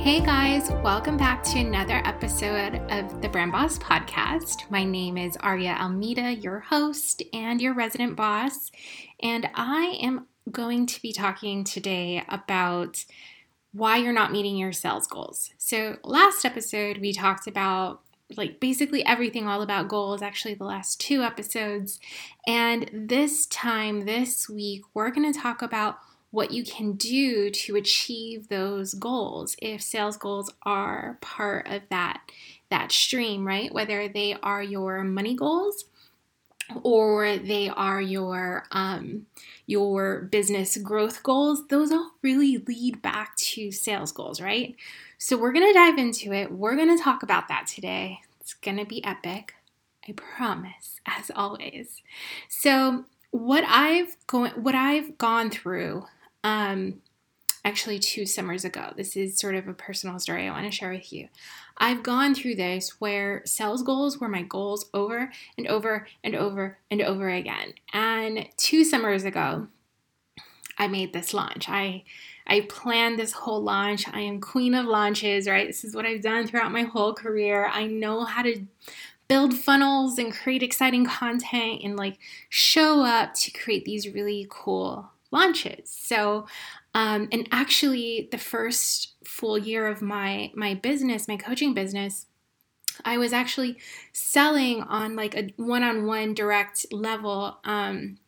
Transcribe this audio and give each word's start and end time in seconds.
Hey 0.00 0.20
guys, 0.20 0.70
welcome 0.82 1.18
back 1.18 1.42
to 1.42 1.58
another 1.58 2.00
episode 2.06 2.76
of 2.90 3.20
the 3.20 3.28
Brand 3.28 3.52
Boss 3.52 3.78
Podcast. 3.78 4.68
My 4.70 4.82
name 4.82 5.18
is 5.18 5.36
Aria 5.36 5.76
Almeida, 5.78 6.32
your 6.36 6.60
host 6.60 7.22
and 7.34 7.60
your 7.60 7.74
resident 7.74 8.16
boss, 8.16 8.72
and 9.22 9.50
I 9.54 9.98
am 10.00 10.26
going 10.50 10.86
to 10.86 11.02
be 11.02 11.12
talking 11.12 11.64
today 11.64 12.24
about 12.30 13.04
why 13.72 13.98
you're 13.98 14.14
not 14.14 14.32
meeting 14.32 14.56
your 14.56 14.72
sales 14.72 15.06
goals. 15.06 15.50
So, 15.58 15.98
last 16.02 16.46
episode, 16.46 16.96
we 16.96 17.12
talked 17.12 17.46
about 17.46 18.00
like 18.38 18.58
basically 18.58 19.04
everything 19.04 19.46
all 19.46 19.60
about 19.60 19.88
goals, 19.88 20.22
actually, 20.22 20.54
the 20.54 20.64
last 20.64 20.98
two 20.98 21.22
episodes. 21.22 22.00
And 22.46 22.90
this 22.94 23.44
time, 23.44 24.06
this 24.06 24.48
week, 24.48 24.80
we're 24.94 25.10
going 25.10 25.30
to 25.30 25.38
talk 25.38 25.60
about 25.60 25.98
what 26.30 26.52
you 26.52 26.64
can 26.64 26.92
do 26.92 27.50
to 27.50 27.76
achieve 27.76 28.48
those 28.48 28.94
goals 28.94 29.56
if 29.60 29.82
sales 29.82 30.16
goals 30.16 30.52
are 30.64 31.18
part 31.20 31.66
of 31.68 31.82
that 31.90 32.20
that 32.70 32.92
stream 32.92 33.46
right? 33.46 33.72
Whether 33.72 34.08
they 34.08 34.36
are 34.42 34.62
your 34.62 35.02
money 35.02 35.34
goals 35.34 35.86
or 36.84 37.36
they 37.36 37.68
are 37.68 38.00
your 38.00 38.64
um, 38.70 39.26
your 39.66 40.20
business 40.22 40.76
growth 40.76 41.22
goals 41.22 41.66
those 41.68 41.90
all 41.90 42.12
really 42.22 42.58
lead 42.58 43.02
back 43.02 43.36
to 43.36 43.72
sales 43.72 44.12
goals 44.12 44.40
right? 44.40 44.76
So 45.18 45.36
we're 45.36 45.52
to 45.66 45.78
dive 45.78 45.98
into 45.98 46.32
it. 46.32 46.50
We're 46.50 46.76
to 46.96 47.02
talk 47.02 47.22
about 47.22 47.48
that 47.48 47.66
today. 47.66 48.20
It's 48.40 48.54
to 48.78 48.86
be 48.86 49.04
epic 49.04 49.54
i 50.08 50.12
promise 50.12 51.00
as 51.06 51.30
always. 51.34 52.02
So 52.48 53.04
what 53.32 53.62
i've 53.68 54.16
going 54.26 54.50
what 54.52 54.74
i've 54.74 55.16
gone 55.16 55.50
through 55.50 56.04
um, 56.44 57.00
actually 57.64 57.98
two 57.98 58.26
summers 58.26 58.64
ago. 58.64 58.92
This 58.96 59.16
is 59.16 59.38
sort 59.38 59.54
of 59.54 59.68
a 59.68 59.74
personal 59.74 60.18
story 60.18 60.46
I 60.46 60.50
want 60.50 60.66
to 60.66 60.70
share 60.70 60.90
with 60.90 61.12
you. 61.12 61.28
I've 61.78 62.02
gone 62.02 62.34
through 62.34 62.56
this 62.56 63.00
where 63.00 63.42
sales 63.44 63.82
goals 63.82 64.18
were 64.18 64.28
my 64.28 64.42
goals 64.42 64.86
over 64.92 65.30
and 65.56 65.66
over 65.66 66.06
and 66.22 66.34
over 66.34 66.78
and 66.90 67.02
over 67.02 67.28
again. 67.28 67.74
And 67.92 68.48
two 68.56 68.84
summers 68.84 69.24
ago, 69.24 69.68
I 70.78 70.88
made 70.88 71.12
this 71.12 71.34
launch. 71.34 71.68
I 71.68 72.04
I 72.46 72.62
planned 72.62 73.18
this 73.18 73.32
whole 73.32 73.62
launch. 73.62 74.08
I 74.08 74.20
am 74.20 74.40
queen 74.40 74.74
of 74.74 74.86
launches, 74.86 75.46
right? 75.46 75.66
This 75.66 75.84
is 75.84 75.94
what 75.94 76.06
I've 76.06 76.22
done 76.22 76.46
throughout 76.46 76.72
my 76.72 76.82
whole 76.82 77.14
career. 77.14 77.70
I 77.72 77.86
know 77.86 78.24
how 78.24 78.42
to 78.42 78.66
build 79.28 79.54
funnels 79.54 80.18
and 80.18 80.32
create 80.32 80.62
exciting 80.62 81.06
content 81.06 81.82
and 81.84 81.96
like 81.96 82.18
show 82.48 83.02
up 83.02 83.34
to 83.34 83.52
create 83.52 83.84
these 83.84 84.08
really 84.08 84.46
cool 84.50 85.12
launches. 85.30 85.90
So, 85.90 86.46
um, 86.94 87.28
and 87.30 87.48
actually, 87.52 88.28
the 88.32 88.38
first 88.38 89.14
full 89.24 89.58
year 89.58 89.86
of 89.86 90.02
my 90.02 90.50
my 90.54 90.74
business, 90.74 91.28
my 91.28 91.36
coaching 91.36 91.74
business, 91.74 92.26
I 93.04 93.18
was 93.18 93.32
actually 93.32 93.78
selling 94.12 94.82
on 94.82 95.16
like 95.16 95.36
a 95.36 95.52
one-on-one 95.56 96.34
direct 96.34 96.86
level. 96.92 97.58
Um, 97.64 98.18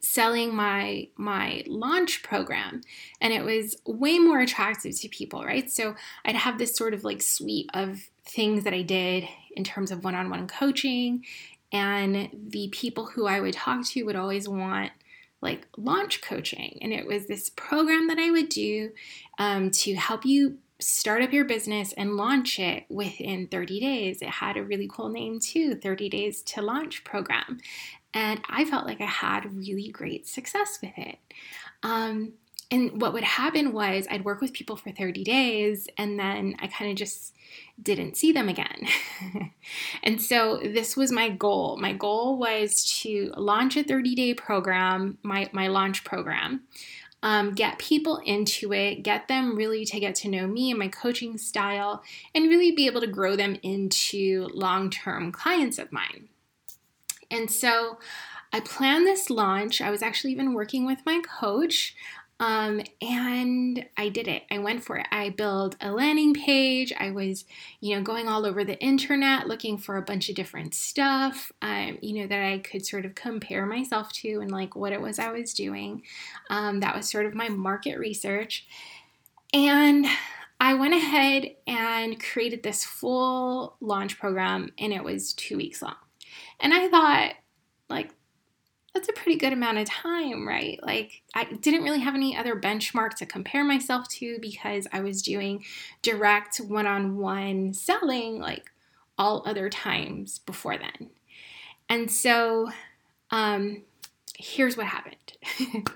selling 0.00 0.54
my 0.54 1.08
my 1.16 1.62
launch 1.66 2.22
program 2.22 2.80
and 3.20 3.32
it 3.32 3.44
was 3.44 3.76
way 3.86 4.18
more 4.18 4.40
attractive 4.40 4.98
to 4.98 5.08
people 5.08 5.44
right 5.44 5.70
so 5.70 5.94
i'd 6.24 6.34
have 6.34 6.58
this 6.58 6.74
sort 6.74 6.94
of 6.94 7.04
like 7.04 7.20
suite 7.20 7.68
of 7.74 8.08
things 8.24 8.64
that 8.64 8.72
i 8.72 8.82
did 8.82 9.28
in 9.54 9.64
terms 9.64 9.90
of 9.90 10.02
one-on-one 10.02 10.46
coaching 10.46 11.24
and 11.72 12.30
the 12.32 12.68
people 12.68 13.06
who 13.06 13.26
i 13.26 13.38
would 13.38 13.54
talk 13.54 13.84
to 13.84 14.02
would 14.04 14.16
always 14.16 14.48
want 14.48 14.92
like 15.40 15.66
launch 15.76 16.22
coaching. 16.22 16.78
And 16.80 16.92
it 16.92 17.06
was 17.06 17.26
this 17.26 17.50
program 17.50 18.08
that 18.08 18.18
I 18.18 18.30
would 18.30 18.48
do 18.48 18.92
um, 19.38 19.70
to 19.72 19.94
help 19.94 20.24
you 20.24 20.58
start 20.78 21.22
up 21.22 21.32
your 21.32 21.44
business 21.44 21.92
and 21.94 22.16
launch 22.16 22.58
it 22.58 22.84
within 22.88 23.46
30 23.46 23.80
days. 23.80 24.22
It 24.22 24.28
had 24.28 24.56
a 24.56 24.62
really 24.62 24.88
cool 24.90 25.08
name 25.08 25.40
too 25.40 25.74
30 25.74 26.08
Days 26.08 26.42
to 26.42 26.62
Launch 26.62 27.04
program. 27.04 27.58
And 28.12 28.40
I 28.48 28.64
felt 28.64 28.86
like 28.86 29.00
I 29.00 29.06
had 29.06 29.56
really 29.56 29.88
great 29.88 30.26
success 30.26 30.78
with 30.82 30.92
it. 30.96 31.18
Um, 31.82 32.32
and 32.70 33.00
what 33.00 33.12
would 33.12 33.22
happen 33.22 33.72
was 33.72 34.06
I'd 34.10 34.24
work 34.24 34.40
with 34.40 34.52
people 34.52 34.76
for 34.76 34.90
30 34.90 35.22
days 35.22 35.86
and 35.96 36.18
then 36.18 36.56
I 36.58 36.66
kind 36.66 36.90
of 36.90 36.96
just 36.96 37.32
didn't 37.80 38.16
see 38.16 38.32
them 38.32 38.48
again. 38.48 38.88
and 40.02 40.20
so 40.20 40.58
this 40.62 40.96
was 40.96 41.12
my 41.12 41.28
goal. 41.28 41.76
My 41.76 41.92
goal 41.92 42.38
was 42.38 42.84
to 43.02 43.32
launch 43.36 43.76
a 43.76 43.84
30 43.84 44.14
day 44.16 44.34
program, 44.34 45.18
my, 45.22 45.48
my 45.52 45.68
launch 45.68 46.02
program. 46.02 46.62
Um, 47.22 47.54
get 47.54 47.78
people 47.78 48.18
into 48.24 48.72
it, 48.72 49.02
get 49.02 49.26
them 49.26 49.56
really 49.56 49.84
to 49.86 49.98
get 49.98 50.14
to 50.16 50.28
know 50.28 50.46
me 50.46 50.70
and 50.70 50.78
my 50.78 50.88
coaching 50.88 51.38
style, 51.38 52.02
and 52.34 52.48
really 52.48 52.72
be 52.72 52.86
able 52.86 53.00
to 53.00 53.06
grow 53.06 53.36
them 53.36 53.56
into 53.62 54.48
long 54.52 54.90
term 54.90 55.32
clients 55.32 55.78
of 55.78 55.90
mine. 55.90 56.28
And 57.30 57.50
so 57.50 57.98
I 58.52 58.60
planned 58.60 59.06
this 59.06 59.28
launch. 59.30 59.80
I 59.80 59.90
was 59.90 60.02
actually 60.02 60.32
even 60.32 60.54
working 60.54 60.86
with 60.86 61.00
my 61.04 61.20
coach. 61.20 61.96
Um, 62.38 62.82
and 63.00 63.86
I 63.96 64.10
did 64.10 64.28
it. 64.28 64.42
I 64.50 64.58
went 64.58 64.84
for 64.84 64.96
it. 64.96 65.06
I 65.10 65.30
built 65.30 65.74
a 65.80 65.90
landing 65.90 66.34
page. 66.34 66.92
I 66.98 67.10
was, 67.10 67.46
you 67.80 67.96
know, 67.96 68.02
going 68.02 68.28
all 68.28 68.44
over 68.44 68.62
the 68.62 68.78
internet 68.78 69.48
looking 69.48 69.78
for 69.78 69.96
a 69.96 70.02
bunch 70.02 70.28
of 70.28 70.34
different 70.34 70.74
stuff, 70.74 71.50
um, 71.62 71.98
you 72.02 72.20
know, 72.20 72.26
that 72.26 72.42
I 72.42 72.58
could 72.58 72.84
sort 72.84 73.06
of 73.06 73.14
compare 73.14 73.64
myself 73.64 74.12
to 74.14 74.40
and 74.40 74.50
like 74.50 74.76
what 74.76 74.92
it 74.92 75.00
was 75.00 75.18
I 75.18 75.30
was 75.30 75.54
doing. 75.54 76.02
Um, 76.50 76.80
that 76.80 76.94
was 76.94 77.08
sort 77.08 77.24
of 77.24 77.34
my 77.34 77.48
market 77.48 77.98
research. 77.98 78.66
And 79.54 80.06
I 80.60 80.74
went 80.74 80.94
ahead 80.94 81.54
and 81.66 82.22
created 82.22 82.62
this 82.62 82.84
full 82.84 83.76
launch 83.80 84.18
program, 84.18 84.72
and 84.78 84.92
it 84.92 85.04
was 85.04 85.32
two 85.32 85.56
weeks 85.56 85.82
long. 85.82 85.96
And 86.60 86.72
I 86.72 86.88
thought, 86.88 87.32
like, 87.88 88.10
that's 88.96 89.10
a 89.10 89.12
pretty 89.12 89.36
good 89.36 89.52
amount 89.52 89.76
of 89.76 89.86
time, 89.86 90.48
right? 90.48 90.78
Like, 90.82 91.22
I 91.34 91.44
didn't 91.44 91.82
really 91.82 92.00
have 92.00 92.14
any 92.14 92.34
other 92.34 92.56
benchmark 92.56 93.10
to 93.16 93.26
compare 93.26 93.62
myself 93.62 94.08
to 94.08 94.38
because 94.40 94.86
I 94.90 95.00
was 95.00 95.20
doing 95.20 95.64
direct 96.00 96.56
one 96.58 96.86
on 96.86 97.18
one 97.18 97.74
selling 97.74 98.40
like 98.40 98.70
all 99.18 99.42
other 99.44 99.68
times 99.68 100.38
before 100.38 100.78
then. 100.78 101.10
And 101.90 102.10
so, 102.10 102.70
um, 103.30 103.82
here's 104.38 104.78
what 104.78 104.86
happened 104.86 105.32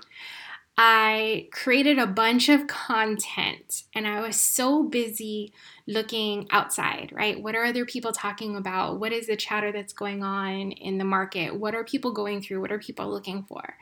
I 0.77 1.49
created 1.51 1.99
a 1.99 2.07
bunch 2.07 2.49
of 2.49 2.65
content 2.65 3.83
and 3.93 4.07
I 4.07 4.21
was 4.21 4.39
so 4.39 4.83
busy 4.83 5.53
looking 5.85 6.47
outside, 6.49 7.11
right? 7.13 7.41
What 7.41 7.55
are 7.55 7.65
other 7.65 7.85
people 7.85 8.11
talking 8.11 8.55
about? 8.55 8.99
What 8.99 9.11
is 9.11 9.27
the 9.27 9.35
chatter 9.35 9.71
that's 9.71 9.93
going 9.93 10.23
on 10.23 10.71
in 10.71 10.97
the 10.97 11.03
market? 11.03 11.55
What 11.55 11.75
are 11.75 11.83
people 11.83 12.11
going 12.11 12.41
through? 12.41 12.61
What 12.61 12.71
are 12.71 12.79
people 12.79 13.11
looking 13.11 13.43
for? 13.43 13.75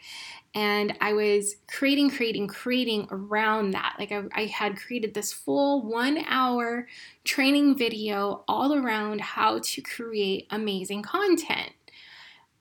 And 0.56 0.97
I 1.00 1.13
was 1.13 1.57
creating, 1.68 2.09
creating, 2.09 2.47
creating 2.47 3.07
around 3.12 3.71
that. 3.71 3.95
Like 4.00 4.12
I, 4.12 4.24
I 4.33 4.45
had 4.45 4.77
created 4.77 5.13
this 5.13 5.31
full 5.31 5.83
one 5.83 6.25
hour 6.27 6.88
training 7.24 7.77
video 7.77 8.44
all 8.47 8.74
around 8.74 9.21
how 9.21 9.59
to 9.59 9.81
create 9.81 10.47
amazing 10.50 11.03
content. 11.03 11.71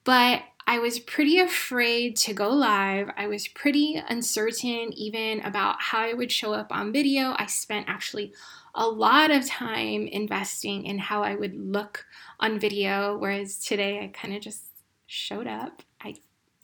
But 0.05 0.43
I 0.69 0.81
was 0.81 0.99
pretty 0.99 1.39
afraid 1.39 2.15
to 2.17 2.35
go 2.35 2.51
live. 2.51 3.09
I 3.17 3.27
was 3.27 3.49
pretty 3.49 4.03
uncertain 4.07 4.93
even 4.93 5.41
about 5.41 5.81
how 5.81 6.01
I 6.01 6.13
would 6.13 6.31
show 6.31 6.53
up 6.53 6.71
on 6.71 6.93
video. 6.93 7.35
I 7.39 7.47
spent 7.47 7.89
actually 7.89 8.35
a 8.75 8.87
lot 8.87 9.31
of 9.31 9.47
time 9.47 10.07
investing 10.07 10.85
in 10.85 10.99
how 10.99 11.23
I 11.23 11.37
would 11.37 11.57
look 11.57 12.05
on 12.39 12.61
video, 12.61 13.17
whereas 13.17 13.59
today 13.59 14.05
I 14.05 14.09
kind 14.09 14.35
of 14.35 14.43
just 14.43 14.65
showed 15.07 15.47
up. 15.47 15.83
I 16.03 16.17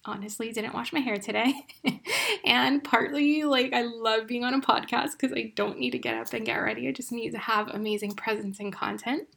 honestly 0.04 0.52
didn't 0.52 0.74
wash 0.74 0.92
my 0.92 1.00
hair 1.00 1.16
today. 1.16 1.54
and 2.44 2.84
partly 2.84 3.44
like 3.44 3.72
I 3.72 3.84
love 3.84 4.26
being 4.26 4.44
on 4.44 4.52
a 4.52 4.60
podcast 4.60 5.12
because 5.12 5.32
I 5.34 5.54
don't 5.56 5.78
need 5.78 5.92
to 5.92 5.98
get 5.98 6.14
up 6.14 6.30
and 6.34 6.44
get 6.44 6.56
ready. 6.56 6.86
I 6.88 6.92
just 6.92 7.10
need 7.10 7.30
to 7.30 7.38
have 7.38 7.68
amazing 7.68 8.16
presence 8.16 8.60
and 8.60 8.70
content. 8.70 9.28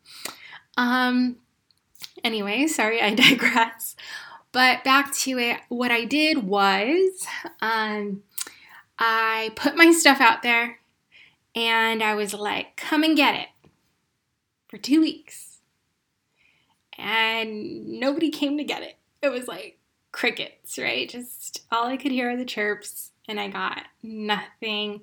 Um 0.76 1.38
anyway, 2.22 2.68
sorry 2.68 3.02
I 3.02 3.16
digress. 3.16 3.96
But 4.58 4.84
back 4.84 5.14
to 5.18 5.38
it, 5.38 5.60
what 5.70 5.92
I 5.92 6.04
did 6.04 6.40
was 6.40 7.28
um 7.62 8.24
I 8.98 9.52
put 9.56 9.78
my 9.78 9.92
stuff 9.92 10.20
out 10.20 10.42
there 10.42 10.80
and 11.54 12.02
I 12.02 12.16
was 12.16 12.34
like, 12.34 12.76
come 12.76 13.04
and 13.04 13.16
get 13.16 13.36
it 13.36 13.50
for 14.68 14.80
two 14.80 15.00
weeks. 15.00 15.60
And 16.98 18.00
nobody 18.00 18.32
came 18.32 18.58
to 18.58 18.64
get 18.64 18.82
it. 18.82 18.98
It 19.22 19.30
was 19.30 19.48
like 19.48 19.78
crickets, 20.12 20.80
right? 20.80 21.08
Just 21.08 21.62
all 21.72 21.86
I 21.86 21.96
could 21.96 22.12
hear 22.12 22.32
are 22.32 22.36
the 22.36 22.44
chirps, 22.44 23.12
and 23.30 23.40
I 23.40 23.50
got 23.50 23.84
nothing 24.02 25.02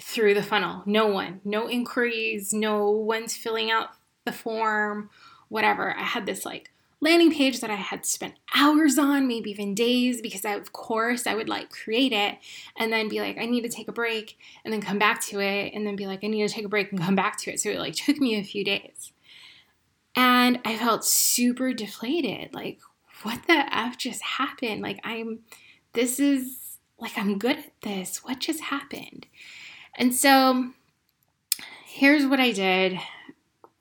through 0.00 0.34
the 0.34 0.42
funnel. 0.42 0.82
No 0.84 1.06
one, 1.06 1.40
no 1.44 1.70
inquiries, 1.70 2.52
no 2.52 2.90
one's 2.90 3.36
filling 3.36 3.70
out 3.70 3.90
the 4.24 4.32
form, 4.32 5.10
whatever. 5.48 5.96
I 5.96 6.02
had 6.02 6.26
this 6.26 6.44
like 6.44 6.72
landing 7.00 7.32
page 7.32 7.60
that 7.60 7.70
I 7.70 7.74
had 7.74 8.06
spent 8.06 8.34
hours 8.54 8.98
on, 8.98 9.28
maybe 9.28 9.50
even 9.50 9.74
days, 9.74 10.22
because 10.22 10.44
I, 10.44 10.54
of 10.54 10.72
course 10.72 11.26
I 11.26 11.34
would 11.34 11.48
like 11.48 11.70
create 11.70 12.12
it 12.12 12.38
and 12.76 12.92
then 12.92 13.08
be 13.08 13.20
like, 13.20 13.38
I 13.38 13.46
need 13.46 13.62
to 13.62 13.68
take 13.68 13.88
a 13.88 13.92
break 13.92 14.38
and 14.64 14.72
then 14.72 14.80
come 14.80 14.98
back 14.98 15.22
to 15.26 15.40
it 15.40 15.74
and 15.74 15.86
then 15.86 15.96
be 15.96 16.06
like, 16.06 16.24
I 16.24 16.28
need 16.28 16.46
to 16.46 16.54
take 16.54 16.64
a 16.64 16.68
break 16.68 16.92
and 16.92 17.00
come 17.00 17.14
back 17.14 17.38
to 17.40 17.52
it. 17.52 17.60
So 17.60 17.70
it 17.70 17.78
like 17.78 17.94
took 18.06 18.18
me 18.18 18.38
a 18.38 18.44
few 18.44 18.64
days. 18.64 19.12
And 20.16 20.60
I 20.64 20.78
felt 20.78 21.04
super 21.04 21.72
deflated. 21.72 22.54
Like, 22.54 22.78
what 23.22 23.46
the 23.46 23.64
F 23.74 23.98
just 23.98 24.22
happened? 24.22 24.80
Like, 24.80 25.00
I'm, 25.02 25.40
this 25.92 26.20
is 26.20 26.78
like, 26.98 27.18
I'm 27.18 27.38
good 27.38 27.58
at 27.58 27.80
this. 27.82 28.22
What 28.22 28.38
just 28.38 28.60
happened? 28.60 29.26
And 29.96 30.14
so 30.14 30.70
here's 31.84 32.26
what 32.26 32.40
I 32.40 32.52
did 32.52 32.98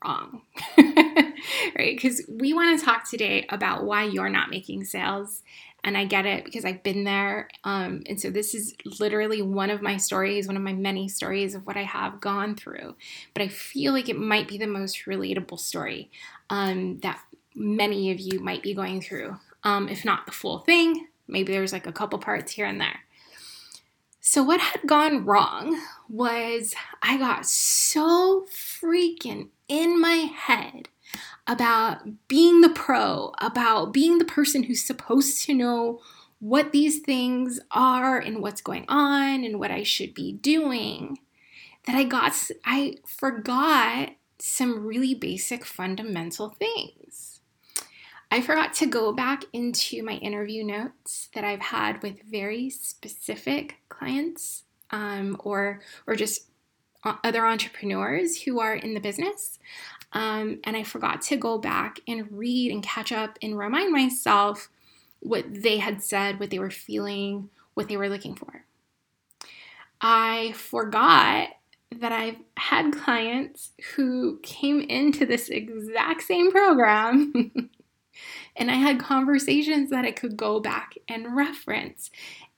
wrong. 0.04 0.42
right? 0.78 1.96
Because 1.96 2.22
we 2.30 2.54
want 2.54 2.80
to 2.80 2.86
talk 2.86 3.10
today 3.10 3.46
about 3.50 3.84
why 3.84 4.04
you're 4.04 4.30
not 4.30 4.50
making 4.50 4.86
sales. 4.86 5.44
And 5.86 5.98
I 5.98 6.06
get 6.06 6.26
it 6.26 6.46
because 6.46 6.64
I've 6.64 6.82
been 6.82 7.04
there. 7.04 7.50
Um, 7.66 8.04
and 8.08 8.20
so 8.20 8.30
this 8.30 8.56
is 8.56 8.74
literally 9.00 9.42
one 9.42 9.70
of 9.70 9.82
my 9.82 9.98
stories, 9.98 10.48
one 10.48 10.56
of 10.56 10.64
my 10.64 10.72
many 10.72 11.10
stories 11.10 11.56
of 11.56 11.68
what 11.68 11.76
I 11.76 11.84
have 11.84 12.22
gone 12.22 12.56
through. 12.56 12.96
But 13.34 13.44
I 13.44 13.50
feel 13.50 13.92
like 13.92 14.08
it 14.08 14.18
might 14.18 14.48
be 14.48 14.58
the 14.58 14.68
most 14.68 15.06
relatable 15.06 15.60
story 15.60 16.10
um, 16.50 17.00
that 17.00 17.20
many 17.54 18.12
of 18.12 18.20
you 18.20 18.40
might 18.40 18.64
be 18.64 18.74
going 18.74 19.02
through. 19.02 19.38
Um, 19.66 19.90
if 19.90 20.06
not 20.06 20.26
the 20.26 20.32
full 20.32 20.60
thing, 20.60 21.08
maybe 21.28 21.52
there's 21.52 21.74
like 21.74 21.88
a 21.88 21.92
couple 21.92 22.20
parts 22.20 22.54
here 22.54 22.66
and 22.66 22.80
there. 22.80 23.02
So, 24.26 24.42
what 24.42 24.62
had 24.62 24.82
gone 24.86 25.26
wrong 25.26 25.80
was 26.08 26.74
I 27.02 27.18
got 27.18 27.46
so 27.46 28.46
freaking 28.50 29.50
in 29.74 30.00
my 30.00 30.30
head 30.36 30.88
about 31.48 32.28
being 32.28 32.62
the 32.62 32.70
pro, 32.70 33.34
about 33.40 33.92
being 33.92 34.20
the 34.20 34.26
person 34.26 34.64
who's 34.64 34.86
supposed 34.86 35.44
to 35.44 35.54
know 35.56 36.00
what 36.38 36.72
these 36.72 37.00
things 37.00 37.60
are 37.72 38.20
and 38.20 38.40
what's 38.40 38.62
going 38.62 38.86
on 38.88 39.44
and 39.44 39.60
what 39.60 39.72
I 39.72 39.82
should 39.82 40.14
be 40.14 40.32
doing 40.32 41.18
that 41.88 41.96
I 41.96 42.04
got 42.04 42.34
I 42.64 42.98
forgot 43.08 44.12
some 44.38 44.86
really 44.86 45.16
basic 45.16 45.66
fundamental 45.66 46.50
things. 46.50 47.40
I 48.30 48.42
forgot 48.42 48.74
to 48.76 48.86
go 48.86 49.12
back 49.12 49.44
into 49.54 50.04
my 50.04 50.14
interview 50.14 50.64
notes 50.64 51.30
that 51.34 51.44
I've 51.44 51.62
had 51.62 52.04
with 52.04 52.22
very 52.24 52.70
specific 52.70 53.78
clients 53.90 54.66
um, 54.92 55.36
or 55.40 55.82
or 56.06 56.16
just 56.16 56.53
other 57.06 57.46
entrepreneurs 57.46 58.42
who 58.42 58.60
are 58.60 58.76
in 58.76 58.94
the 58.94 59.00
business. 59.00 59.60
Um, 60.14 60.60
and 60.64 60.78
I 60.78 60.84
forgot 60.84 61.22
to 61.24 61.38
go 61.38 61.58
back 61.58 62.00
and 62.08 62.32
read 62.32 62.72
and 62.72 62.84
catch 62.84 63.12
up 63.12 63.38
and 63.42 63.58
remind 63.58 63.92
myself 63.92 64.70
what 65.20 65.46
they 65.50 65.78
had 65.78 66.04
said, 66.04 66.40
what 66.40 66.50
they 66.50 66.60
were 66.60 66.70
feeling, 66.70 67.50
what 67.74 67.88
they 67.88 67.98
were 67.98 68.10
looking 68.10 68.36
for. 68.36 68.66
I 70.00 70.52
forgot 70.54 71.50
that 72.00 72.12
I've 72.12 72.38
had 72.58 72.94
clients 72.94 73.72
who 73.96 74.40
came 74.44 74.82
into 74.82 75.26
this 75.26 75.50
exact 75.50 76.24
same 76.24 76.52
program 76.52 77.52
and 78.56 78.72
I 78.72 78.76
had 78.76 79.00
conversations 79.00 79.90
that 79.90 80.06
I 80.06 80.12
could 80.12 80.36
go 80.36 80.60
back 80.60 80.96
and 81.08 81.36
reference 81.36 82.10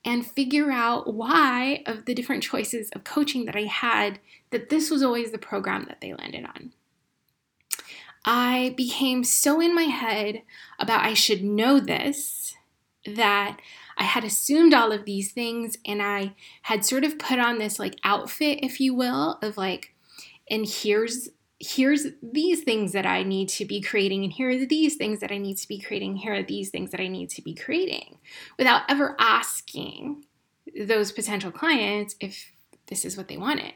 and 0.06 0.24
figure 0.24 0.70
out 0.70 1.12
why, 1.12 1.82
of 1.84 2.04
the 2.04 2.14
different 2.14 2.44
choices 2.44 2.88
of 2.90 3.02
coaching 3.02 3.44
that 3.44 3.56
I 3.56 3.64
had, 3.64 4.20
that 4.50 4.70
this 4.70 4.88
was 4.88 5.02
always 5.02 5.32
the 5.32 5.38
program 5.38 5.84
that 5.88 6.00
they 6.00 6.14
landed 6.14 6.46
on. 6.46 6.72
I 8.24 8.72
became 8.76 9.24
so 9.24 9.60
in 9.60 9.74
my 9.74 9.82
head 9.82 10.42
about 10.78 11.04
I 11.04 11.14
should 11.14 11.42
know 11.42 11.80
this 11.80 12.54
that 13.04 13.58
I 13.96 14.04
had 14.04 14.24
assumed 14.24 14.74
all 14.74 14.92
of 14.92 15.04
these 15.04 15.32
things 15.32 15.76
and 15.84 16.02
I 16.02 16.34
had 16.62 16.84
sort 16.84 17.04
of 17.04 17.18
put 17.18 17.38
on 17.38 17.58
this 17.58 17.78
like 17.78 17.96
outfit, 18.04 18.60
if 18.62 18.80
you 18.80 18.94
will, 18.94 19.38
of 19.42 19.56
like, 19.56 19.94
and 20.48 20.66
here's 20.66 21.28
here's 21.58 22.06
these 22.22 22.62
things 22.62 22.92
that 22.92 23.06
I 23.06 23.22
need 23.22 23.48
to 23.50 23.64
be 23.64 23.80
creating, 23.80 24.24
and 24.24 24.32
here 24.32 24.50
are 24.50 24.66
these 24.66 24.96
things 24.96 25.20
that 25.20 25.32
I 25.32 25.38
need 25.38 25.56
to 25.58 25.68
be 25.68 25.80
creating, 25.80 26.16
here 26.16 26.34
are 26.34 26.42
these 26.42 26.70
things 26.70 26.90
that 26.90 27.00
I 27.00 27.08
need 27.08 27.30
to 27.30 27.42
be 27.42 27.54
creating, 27.54 28.18
without 28.58 28.82
ever 28.88 29.16
asking 29.18 30.24
those 30.78 31.12
potential 31.12 31.50
clients 31.50 32.16
if 32.20 32.52
this 32.88 33.04
is 33.04 33.16
what 33.16 33.28
they 33.28 33.36
wanted, 33.36 33.72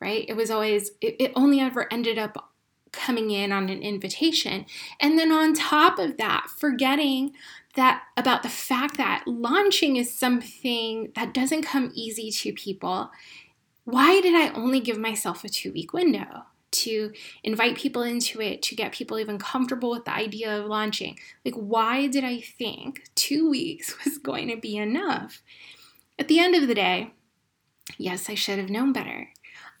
right? 0.00 0.24
It 0.28 0.34
was 0.34 0.50
always, 0.50 0.90
it, 1.00 1.16
it 1.18 1.32
only 1.36 1.60
ever 1.60 1.92
ended 1.92 2.18
up 2.18 2.52
coming 2.92 3.30
in 3.30 3.52
on 3.52 3.68
an 3.68 3.82
invitation. 3.82 4.66
And 5.00 5.18
then 5.18 5.32
on 5.32 5.54
top 5.54 5.98
of 5.98 6.18
that, 6.18 6.48
forgetting 6.58 7.32
that 7.74 8.02
about 8.16 8.42
the 8.42 8.50
fact 8.50 8.98
that 8.98 9.24
launching 9.26 9.96
is 9.96 10.12
something 10.12 11.10
that 11.14 11.32
doesn't 11.32 11.62
come 11.62 11.90
easy 11.94 12.30
to 12.30 12.52
people. 12.52 13.10
Why 13.84 14.20
did 14.20 14.34
I 14.34 14.52
only 14.52 14.80
give 14.80 14.98
myself 14.98 15.42
a 15.42 15.48
two 15.48 15.72
week 15.72 15.94
window? 15.94 16.44
To 16.72 17.12
invite 17.44 17.76
people 17.76 18.02
into 18.02 18.40
it, 18.40 18.62
to 18.62 18.74
get 18.74 18.92
people 18.92 19.18
even 19.18 19.38
comfortable 19.38 19.90
with 19.90 20.04
the 20.04 20.14
idea 20.14 20.58
of 20.58 20.66
launching. 20.66 21.18
Like, 21.44 21.54
why 21.54 22.06
did 22.06 22.24
I 22.24 22.40
think 22.40 23.04
two 23.14 23.48
weeks 23.56 23.94
was 24.04 24.18
going 24.18 24.48
to 24.48 24.56
be 24.56 24.76
enough? 24.76 25.42
At 26.18 26.28
the 26.28 26.38
end 26.40 26.54
of 26.54 26.66
the 26.66 26.74
day, 26.74 27.12
yes, 27.98 28.28
I 28.28 28.34
should 28.34 28.58
have 28.58 28.70
known 28.70 28.92
better. 28.92 29.28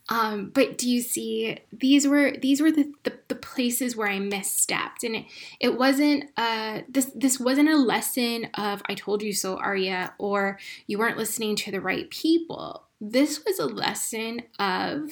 Um, 0.08 0.50
but 0.52 0.78
do 0.78 0.90
you 0.90 1.00
see 1.00 1.58
these 1.72 2.06
were 2.06 2.32
these 2.32 2.60
were 2.60 2.72
the, 2.72 2.92
the, 3.04 3.12
the 3.28 3.34
places 3.34 3.96
where 3.96 4.08
I 4.08 4.18
misstepped, 4.18 5.04
and 5.04 5.16
it, 5.16 5.26
it 5.60 5.78
wasn't 5.78 6.24
uh 6.36 6.80
this 6.88 7.10
this 7.14 7.38
wasn't 7.38 7.68
a 7.68 7.76
lesson 7.76 8.48
of 8.54 8.82
I 8.88 8.94
told 8.94 9.22
you 9.22 9.32
so, 9.32 9.58
Aria, 9.58 10.14
or 10.18 10.58
you 10.86 10.98
weren't 10.98 11.18
listening 11.18 11.54
to 11.56 11.70
the 11.70 11.80
right 11.80 12.10
people. 12.10 12.88
This 13.00 13.44
was 13.44 13.58
a 13.58 13.66
lesson 13.66 14.42
of 14.58 15.10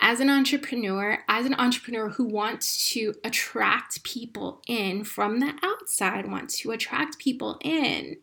as 0.00 0.20
an 0.20 0.30
entrepreneur, 0.30 1.18
as 1.28 1.46
an 1.46 1.54
entrepreneur 1.54 2.10
who 2.10 2.24
wants 2.24 2.92
to 2.92 3.14
attract 3.24 4.02
people 4.02 4.60
in 4.66 5.04
from 5.04 5.40
the 5.40 5.54
outside, 5.62 6.30
wants 6.30 6.58
to 6.60 6.70
attract 6.70 7.18
people 7.18 7.58
in, 7.62 8.16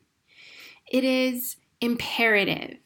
it 0.91 1.03
is 1.03 1.55
imperative 1.79 2.77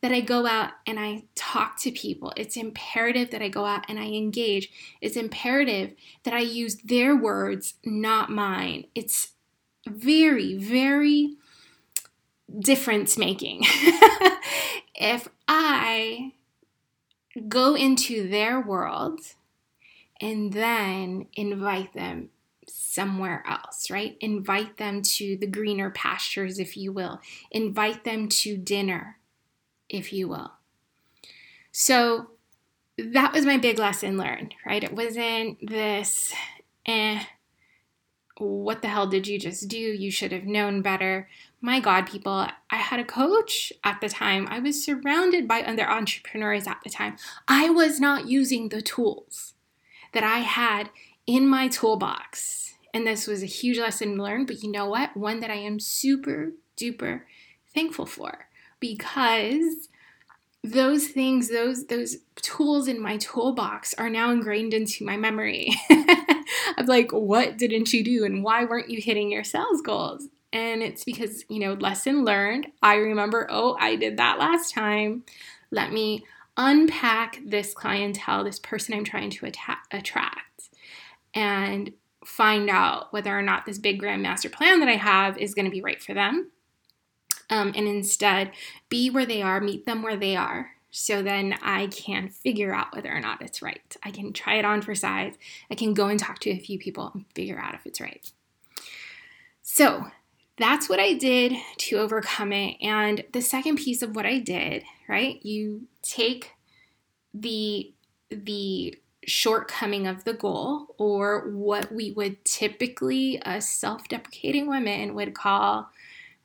that 0.00 0.12
I 0.12 0.20
go 0.20 0.46
out 0.46 0.72
and 0.86 0.98
I 0.98 1.24
talk 1.36 1.80
to 1.82 1.92
people. 1.92 2.32
It's 2.36 2.56
imperative 2.56 3.30
that 3.30 3.40
I 3.40 3.48
go 3.48 3.64
out 3.64 3.84
and 3.88 3.98
I 3.98 4.06
engage. 4.06 4.70
It's 5.00 5.16
imperative 5.16 5.94
that 6.24 6.34
I 6.34 6.40
use 6.40 6.76
their 6.76 7.14
words, 7.14 7.74
not 7.84 8.28
mine. 8.28 8.86
It's 8.96 9.28
very, 9.86 10.56
very 10.56 11.36
difference 12.58 13.16
making. 13.16 13.62
if 14.94 15.28
I 15.46 16.32
go 17.48 17.74
into 17.74 18.28
their 18.28 18.60
world 18.60 19.20
and 20.20 20.52
then 20.52 21.26
invite 21.34 21.92
them 21.94 22.30
somewhere 22.68 23.42
else, 23.48 23.90
right? 23.90 24.16
Invite 24.20 24.76
them 24.76 25.02
to 25.02 25.36
the 25.36 25.46
greener 25.46 25.90
pastures, 25.90 26.58
if 26.58 26.76
you 26.76 26.92
will. 26.92 27.20
Invite 27.50 28.04
them 28.04 28.28
to 28.28 28.56
dinner, 28.56 29.18
if 29.88 30.12
you 30.12 30.28
will. 30.28 30.52
So 31.72 32.28
that 32.98 33.32
was 33.32 33.46
my 33.46 33.56
big 33.56 33.78
lesson 33.78 34.16
learned, 34.16 34.54
right? 34.64 34.84
It 34.84 34.94
wasn't 34.94 35.58
this, 35.66 36.32
eh, 36.86 37.24
what 38.38 38.82
the 38.82 38.88
hell 38.88 39.06
did 39.06 39.26
you 39.26 39.38
just 39.38 39.68
do? 39.68 39.78
You 39.78 40.10
should 40.10 40.32
have 40.32 40.44
known 40.44 40.82
better 40.82 41.28
my 41.62 41.78
God, 41.78 42.08
people, 42.08 42.48
I 42.70 42.76
had 42.76 42.98
a 42.98 43.04
coach 43.04 43.72
at 43.84 44.00
the 44.00 44.08
time. 44.08 44.48
I 44.50 44.58
was 44.58 44.84
surrounded 44.84 45.46
by 45.46 45.62
other 45.62 45.88
entrepreneurs 45.88 46.66
at 46.66 46.80
the 46.82 46.90
time. 46.90 47.16
I 47.46 47.70
was 47.70 48.00
not 48.00 48.26
using 48.26 48.68
the 48.68 48.82
tools 48.82 49.54
that 50.12 50.24
I 50.24 50.38
had 50.38 50.90
in 51.26 51.46
my 51.46 51.68
toolbox. 51.68 52.74
And 52.92 53.06
this 53.06 53.28
was 53.28 53.42
a 53.42 53.46
huge 53.46 53.78
lesson 53.78 54.18
learned, 54.18 54.48
but 54.48 54.62
you 54.62 54.70
know 54.70 54.86
what? 54.86 55.16
One 55.16 55.38
that 55.40 55.50
I 55.50 55.54
am 55.54 55.78
super 55.78 56.52
duper 56.76 57.22
thankful 57.72 58.06
for 58.06 58.48
because 58.80 59.88
those 60.64 61.08
things, 61.08 61.48
those 61.48 61.86
those 61.86 62.18
tools 62.36 62.88
in 62.88 63.00
my 63.00 63.16
toolbox 63.16 63.94
are 63.94 64.10
now 64.10 64.30
ingrained 64.30 64.74
into 64.74 65.04
my 65.04 65.16
memory. 65.16 65.70
of 66.76 66.88
like, 66.88 67.12
what 67.12 67.56
didn't 67.56 67.92
you 67.92 68.04
do 68.04 68.24
and 68.24 68.42
why 68.42 68.64
weren't 68.64 68.90
you 68.90 69.00
hitting 69.00 69.30
your 69.30 69.44
sales 69.44 69.80
goals? 69.80 70.28
And 70.52 70.82
it's 70.82 71.04
because, 71.04 71.44
you 71.48 71.60
know, 71.60 71.72
lesson 71.74 72.24
learned. 72.24 72.66
I 72.82 72.96
remember, 72.96 73.46
oh, 73.50 73.76
I 73.80 73.96
did 73.96 74.18
that 74.18 74.38
last 74.38 74.74
time. 74.74 75.24
Let 75.70 75.92
me 75.92 76.24
unpack 76.56 77.38
this 77.44 77.72
clientele, 77.72 78.44
this 78.44 78.58
person 78.58 78.94
I'm 78.94 79.04
trying 79.04 79.30
to 79.30 79.46
atta- 79.46 79.78
attract, 79.90 80.68
and 81.32 81.92
find 82.24 82.68
out 82.68 83.12
whether 83.12 83.36
or 83.36 83.42
not 83.42 83.64
this 83.64 83.78
big 83.78 83.98
grand 83.98 84.22
master 84.22 84.50
plan 84.50 84.80
that 84.80 84.88
I 84.88 84.96
have 84.96 85.38
is 85.38 85.54
going 85.54 85.64
to 85.64 85.70
be 85.70 85.80
right 85.80 86.02
for 86.02 86.14
them. 86.14 86.50
Um, 87.50 87.72
and 87.74 87.88
instead, 87.88 88.52
be 88.88 89.10
where 89.10 89.26
they 89.26 89.42
are, 89.42 89.60
meet 89.60 89.86
them 89.86 90.02
where 90.02 90.16
they 90.16 90.36
are. 90.36 90.72
So 90.90 91.22
then 91.22 91.56
I 91.62 91.86
can 91.86 92.28
figure 92.28 92.74
out 92.74 92.94
whether 92.94 93.10
or 93.10 93.20
not 93.20 93.40
it's 93.40 93.62
right. 93.62 93.96
I 94.02 94.10
can 94.10 94.32
try 94.34 94.56
it 94.56 94.66
on 94.66 94.82
for 94.82 94.94
size. 94.94 95.34
I 95.70 95.74
can 95.74 95.94
go 95.94 96.08
and 96.08 96.20
talk 96.20 96.38
to 96.40 96.50
a 96.50 96.58
few 96.58 96.78
people 96.78 97.10
and 97.14 97.24
figure 97.34 97.58
out 97.58 97.74
if 97.74 97.86
it's 97.86 98.00
right. 98.00 98.30
So 99.62 100.06
that's 100.58 100.88
what 100.88 101.00
I 101.00 101.14
did 101.14 101.54
to 101.78 101.96
overcome 101.98 102.52
it. 102.52 102.76
And 102.80 103.24
the 103.32 103.40
second 103.42 103.76
piece 103.76 104.02
of 104.02 104.14
what 104.14 104.26
I 104.26 104.38
did, 104.38 104.84
right? 105.08 105.44
You 105.44 105.86
take 106.02 106.52
the 107.34 107.92
the 108.30 108.94
shortcoming 109.24 110.06
of 110.06 110.24
the 110.24 110.34
goal 110.34 110.94
or 110.98 111.48
what 111.50 111.92
we 111.92 112.10
would 112.12 112.44
typically 112.44 113.40
as 113.44 113.68
self-deprecating 113.68 114.68
women 114.68 115.14
would 115.14 115.32
call 115.34 115.88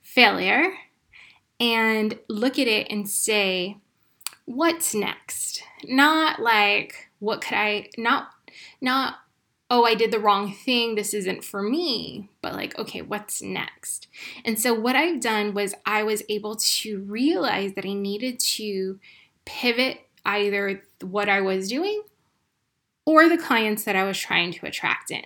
failure 0.01 0.73
and 1.59 2.19
look 2.29 2.59
at 2.59 2.67
it 2.67 2.87
and 2.91 3.09
say 3.09 3.77
what's 4.45 4.93
next 4.93 5.63
not 5.85 6.39
like 6.39 7.09
what 7.19 7.41
could 7.41 7.55
i 7.55 7.89
not 7.97 8.29
not 8.79 9.15
oh, 9.69 9.83
I 9.83 9.95
did 9.95 10.11
the 10.11 10.19
wrong 10.19 10.53
thing, 10.53 10.95
this 10.95 11.13
isn't 11.13 11.43
for 11.43 11.61
me, 11.61 12.29
but 12.41 12.53
like, 12.53 12.77
okay, 12.79 13.01
what's 13.01 13.41
next? 13.41 14.07
And 14.45 14.59
so, 14.59 14.73
what 14.73 14.95
I've 14.95 15.19
done 15.19 15.53
was 15.53 15.75
I 15.85 16.03
was 16.03 16.23
able 16.29 16.55
to 16.55 16.99
realize 17.01 17.73
that 17.73 17.85
I 17.85 17.93
needed 17.93 18.39
to 18.39 18.99
pivot 19.45 20.01
either 20.25 20.83
what 21.01 21.29
I 21.29 21.41
was 21.41 21.69
doing 21.69 22.03
or 23.05 23.29
the 23.29 23.37
clients 23.37 23.83
that 23.85 23.95
I 23.95 24.03
was 24.03 24.17
trying 24.17 24.51
to 24.53 24.65
attract 24.65 25.11
in. 25.11 25.23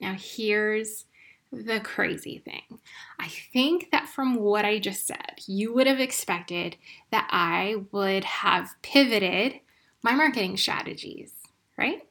Now, 0.00 0.16
here's 0.18 1.04
the 1.52 1.80
crazy 1.80 2.38
thing. 2.38 2.80
I 3.18 3.28
think 3.52 3.90
that 3.92 4.08
from 4.08 4.36
what 4.36 4.64
I 4.64 4.78
just 4.78 5.06
said, 5.06 5.40
you 5.46 5.72
would 5.72 5.86
have 5.86 6.00
expected 6.00 6.76
that 7.10 7.28
I 7.30 7.76
would 7.92 8.24
have 8.24 8.70
pivoted 8.82 9.60
my 10.02 10.12
marketing 10.12 10.56
strategies, 10.56 11.32
right? 11.78 12.02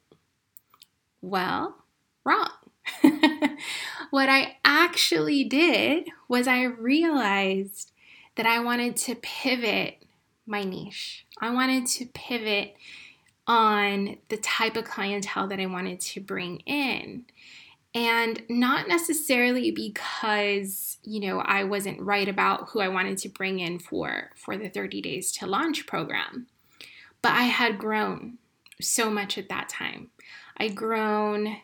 Well, 1.24 1.77
wrong. 2.25 2.51
what 4.12 4.27
I 4.27 4.58
actually 4.65 5.46
did 5.46 6.10
was 6.27 6.50
I 6.50 6.63
realized 6.63 7.94
that 8.36 8.46
I 8.46 8.60
wanted 8.60 8.98
to 8.98 9.15
pivot 9.15 10.03
my 10.46 10.65
niche. 10.65 11.25
I 11.39 11.51
wanted 11.51 11.86
to 11.88 12.08
pivot 12.08 12.75
on 13.48 14.18
the 14.27 14.36
type 14.36 14.75
of 14.75 14.84
clientele 14.84 15.48
that 15.48 15.62
I 15.62 15.65
wanted 15.65 16.01
to 16.01 16.20
bring 16.20 16.58
in. 16.65 17.24
And 17.96 18.44
not 18.50 18.89
necessarily 18.89 19.72
because, 19.72 20.98
you 21.03 21.22
know, 21.22 21.39
I 21.39 21.63
wasn't 21.63 22.01
right 22.01 22.27
about 22.27 22.70
who 22.70 22.82
I 22.82 22.89
wanted 22.89 23.18
to 23.20 23.30
bring 23.30 23.60
in 23.60 23.80
for 23.80 24.32
for 24.36 24.58
the 24.58 24.68
30 24.68 25.01
days 25.01 25.32
to 25.34 25.48
launch 25.48 25.88
program. 25.88 26.48
But 27.22 27.32
I 27.32 27.44
had 27.44 27.77
grown 27.77 28.39
so 28.82 29.10
much 29.10 29.38
at 29.38 29.48
that 29.48 29.70
time. 29.70 30.10
I'd 30.57 30.75
grown 30.75 31.57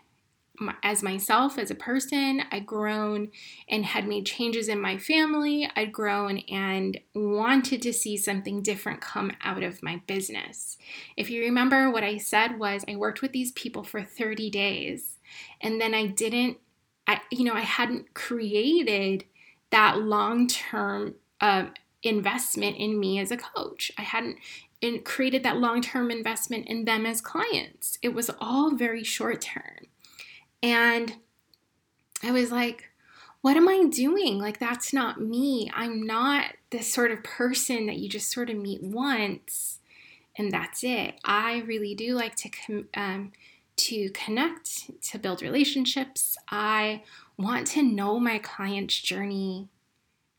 as 0.83 1.03
myself 1.03 1.57
as 1.57 1.71
a 1.71 1.75
person. 1.75 2.43
I'd 2.51 2.65
grown 2.65 3.29
and 3.67 3.85
had 3.85 4.07
made 4.07 4.25
changes 4.25 4.67
in 4.67 4.81
my 4.81 4.97
family. 4.97 5.69
I'd 5.75 5.91
grown 5.91 6.39
and 6.49 6.99
wanted 7.13 7.81
to 7.83 7.93
see 7.93 8.17
something 8.17 8.61
different 8.61 9.01
come 9.01 9.31
out 9.41 9.63
of 9.63 9.83
my 9.83 10.01
business. 10.07 10.77
If 11.15 11.29
you 11.29 11.41
remember, 11.43 11.89
what 11.89 12.03
I 12.03 12.17
said 12.17 12.59
was 12.59 12.83
I 12.87 12.95
worked 12.95 13.21
with 13.21 13.31
these 13.31 13.51
people 13.53 13.83
for 13.83 14.03
30 14.03 14.49
days 14.49 15.17
and 15.61 15.79
then 15.79 15.93
I 15.93 16.07
didn't, 16.07 16.57
I, 17.07 17.21
you 17.31 17.45
know, 17.45 17.53
I 17.53 17.61
hadn't 17.61 18.13
created 18.13 19.25
that 19.71 19.99
long 19.99 20.47
term 20.47 21.15
uh, 21.41 21.67
investment 22.03 22.77
in 22.77 22.99
me 22.99 23.19
as 23.19 23.31
a 23.31 23.37
coach. 23.37 23.91
I 23.97 24.01
hadn't 24.01 24.37
and 24.81 25.03
created 25.03 25.43
that 25.43 25.57
long 25.57 25.81
term 25.81 26.11
investment 26.11 26.67
in 26.67 26.85
them 26.85 27.05
as 27.05 27.21
clients. 27.21 27.97
It 28.01 28.13
was 28.13 28.29
all 28.39 28.75
very 28.75 29.03
short 29.03 29.41
term. 29.41 29.87
And 30.61 31.15
I 32.23 32.31
was 32.31 32.51
like, 32.51 32.85
what 33.41 33.55
am 33.55 33.69
I 33.69 33.85
doing? 33.89 34.39
Like, 34.39 34.59
that's 34.59 34.91
not 34.91 35.21
me. 35.21 35.71
I'm 35.73 36.05
not 36.05 36.53
this 36.71 36.91
sort 36.91 37.11
of 37.11 37.23
person 37.23 37.85
that 37.85 37.97
you 37.97 38.09
just 38.09 38.31
sort 38.31 38.49
of 38.49 38.57
meet 38.57 38.83
once 38.83 39.79
and 40.39 40.51
that's 40.51 40.83
it. 40.83 41.15
I 41.23 41.59
really 41.67 41.93
do 41.93 42.15
like 42.15 42.35
to 42.37 42.49
com- 42.49 42.87
um, 42.95 43.33
to 43.75 44.09
connect, 44.09 45.03
to 45.11 45.19
build 45.19 45.41
relationships. 45.41 46.37
I 46.49 47.03
want 47.37 47.67
to 47.67 47.83
know 47.83 48.19
my 48.19 48.39
client's 48.39 48.99
journey 48.99 49.67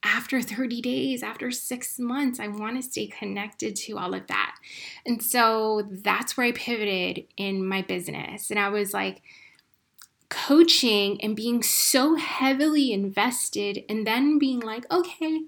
after 0.02 0.40
30 0.40 0.80
days, 0.80 1.23
after 1.23 1.50
six 1.50 1.99
months, 1.99 2.40
I 2.40 2.49
want 2.49 2.76
to 2.76 2.83
stay 2.83 3.07
connected 3.07 3.76
to 3.76 3.99
all 3.99 4.14
of 4.14 4.26
that. 4.28 4.57
And 5.04 5.23
so 5.23 5.87
that's 5.90 6.37
where 6.37 6.47
I 6.47 6.52
pivoted 6.52 7.26
in 7.37 7.66
my 7.66 7.83
business. 7.83 8.50
And 8.50 8.59
I 8.59 8.69
was 8.71 8.95
like, 8.95 9.23
coaching 10.30 11.21
and 11.23 11.35
being 11.35 11.62
so 11.62 12.14
heavily 12.14 12.92
invested, 12.92 13.85
and 13.88 14.07
then 14.07 14.38
being 14.38 14.61
like, 14.61 14.90
okay, 14.90 15.42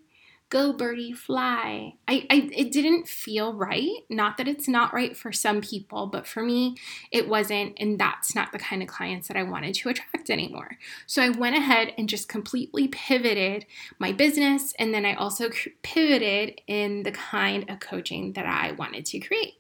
go 0.53 0.71
birdie 0.71 1.15
fly. 1.15 1.95
I, 2.07 2.27
I 2.29 2.51
it 2.55 2.71
didn't 2.73 3.09
feel 3.09 3.55
right. 3.55 3.91
Not 4.11 4.37
that 4.37 4.47
it's 4.47 4.69
not 4.69 4.93
right 4.93 5.17
for 5.17 5.33
some 5.33 5.63
people 5.63 6.07
but 6.07 6.27
for 6.27 6.43
me 6.43 6.77
it 7.11 7.27
wasn't 7.27 7.73
and 7.79 7.99
that's 7.99 8.35
not 8.35 8.53
the 8.53 8.59
kind 8.59 8.83
of 8.83 8.89
clients 8.89 9.29
that 9.29 9.37
i 9.37 9.43
wanted 9.43 9.75
to 9.77 9.89
attract 9.89 10.29
anymore. 10.29 10.77
So 11.07 11.23
i 11.23 11.31
went 11.31 11.57
ahead 11.57 11.95
and 11.97 12.07
just 12.07 12.29
completely 12.29 12.87
pivoted 12.89 13.65
my 13.99 14.13
business 14.13 14.75
and 14.79 14.93
then 14.93 15.07
i 15.07 15.15
also 15.15 15.49
pivoted 15.83 16.61
in 16.67 17.03
the 17.03 17.13
kind 17.13 17.69
of 17.71 17.81
coaching 17.81 18.35
that 18.35 18.45
i 18.45 18.73
wanted 18.73 19.07
to 19.07 19.21
create. 19.21 19.55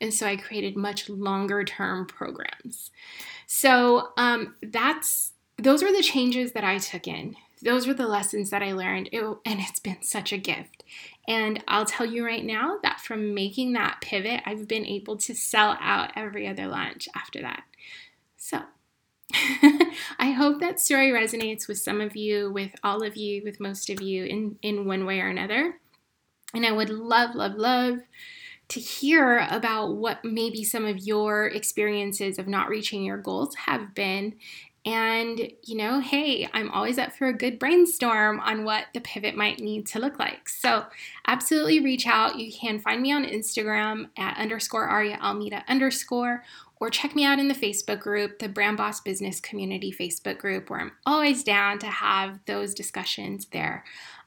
And 0.00 0.14
so 0.14 0.26
i 0.26 0.36
created 0.36 0.76
much 0.76 1.10
longer 1.10 1.64
term 1.64 2.06
programs. 2.06 2.92
So 3.48 4.10
um, 4.16 4.54
that's 4.62 5.32
those 5.58 5.82
were 5.82 5.92
the 5.92 6.02
changes 6.04 6.52
that 6.52 6.62
i 6.62 6.78
took 6.78 7.08
in 7.08 7.34
those 7.62 7.86
were 7.86 7.94
the 7.94 8.06
lessons 8.06 8.50
that 8.50 8.62
I 8.62 8.72
learned, 8.72 9.08
it, 9.12 9.22
and 9.22 9.60
it's 9.60 9.80
been 9.80 10.02
such 10.02 10.32
a 10.32 10.38
gift. 10.38 10.84
And 11.28 11.62
I'll 11.68 11.84
tell 11.84 12.06
you 12.06 12.24
right 12.24 12.44
now 12.44 12.78
that 12.82 13.00
from 13.00 13.34
making 13.34 13.72
that 13.74 14.00
pivot, 14.00 14.42
I've 14.46 14.66
been 14.66 14.86
able 14.86 15.16
to 15.18 15.34
sell 15.34 15.76
out 15.80 16.12
every 16.16 16.48
other 16.48 16.66
lunch 16.66 17.08
after 17.14 17.40
that. 17.42 17.62
So, 18.36 18.62
I 20.18 20.32
hope 20.32 20.60
that 20.60 20.80
story 20.80 21.10
resonates 21.10 21.68
with 21.68 21.78
some 21.78 22.00
of 22.00 22.16
you, 22.16 22.50
with 22.50 22.72
all 22.82 23.02
of 23.02 23.16
you, 23.16 23.42
with 23.44 23.60
most 23.60 23.90
of 23.90 24.00
you 24.00 24.24
in, 24.24 24.58
in 24.62 24.86
one 24.86 25.06
way 25.06 25.20
or 25.20 25.28
another. 25.28 25.78
And 26.52 26.66
I 26.66 26.72
would 26.72 26.90
love, 26.90 27.34
love, 27.34 27.54
love 27.54 28.00
to 28.70 28.80
hear 28.80 29.46
about 29.50 29.96
what 29.96 30.24
maybe 30.24 30.64
some 30.64 30.84
of 30.84 30.98
your 30.98 31.46
experiences 31.46 32.38
of 32.38 32.48
not 32.48 32.68
reaching 32.68 33.02
your 33.02 33.18
goals 33.18 33.54
have 33.66 33.94
been 33.94 34.34
and, 34.86 35.38
you 35.62 35.76
know, 35.76 36.00
hey, 36.00 36.48
I'm 36.54 36.70
always 36.70 36.98
up 36.98 37.12
for 37.12 37.28
a 37.28 37.36
good 37.36 37.58
brainstorm 37.58 38.40
on 38.40 38.64
what 38.64 38.86
the 38.94 39.00
pivot 39.00 39.36
might 39.36 39.60
need 39.60 39.86
to 39.88 39.98
look 39.98 40.18
like. 40.18 40.48
So, 40.48 40.86
absolutely 41.26 41.80
reach 41.80 42.06
out. 42.06 42.38
You 42.38 42.50
can 42.50 42.78
find 42.78 43.02
me 43.02 43.12
on 43.12 43.26
Instagram 43.26 44.08
at 44.16 44.38
underscore 44.38 44.86
Aria 44.86 45.18
Almeida 45.22 45.64
underscore, 45.68 46.44
or 46.80 46.88
check 46.88 47.14
me 47.14 47.24
out 47.24 47.38
in 47.38 47.48
the 47.48 47.54
Facebook 47.54 48.00
group, 48.00 48.38
the 48.38 48.48
Brand 48.48 48.78
Boss 48.78 49.02
Business 49.02 49.38
Community 49.38 49.92
Facebook 49.92 50.38
group, 50.38 50.70
where 50.70 50.80
I'm 50.80 50.92
always 51.04 51.44
down 51.44 51.78
to 51.80 51.86
have 51.86 52.38
those 52.46 52.72
discussions 52.72 53.46
there 53.52 53.84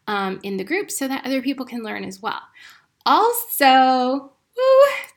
um, 0.07 0.39
in 0.43 0.57
the 0.57 0.63
group 0.63 0.91
so 0.91 1.07
that 1.07 1.25
other 1.25 1.41
people 1.41 1.65
can 1.65 1.81
learn 1.81 2.03
as 2.03 2.21
well. 2.21 2.41
Also, 3.07 4.32
Woo! 4.55 4.63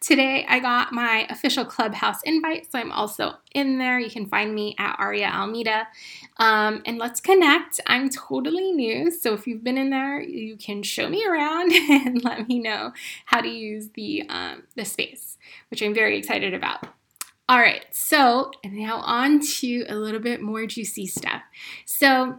Today 0.00 0.46
I 0.48 0.60
got 0.60 0.92
my 0.92 1.26
official 1.28 1.64
clubhouse 1.64 2.22
invite, 2.24 2.70
so 2.70 2.78
I'm 2.78 2.92
also 2.92 3.34
in 3.54 3.78
there. 3.78 3.98
You 3.98 4.10
can 4.10 4.26
find 4.26 4.54
me 4.54 4.74
at 4.78 4.96
Aria 4.98 5.28
Almeida. 5.28 5.88
Um, 6.38 6.82
and 6.86 6.96
let's 6.98 7.20
connect. 7.20 7.80
I'm 7.86 8.08
totally 8.08 8.72
new, 8.72 9.10
so 9.10 9.34
if 9.34 9.46
you've 9.46 9.64
been 9.64 9.78
in 9.78 9.90
there, 9.90 10.20
you 10.20 10.56
can 10.56 10.82
show 10.82 11.08
me 11.08 11.26
around 11.26 11.72
and 11.90 12.24
let 12.24 12.48
me 12.48 12.58
know 12.58 12.92
how 13.26 13.40
to 13.40 13.48
use 13.48 13.90
the 13.94 14.24
um, 14.28 14.62
the 14.74 14.84
space, 14.84 15.36
which 15.70 15.82
I'm 15.82 15.94
very 15.94 16.16
excited 16.18 16.54
about. 16.54 16.86
All 17.48 17.58
right, 17.60 17.84
so 17.92 18.50
now 18.64 18.96
on 18.98 19.38
to 19.38 19.84
a 19.88 19.94
little 19.94 20.18
bit 20.18 20.42
more 20.42 20.66
juicy 20.66 21.06
stuff. 21.06 21.42
So, 21.84 22.38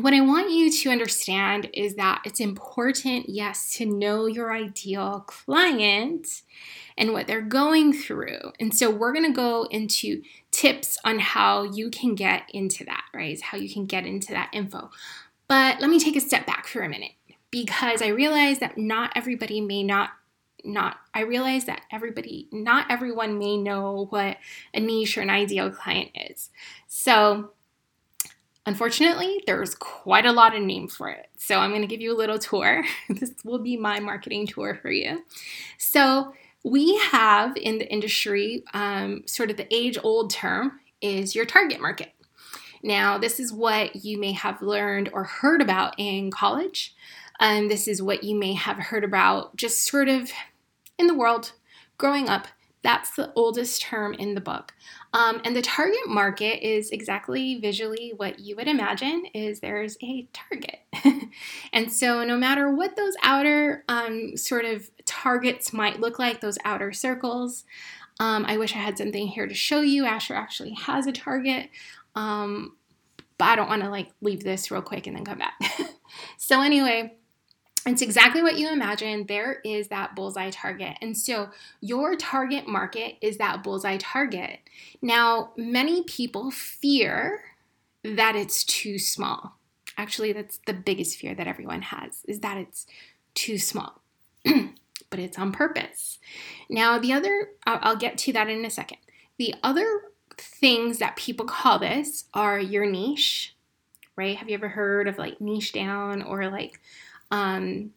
what 0.00 0.14
I 0.14 0.20
want 0.22 0.50
you 0.50 0.70
to 0.70 0.90
understand 0.90 1.68
is 1.74 1.96
that 1.96 2.22
it's 2.24 2.40
important, 2.40 3.28
yes, 3.28 3.74
to 3.76 3.86
know 3.86 4.26
your 4.26 4.52
ideal 4.52 5.24
client 5.26 6.42
and 6.96 7.12
what 7.12 7.26
they're 7.26 7.42
going 7.42 7.92
through. 7.92 8.52
And 8.58 8.74
so 8.74 8.90
we're 8.90 9.12
going 9.12 9.30
to 9.30 9.36
go 9.36 9.64
into 9.64 10.22
tips 10.50 10.98
on 11.04 11.18
how 11.18 11.64
you 11.64 11.90
can 11.90 12.14
get 12.14 12.44
into 12.54 12.84
that, 12.84 13.04
right? 13.12 13.38
How 13.40 13.58
you 13.58 13.72
can 13.72 13.84
get 13.84 14.06
into 14.06 14.32
that 14.32 14.50
info. 14.52 14.90
But 15.46 15.80
let 15.80 15.90
me 15.90 16.00
take 16.00 16.16
a 16.16 16.20
step 16.20 16.46
back 16.46 16.66
for 16.66 16.82
a 16.82 16.88
minute 16.88 17.12
because 17.50 18.00
I 18.00 18.08
realize 18.08 18.60
that 18.60 18.78
not 18.78 19.12
everybody 19.14 19.60
may 19.60 19.82
not 19.82 20.10
not 20.64 20.98
I 21.12 21.22
realize 21.22 21.64
that 21.64 21.82
everybody 21.90 22.48
not 22.52 22.86
everyone 22.88 23.36
may 23.36 23.56
know 23.56 24.06
what 24.10 24.36
a 24.72 24.78
niche 24.78 25.18
or 25.18 25.22
an 25.22 25.28
ideal 25.28 25.70
client 25.70 26.10
is. 26.14 26.50
So 26.86 27.50
Unfortunately, 28.64 29.42
there's 29.46 29.74
quite 29.74 30.24
a 30.24 30.32
lot 30.32 30.54
of 30.54 30.62
names 30.62 30.94
for 30.94 31.08
it. 31.08 31.26
So 31.36 31.58
I'm 31.58 31.70
going 31.70 31.82
to 31.82 31.88
give 31.88 32.00
you 32.00 32.14
a 32.14 32.16
little 32.16 32.38
tour. 32.38 32.84
this 33.08 33.32
will 33.44 33.58
be 33.58 33.76
my 33.76 33.98
marketing 33.98 34.46
tour 34.46 34.78
for 34.80 34.90
you. 34.90 35.24
So 35.78 36.32
we 36.62 36.96
have 36.98 37.56
in 37.56 37.78
the 37.78 37.90
industry 37.90 38.62
um, 38.72 39.24
sort 39.26 39.50
of 39.50 39.56
the 39.56 39.72
age 39.74 39.98
old 40.02 40.30
term 40.30 40.80
is 41.00 41.34
your 41.34 41.44
target 41.44 41.80
market. 41.80 42.12
Now, 42.84 43.18
this 43.18 43.40
is 43.40 43.52
what 43.52 44.04
you 44.04 44.18
may 44.18 44.32
have 44.32 44.62
learned 44.62 45.10
or 45.12 45.24
heard 45.24 45.60
about 45.60 45.94
in 45.98 46.30
college. 46.30 46.94
Um, 47.40 47.68
this 47.68 47.88
is 47.88 48.02
what 48.02 48.22
you 48.22 48.36
may 48.38 48.54
have 48.54 48.76
heard 48.76 49.04
about 49.04 49.56
just 49.56 49.84
sort 49.84 50.08
of 50.08 50.30
in 50.98 51.06
the 51.06 51.14
world 51.14 51.52
growing 51.98 52.28
up. 52.28 52.46
That's 52.82 53.10
the 53.14 53.32
oldest 53.34 53.82
term 53.82 54.14
in 54.14 54.34
the 54.34 54.40
book. 54.40 54.74
Um, 55.12 55.40
and 55.44 55.54
the 55.54 55.62
target 55.62 56.08
market 56.08 56.66
is 56.66 56.90
exactly 56.90 57.60
visually 57.60 58.12
what 58.16 58.40
you 58.40 58.56
would 58.56 58.66
imagine 58.66 59.24
is 59.34 59.60
there's 59.60 59.96
a 60.02 60.26
target. 60.32 60.80
and 61.72 61.92
so 61.92 62.24
no 62.24 62.36
matter 62.36 62.74
what 62.74 62.96
those 62.96 63.14
outer 63.22 63.84
um, 63.88 64.36
sort 64.36 64.64
of 64.64 64.90
targets 65.04 65.72
might 65.72 66.00
look 66.00 66.18
like, 66.18 66.40
those 66.40 66.58
outer 66.64 66.92
circles, 66.92 67.64
um, 68.18 68.44
I 68.46 68.56
wish 68.56 68.74
I 68.74 68.78
had 68.78 68.98
something 68.98 69.28
here 69.28 69.46
to 69.46 69.54
show 69.54 69.80
you. 69.80 70.04
Asher 70.04 70.34
actually 70.34 70.74
has 70.74 71.06
a 71.06 71.12
target. 71.12 71.70
Um, 72.14 72.76
but 73.38 73.46
I 73.46 73.56
don't 73.56 73.68
want 73.68 73.82
to 73.82 73.90
like 73.90 74.10
leave 74.20 74.44
this 74.44 74.70
real 74.70 74.82
quick 74.82 75.06
and 75.06 75.16
then 75.16 75.24
come 75.24 75.38
back. 75.38 75.54
so 76.36 76.60
anyway, 76.60 77.14
it's 77.86 78.02
exactly 78.02 78.42
what 78.42 78.58
you 78.58 78.70
imagine. 78.70 79.26
There 79.26 79.60
is 79.64 79.88
that 79.88 80.14
bullseye 80.14 80.50
target. 80.50 80.96
And 81.00 81.16
so 81.16 81.50
your 81.80 82.16
target 82.16 82.68
market 82.68 83.16
is 83.20 83.38
that 83.38 83.64
bullseye 83.64 83.98
target. 83.98 84.60
Now, 85.00 85.52
many 85.56 86.02
people 86.04 86.50
fear 86.50 87.40
that 88.04 88.36
it's 88.36 88.64
too 88.64 88.98
small. 88.98 89.56
Actually, 89.96 90.32
that's 90.32 90.60
the 90.66 90.72
biggest 90.72 91.18
fear 91.18 91.34
that 91.34 91.46
everyone 91.46 91.82
has 91.82 92.22
is 92.26 92.40
that 92.40 92.56
it's 92.56 92.86
too 93.34 93.58
small. 93.58 94.00
but 94.44 95.20
it's 95.20 95.38
on 95.38 95.52
purpose. 95.52 96.18
Now, 96.70 96.98
the 96.98 97.12
other, 97.12 97.50
I'll, 97.66 97.96
get 97.96 98.16
to 98.18 98.32
that 98.32 98.48
in 98.48 98.64
a 98.64 98.70
second. 98.70 98.98
The 99.38 99.54
other 99.62 99.86
things 100.38 100.98
that 100.98 101.16
people 101.16 101.46
call 101.46 101.78
this 101.78 102.24
are 102.32 102.58
your 102.58 102.86
niche, 102.86 103.54
right? 104.16 104.36
Have 104.36 104.48
you 104.48 104.54
ever 104.54 104.70
heard 104.70 105.06
of 105.06 105.18
like 105.18 105.40
niche 105.40 105.72
down 105.72 106.22
or 106.22 106.48
like 106.48 106.80
um, 107.32 107.90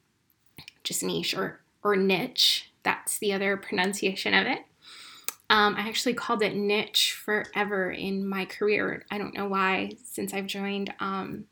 just 0.84 1.04
niche 1.04 1.36
or, 1.36 1.60
or 1.84 1.96
niche. 1.96 2.72
That's 2.82 3.20
the 3.20 3.34
other 3.34 3.58
pronunciation 3.58 4.34
of 4.34 4.48
it. 4.48 4.60
Um, 5.50 5.75
I 5.75 5.88
actually 5.88 6.15
called 6.15 6.42
it 6.42 6.56
niche 6.56 7.13
forever 7.13 7.92
in 7.92 8.27
my 8.27 8.46
career. 8.46 9.06
I 9.12 9.20
don't 9.20 9.36
know 9.36 9.48
why, 9.48 9.92
since 10.04 10.34
I've 10.34 10.48
joined, 10.48 10.91
um, 11.00 11.45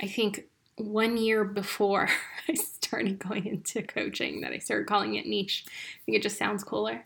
I 0.00 0.06
think 0.06 0.44
one 0.76 1.18
year 1.18 1.44
before 1.44 2.08
I 2.48 2.54
started 2.54 3.18
going 3.18 3.46
into 3.46 3.82
coaching, 3.82 4.40
that 4.40 4.52
I 4.52 4.58
started 4.58 4.86
calling 4.86 5.16
it 5.16 5.26
niche. 5.26 5.64
I 5.66 6.00
think 6.06 6.16
it 6.16 6.22
just 6.22 6.38
sounds 6.38 6.64
cooler. 6.64 7.04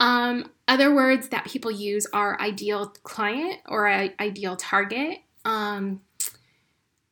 Um, 0.00 0.50
other 0.66 0.92
words 0.92 1.28
that 1.28 1.44
people 1.44 1.70
use 1.70 2.06
are 2.12 2.40
ideal 2.40 2.86
client 3.04 3.60
or 3.68 3.86
ideal 3.86 4.56
target. 4.56 5.18
Um, 5.44 6.00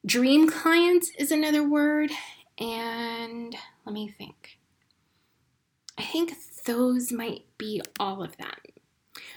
Dream 0.05 0.49
clients 0.49 1.11
is 1.19 1.31
another 1.31 1.67
word. 1.67 2.11
And 2.59 3.55
let 3.85 3.93
me 3.93 4.09
think. 4.09 4.59
I 5.99 6.03
think 6.03 6.35
those 6.67 7.13
might 7.13 7.43
be 7.59 7.83
all 7.99 8.23
of 8.23 8.37
them. 8.37 8.49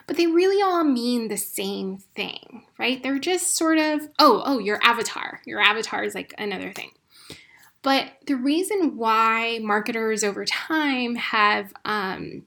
But 0.08 0.18
they 0.18 0.28
really 0.28 0.62
all 0.62 0.84
mean 0.84 1.28
the 1.28 1.38
same 1.38 1.98
thing, 2.16 2.66
right? 2.78 3.02
They're 3.02 3.20
just 3.20 3.56
sort 3.56 3.78
of, 3.78 4.10
oh, 4.20 4.44
oh, 4.46 4.60
your 4.60 4.80
avatar. 4.84 5.42
Your 5.46 5.60
avatar 5.60 6.04
is 6.04 6.16
like 6.16 6.34
another 6.38 6.72
thing. 6.72 6.92
But 7.82 8.14
the 8.28 8.36
reason 8.36 8.98
why 8.98 9.60
marketers 9.62 10.24
over 10.24 10.46
time 10.46 11.16
have 11.16 11.74
um, 11.86 12.46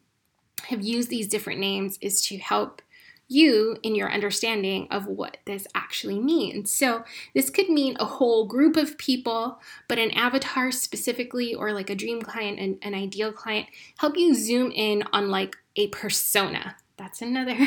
have 0.68 0.82
used 0.82 1.10
these 1.10 1.28
different 1.28 1.60
names 1.60 1.98
is 2.00 2.20
to 2.26 2.38
help 2.38 2.82
you 3.28 3.76
in 3.82 3.94
your 3.94 4.10
understanding 4.10 4.86
of 4.90 5.06
what 5.06 5.38
this 5.46 5.66
actually 5.74 6.18
means. 6.18 6.72
So, 6.72 7.04
this 7.34 7.50
could 7.50 7.68
mean 7.68 7.96
a 7.98 8.04
whole 8.04 8.46
group 8.46 8.76
of 8.76 8.98
people, 8.98 9.60
but 9.88 9.98
an 9.98 10.10
avatar 10.12 10.70
specifically, 10.70 11.54
or 11.54 11.72
like 11.72 11.90
a 11.90 11.94
dream 11.94 12.22
client, 12.22 12.58
and 12.58 12.78
an 12.82 12.94
ideal 12.94 13.32
client, 13.32 13.66
help 13.98 14.16
you 14.16 14.34
zoom 14.34 14.70
in 14.70 15.02
on 15.12 15.30
like 15.30 15.56
a 15.76 15.88
persona. 15.88 16.76
That's 16.96 17.22
another. 17.22 17.58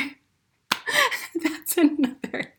that's 1.42 1.76
another 1.76 2.54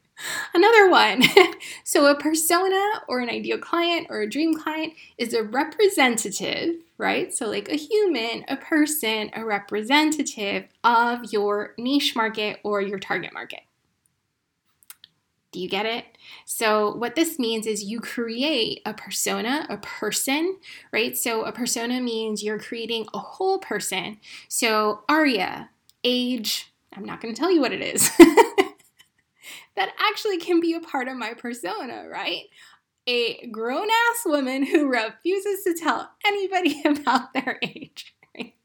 Another 0.53 0.89
one. 0.89 1.23
so, 1.83 2.05
a 2.07 2.15
persona 2.15 3.01
or 3.07 3.19
an 3.19 3.29
ideal 3.29 3.57
client 3.57 4.07
or 4.09 4.21
a 4.21 4.29
dream 4.29 4.53
client 4.53 4.93
is 5.17 5.33
a 5.33 5.43
representative, 5.43 6.75
right? 6.97 7.33
So, 7.33 7.47
like 7.47 7.69
a 7.69 7.75
human, 7.75 8.45
a 8.47 8.57
person, 8.57 9.31
a 9.33 9.45
representative 9.45 10.65
of 10.83 11.31
your 11.31 11.73
niche 11.77 12.15
market 12.15 12.59
or 12.63 12.81
your 12.81 12.99
target 12.99 13.33
market. 13.33 13.61
Do 15.51 15.59
you 15.59 15.67
get 15.67 15.85
it? 15.85 16.05
So, 16.45 16.95
what 16.95 17.15
this 17.15 17.37
means 17.37 17.67
is 17.67 17.83
you 17.83 17.99
create 17.99 18.81
a 18.85 18.93
persona, 18.93 19.65
a 19.69 19.77
person, 19.77 20.57
right? 20.93 21.17
So, 21.17 21.43
a 21.43 21.51
persona 21.51 21.99
means 21.99 22.41
you're 22.41 22.59
creating 22.59 23.07
a 23.13 23.19
whole 23.19 23.59
person. 23.59 24.19
So, 24.47 25.03
Aria, 25.09 25.69
age, 26.03 26.71
I'm 26.95 27.03
not 27.03 27.19
going 27.21 27.33
to 27.33 27.39
tell 27.39 27.51
you 27.51 27.59
what 27.59 27.73
it 27.73 27.81
is. 27.81 28.09
that 29.75 29.93
actually 29.99 30.37
can 30.37 30.59
be 30.59 30.73
a 30.73 30.79
part 30.79 31.07
of 31.07 31.17
my 31.17 31.33
persona, 31.33 32.07
right? 32.09 32.43
A 33.07 33.47
grown 33.47 33.87
ass 33.87 34.23
woman 34.25 34.65
who 34.65 34.87
refuses 34.91 35.63
to 35.63 35.73
tell 35.73 36.11
anybody 36.25 36.81
about 36.85 37.33
their 37.33 37.59
age. 37.61 38.13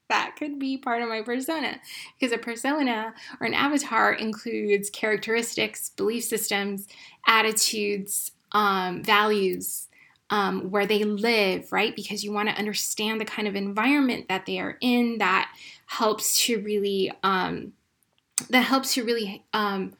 That 0.08 0.36
could 0.38 0.58
be 0.58 0.76
part 0.76 1.02
of 1.02 1.08
my 1.08 1.22
persona 1.22 1.80
because 2.18 2.32
a 2.32 2.38
persona 2.38 3.12
or 3.40 3.46
an 3.46 3.54
avatar 3.54 4.12
includes 4.12 4.88
characteristics, 4.88 5.90
belief 5.90 6.24
systems, 6.24 6.86
attitudes, 7.26 8.30
um, 8.52 9.02
values, 9.02 9.88
um, 10.30 10.70
where 10.70 10.86
they 10.86 11.04
live, 11.04 11.72
right? 11.72 11.94
Because 11.94 12.22
you 12.24 12.32
want 12.32 12.48
to 12.48 12.54
understand 12.54 13.20
the 13.20 13.24
kind 13.24 13.48
of 13.48 13.56
environment 13.56 14.28
that 14.28 14.46
they 14.46 14.58
are 14.58 14.76
in 14.80 15.18
that 15.18 15.52
helps 15.86 16.40
to 16.44 16.60
really 16.60 17.12
um, 17.22 17.72
that 18.50 18.62
helps 18.62 18.94
to 18.94 19.04
really 19.04 19.44
um, 19.52 19.94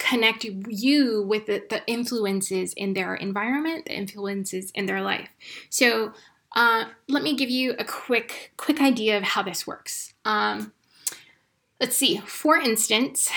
connect 0.00 0.44
you 0.44 1.22
with 1.22 1.46
the, 1.46 1.62
the 1.70 1.86
influences 1.86 2.72
in 2.72 2.94
their 2.94 3.14
environment, 3.14 3.84
the 3.84 3.94
influences 3.94 4.72
in 4.72 4.86
their 4.86 5.02
life. 5.02 5.28
So 5.68 6.12
uh, 6.56 6.86
let 7.08 7.22
me 7.22 7.36
give 7.36 7.50
you 7.50 7.74
a 7.78 7.84
quick 7.84 8.52
quick 8.56 8.80
idea 8.80 9.16
of 9.16 9.22
how 9.22 9.42
this 9.42 9.66
works. 9.66 10.14
Um, 10.24 10.72
let's 11.80 11.96
see. 11.96 12.18
For 12.26 12.56
instance, 12.56 13.30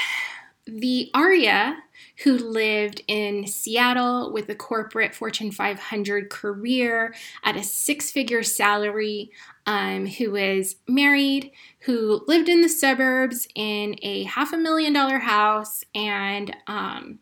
the 0.65 1.11
Aria 1.13 1.77
who 2.23 2.37
lived 2.37 3.01
in 3.07 3.47
Seattle 3.47 4.31
with 4.31 4.47
a 4.47 4.55
corporate 4.55 5.15
Fortune 5.15 5.51
500 5.51 6.29
career 6.29 7.13
at 7.43 7.55
a 7.55 7.63
six 7.63 8.11
figure 8.11 8.43
salary, 8.43 9.31
um, 9.65 10.05
who 10.05 10.31
was 10.31 10.75
married, 10.87 11.51
who 11.81 12.23
lived 12.27 12.49
in 12.49 12.61
the 12.61 12.69
suburbs 12.69 13.47
in 13.55 13.95
a 14.01 14.23
half 14.23 14.53
a 14.53 14.57
million 14.57 14.93
dollar 14.93 15.19
house, 15.19 15.83
and, 15.95 16.55
um, 16.67 17.19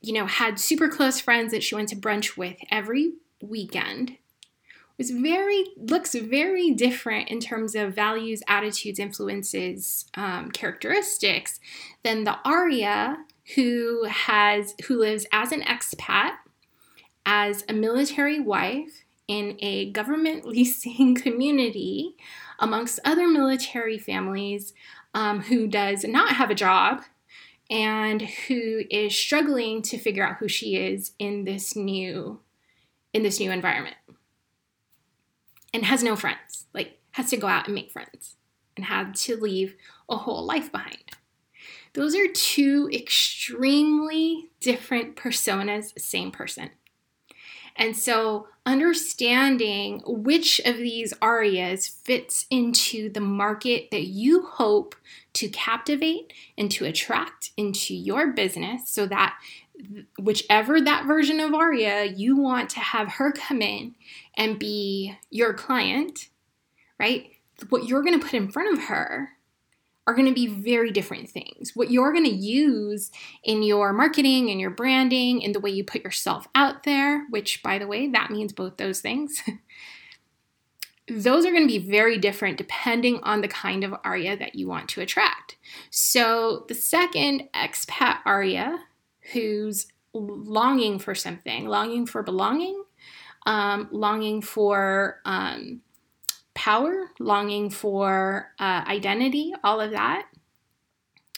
you 0.00 0.12
know, 0.12 0.26
had 0.26 0.58
super 0.58 0.88
close 0.88 1.20
friends 1.20 1.52
that 1.52 1.62
she 1.62 1.74
went 1.74 1.88
to 1.88 1.96
brunch 1.96 2.36
with 2.36 2.56
every 2.70 3.12
weekend. 3.40 4.18
Was 4.98 5.10
very 5.10 5.64
looks 5.76 6.14
very 6.14 6.70
different 6.70 7.28
in 7.28 7.40
terms 7.40 7.74
of 7.74 7.94
values 7.94 8.42
attitudes 8.46 8.98
influences 8.98 10.04
um, 10.14 10.50
characteristics 10.50 11.58
than 12.04 12.24
the 12.24 12.38
aria 12.44 13.24
who 13.56 14.04
has 14.04 14.74
who 14.86 14.98
lives 14.98 15.26
as 15.32 15.50
an 15.50 15.62
expat, 15.62 16.32
as 17.24 17.64
a 17.68 17.72
military 17.72 18.38
wife 18.38 19.01
in 19.28 19.56
a 19.60 19.90
government 19.90 20.44
leasing 20.46 21.14
community 21.14 22.16
amongst 22.58 23.00
other 23.04 23.28
military 23.28 23.98
families 23.98 24.72
um, 25.14 25.40
who 25.42 25.66
does 25.66 26.04
not 26.04 26.34
have 26.36 26.50
a 26.50 26.54
job 26.54 27.02
and 27.70 28.22
who 28.22 28.82
is 28.90 29.16
struggling 29.16 29.82
to 29.82 29.98
figure 29.98 30.26
out 30.26 30.36
who 30.36 30.48
she 30.48 30.76
is 30.76 31.12
in 31.18 31.44
this 31.44 31.74
new 31.74 32.40
in 33.14 33.22
this 33.22 33.38
new 33.38 33.50
environment. 33.50 33.96
And 35.74 35.84
has 35.84 36.02
no 36.02 36.16
friends 36.16 36.66
like 36.74 36.98
has 37.12 37.30
to 37.30 37.36
go 37.36 37.46
out 37.46 37.66
and 37.66 37.74
make 37.74 37.90
friends 37.90 38.36
and 38.76 38.86
had 38.86 39.14
to 39.14 39.36
leave 39.36 39.74
a 40.08 40.16
whole 40.16 40.44
life 40.44 40.72
behind. 40.72 40.98
Those 41.94 42.14
are 42.14 42.28
two 42.28 42.88
extremely 42.92 44.50
different 44.60 45.16
personas 45.16 45.98
same 46.00 46.30
person 46.30 46.70
and 47.76 47.96
so, 47.96 48.48
understanding 48.64 50.02
which 50.06 50.60
of 50.64 50.76
these 50.76 51.12
arias 51.20 51.88
fits 51.88 52.46
into 52.48 53.10
the 53.10 53.20
market 53.20 53.90
that 53.90 54.06
you 54.06 54.42
hope 54.42 54.94
to 55.32 55.48
captivate 55.48 56.32
and 56.56 56.70
to 56.70 56.84
attract 56.84 57.50
into 57.56 57.92
your 57.92 58.32
business 58.32 58.88
so 58.88 59.04
that 59.06 59.36
whichever 60.16 60.80
that 60.80 61.06
version 61.06 61.40
of 61.40 61.54
aria 61.54 62.04
you 62.04 62.36
want 62.36 62.70
to 62.70 62.78
have 62.78 63.14
her 63.14 63.32
come 63.32 63.60
in 63.60 63.96
and 64.36 64.60
be 64.60 65.16
your 65.30 65.52
client, 65.54 66.28
right? 67.00 67.32
What 67.68 67.88
you're 67.88 68.02
going 68.02 68.18
to 68.18 68.24
put 68.24 68.34
in 68.34 68.50
front 68.50 68.78
of 68.78 68.84
her 68.84 69.30
are 70.06 70.14
going 70.14 70.28
to 70.28 70.34
be 70.34 70.48
very 70.48 70.90
different 70.90 71.28
things. 71.28 71.72
What 71.74 71.90
you're 71.90 72.12
going 72.12 72.24
to 72.24 72.30
use 72.30 73.10
in 73.44 73.62
your 73.62 73.92
marketing 73.92 74.50
and 74.50 74.60
your 74.60 74.70
branding 74.70 75.44
and 75.44 75.54
the 75.54 75.60
way 75.60 75.70
you 75.70 75.84
put 75.84 76.02
yourself 76.02 76.48
out 76.54 76.82
there, 76.82 77.26
which, 77.30 77.62
by 77.62 77.78
the 77.78 77.86
way, 77.86 78.08
that 78.08 78.30
means 78.30 78.52
both 78.52 78.78
those 78.78 79.00
things. 79.00 79.42
those 81.08 81.44
are 81.44 81.50
going 81.50 81.66
to 81.66 81.78
be 81.78 81.90
very 81.90 82.18
different 82.18 82.58
depending 82.58 83.20
on 83.22 83.40
the 83.40 83.48
kind 83.48 83.84
of 83.84 83.94
aria 84.04 84.36
that 84.36 84.54
you 84.54 84.68
want 84.68 84.88
to 84.88 85.00
attract. 85.00 85.56
So, 85.90 86.64
the 86.68 86.74
second 86.74 87.48
expat 87.54 88.18
aria 88.24 88.80
who's 89.32 89.86
longing 90.14 90.98
for 90.98 91.14
something, 91.14 91.66
longing 91.66 92.06
for 92.06 92.22
belonging, 92.22 92.82
um, 93.46 93.88
longing 93.90 94.42
for 94.42 95.20
um, 95.24 95.80
power, 96.54 97.10
longing 97.18 97.70
for 97.70 98.52
uh, 98.58 98.84
identity, 98.86 99.52
all 99.64 99.80
of 99.80 99.90
that. 99.92 100.26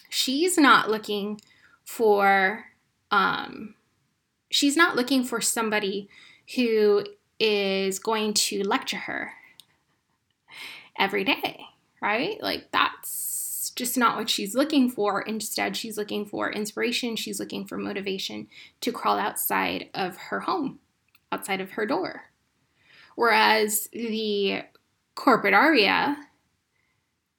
She's 0.09 0.59
not 0.59 0.91
looking 0.91 1.41
for, 1.85 2.65
um, 3.11 3.75
she's 4.51 4.77
not 4.77 4.97
looking 4.97 5.25
for 5.25 5.41
somebody 5.41 6.09
who 6.57 7.05
is 7.39 7.99
going 7.99 8.35
to 8.35 8.63
lecture 8.63 8.97
her 8.97 9.33
every 10.99 11.25
day, 11.25 11.61
right? 12.01 12.41
Like 12.43 12.71
that's 12.71 13.73
just 13.75 13.99
not 13.99 14.17
what 14.17 14.31
she's 14.31 14.55
looking 14.55 14.89
for. 14.89 15.21
Instead, 15.23 15.77
she's 15.77 15.99
looking 15.99 16.25
for 16.25 16.53
inspiration, 16.53 17.17
she's 17.17 17.41
looking 17.41 17.67
for 17.67 17.77
motivation 17.77 18.47
to 18.81 18.93
crawl 18.93 19.19
outside 19.19 19.89
of 19.95 20.17
her 20.17 20.41
home, 20.41 20.79
outside 21.33 21.61
of 21.61 21.73
her 21.73 21.87
door. 21.87 22.25
Whereas 23.17 23.89
the 23.93 24.63
corporate 25.15 25.55
aria 25.55 26.17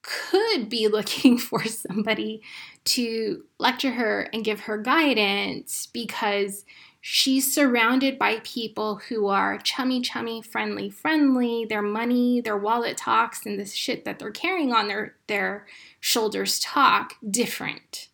could 0.02 0.70
be 0.70 0.88
looking 0.92 1.38
for 1.38 1.64
somebody 1.66 2.42
to 2.86 3.44
lecture 3.58 3.92
her 3.92 4.30
and 4.34 4.46
give 4.46 4.62
her 4.62 4.78
guidance 4.78 5.88
because 5.88 6.66
she's 7.02 7.52
surrounded 7.52 8.18
by 8.20 8.40
people 8.44 8.98
who 9.10 9.28
are 9.28 9.58
chummy, 9.58 10.02
chummy, 10.02 10.42
friendly, 10.42 10.90
friendly. 10.90 11.66
Their 11.66 11.82
money, 11.82 12.42
their 12.42 12.58
wallet 12.58 12.98
talks, 12.98 13.46
and 13.46 13.60
the 13.60 13.66
shit 13.66 14.06
that 14.06 14.20
they're 14.20 14.32
carrying 14.32 14.74
on 14.74 14.88
their, 14.88 15.16
their 15.28 15.66
shoulders 16.00 16.60
talk 16.60 17.16
different 17.30 18.10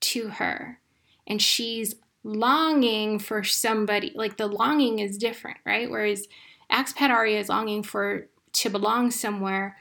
to 0.00 0.28
her. 0.28 0.78
And 1.26 1.40
she's 1.40 1.94
longing 2.24 3.18
for 3.18 3.44
somebody, 3.44 4.12
like 4.14 4.36
the 4.36 4.46
longing 4.46 4.98
is 4.98 5.18
different, 5.18 5.58
right? 5.64 5.90
Whereas 5.90 6.28
expat 6.70 7.10
aria 7.10 7.38
is 7.38 7.48
longing 7.48 7.82
for 7.82 8.28
to 8.52 8.70
belong 8.70 9.10
somewhere, 9.10 9.76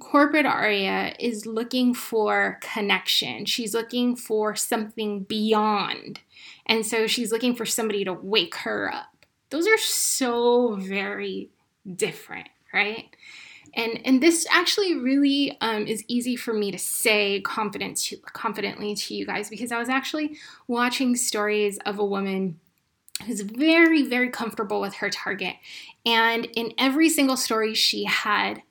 corporate 0.00 0.46
Aria 0.46 1.14
is 1.18 1.46
looking 1.46 1.94
for 1.94 2.58
connection. 2.60 3.44
She's 3.44 3.74
looking 3.74 4.16
for 4.16 4.54
something 4.54 5.24
beyond. 5.24 6.20
And 6.66 6.84
so 6.84 7.06
she's 7.06 7.32
looking 7.32 7.54
for 7.54 7.66
somebody 7.66 8.04
to 8.04 8.12
wake 8.12 8.56
her 8.56 8.92
up. 8.92 9.26
Those 9.50 9.66
are 9.68 9.78
so 9.78 10.76
very 10.76 11.50
different, 11.94 12.48
right? 12.72 13.14
And, 13.76 14.00
and 14.04 14.22
this 14.22 14.46
actually 14.50 14.94
really 14.94 15.56
um, 15.60 15.86
is 15.86 16.04
easy 16.06 16.36
for 16.36 16.54
me 16.54 16.70
to 16.70 16.78
say 16.78 17.40
confident 17.40 17.96
to, 17.98 18.16
confidently 18.18 18.94
to 18.94 19.14
you 19.14 19.26
guys 19.26 19.50
because 19.50 19.72
I 19.72 19.78
was 19.78 19.88
actually 19.88 20.36
watching 20.68 21.16
stories 21.16 21.78
of 21.84 21.98
a 21.98 22.04
woman 22.04 22.60
who's 23.24 23.40
very, 23.40 24.02
very 24.02 24.30
comfortable 24.30 24.80
with 24.80 24.94
her 24.94 25.10
target. 25.10 25.56
And 26.06 26.46
in 26.54 26.72
every 26.78 27.08
single 27.08 27.36
story 27.36 27.74
she 27.74 28.04
had 28.04 28.62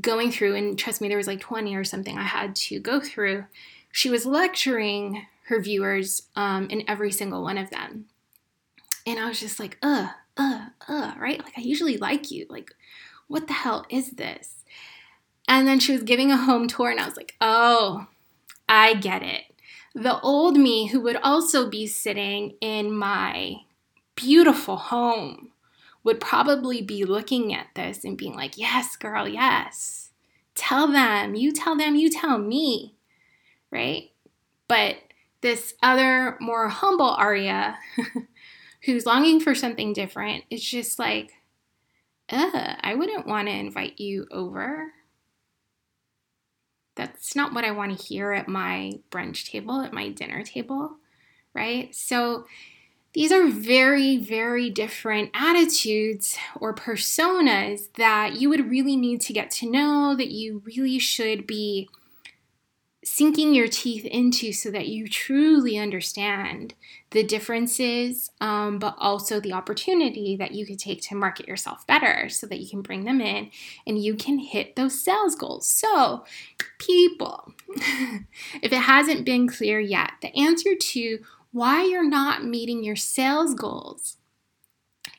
going 0.00 0.30
through, 0.30 0.54
and 0.56 0.78
trust 0.78 1.00
me, 1.00 1.08
there 1.08 1.16
was 1.16 1.26
like 1.26 1.40
20 1.40 1.74
or 1.74 1.84
something 1.84 2.18
I 2.18 2.24
had 2.24 2.56
to 2.56 2.80
go 2.80 3.00
through, 3.00 3.44
she 3.92 4.10
was 4.10 4.26
lecturing 4.26 5.26
her 5.46 5.60
viewers 5.60 6.22
um, 6.36 6.68
in 6.68 6.84
every 6.88 7.12
single 7.12 7.42
one 7.42 7.58
of 7.58 7.70
them. 7.70 8.06
And 9.06 9.18
I 9.18 9.28
was 9.28 9.38
just 9.38 9.60
like, 9.60 9.78
uh, 9.82 10.08
uh, 10.36 10.66
uh, 10.88 11.12
right? 11.18 11.42
Like, 11.42 11.54
I 11.56 11.60
usually 11.60 11.98
like 11.98 12.30
you. 12.30 12.46
Like, 12.48 12.72
what 13.28 13.46
the 13.46 13.52
hell 13.52 13.86
is 13.90 14.12
this? 14.12 14.64
And 15.46 15.66
then 15.66 15.78
she 15.78 15.92
was 15.92 16.02
giving 16.02 16.30
a 16.30 16.36
home 16.36 16.68
tour, 16.68 16.90
and 16.90 16.98
I 16.98 17.04
was 17.04 17.16
like, 17.16 17.34
oh, 17.40 18.06
I 18.68 18.94
get 18.94 19.22
it. 19.22 19.42
The 19.94 20.18
old 20.20 20.56
me 20.56 20.86
who 20.86 21.00
would 21.02 21.16
also 21.16 21.68
be 21.68 21.86
sitting 21.86 22.56
in 22.60 22.92
my 22.92 23.58
beautiful 24.16 24.76
home 24.76 25.50
would 26.02 26.20
probably 26.20 26.82
be 26.82 27.04
looking 27.04 27.54
at 27.54 27.68
this 27.74 28.04
and 28.04 28.18
being 28.18 28.34
like, 28.34 28.58
yes, 28.58 28.94
girl, 28.96 29.26
yes. 29.26 30.10
Tell 30.54 30.86
them, 30.86 31.34
you 31.34 31.50
tell 31.50 31.76
them, 31.76 31.96
you 31.96 32.10
tell 32.10 32.38
me, 32.38 32.94
right? 33.70 34.10
But 34.68 34.96
this 35.40 35.74
other 35.82 36.36
more 36.40 36.68
humble 36.68 37.10
Aria 37.10 37.76
who's 38.84 39.06
longing 39.06 39.40
for 39.40 39.54
something 39.54 39.92
different 39.92 40.44
is 40.50 40.62
just 40.62 40.98
like, 40.98 41.32
Ugh, 42.30 42.76
I 42.80 42.94
wouldn't 42.94 43.26
want 43.26 43.48
to 43.48 43.54
invite 43.54 44.00
you 44.00 44.26
over. 44.30 44.92
That's 46.96 47.36
not 47.36 47.52
what 47.52 47.64
I 47.64 47.72
want 47.72 47.98
to 47.98 48.04
hear 48.04 48.32
at 48.32 48.48
my 48.48 48.92
brunch 49.10 49.50
table, 49.50 49.82
at 49.82 49.92
my 49.92 50.08
dinner 50.08 50.42
table, 50.42 50.96
right? 51.52 51.94
So 51.94 52.46
these 53.14 53.30
are 53.30 53.48
very, 53.48 54.16
very 54.16 54.68
different 54.70 55.30
attitudes 55.34 56.36
or 56.60 56.74
personas 56.74 57.92
that 57.94 58.40
you 58.40 58.48
would 58.48 58.68
really 58.68 58.96
need 58.96 59.20
to 59.22 59.32
get 59.32 59.50
to 59.52 59.70
know, 59.70 60.16
that 60.16 60.32
you 60.32 60.62
really 60.66 60.98
should 60.98 61.46
be 61.46 61.88
sinking 63.04 63.54
your 63.54 63.68
teeth 63.68 64.04
into 64.06 64.52
so 64.52 64.70
that 64.70 64.88
you 64.88 65.06
truly 65.06 65.78
understand 65.78 66.74
the 67.10 67.22
differences, 67.22 68.30
um, 68.40 68.78
but 68.78 68.96
also 68.98 69.38
the 69.38 69.52
opportunity 69.52 70.36
that 70.36 70.52
you 70.52 70.66
could 70.66 70.78
take 70.78 71.02
to 71.02 71.14
market 71.14 71.46
yourself 71.46 71.86
better 71.86 72.28
so 72.28 72.46
that 72.46 72.60
you 72.60 72.68
can 72.68 72.82
bring 72.82 73.04
them 73.04 73.20
in 73.20 73.50
and 73.86 74.02
you 74.02 74.14
can 74.14 74.38
hit 74.38 74.74
those 74.74 74.98
sales 74.98 75.34
goals. 75.34 75.68
So, 75.68 76.24
people, 76.78 77.52
if 77.68 78.72
it 78.72 78.72
hasn't 78.72 79.24
been 79.24 79.46
clear 79.46 79.78
yet, 79.78 80.12
the 80.22 80.36
answer 80.36 80.74
to 80.74 81.18
why 81.54 81.84
you're 81.84 82.08
not 82.08 82.44
meeting 82.44 82.82
your 82.82 82.96
sales 82.96 83.54
goals 83.54 84.16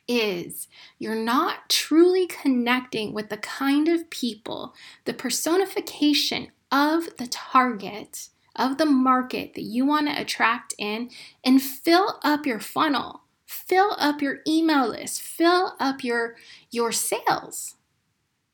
is 0.06 0.67
you're 1.00 1.15
not 1.15 1.69
truly 1.69 2.28
connecting 2.28 3.13
with 3.13 3.30
the 3.30 3.38
kind 3.38 3.88
of 3.88 4.10
people, 4.10 4.76
the 5.06 5.13
personification 5.13 6.52
of 6.69 7.15
the 7.15 7.28
target, 7.28 8.28
of 8.54 8.78
the 8.78 8.86
market 8.86 9.54
that 9.54 9.62
you 9.62 9.86
want 9.86 10.08
to 10.10 10.21
attract 10.21 10.74
in, 10.78 11.10
and 11.41 11.62
fill 11.62 12.19
up 12.21 12.45
your 12.45 12.60
funnel, 12.60 13.21
fill 13.45 13.95
up 13.98 14.21
your 14.21 14.39
email 14.45 14.89
list, 14.89 15.21
fill 15.21 15.78
up 15.80 16.04
your, 16.04 16.36
your 16.69 16.91
sales. 16.91 17.76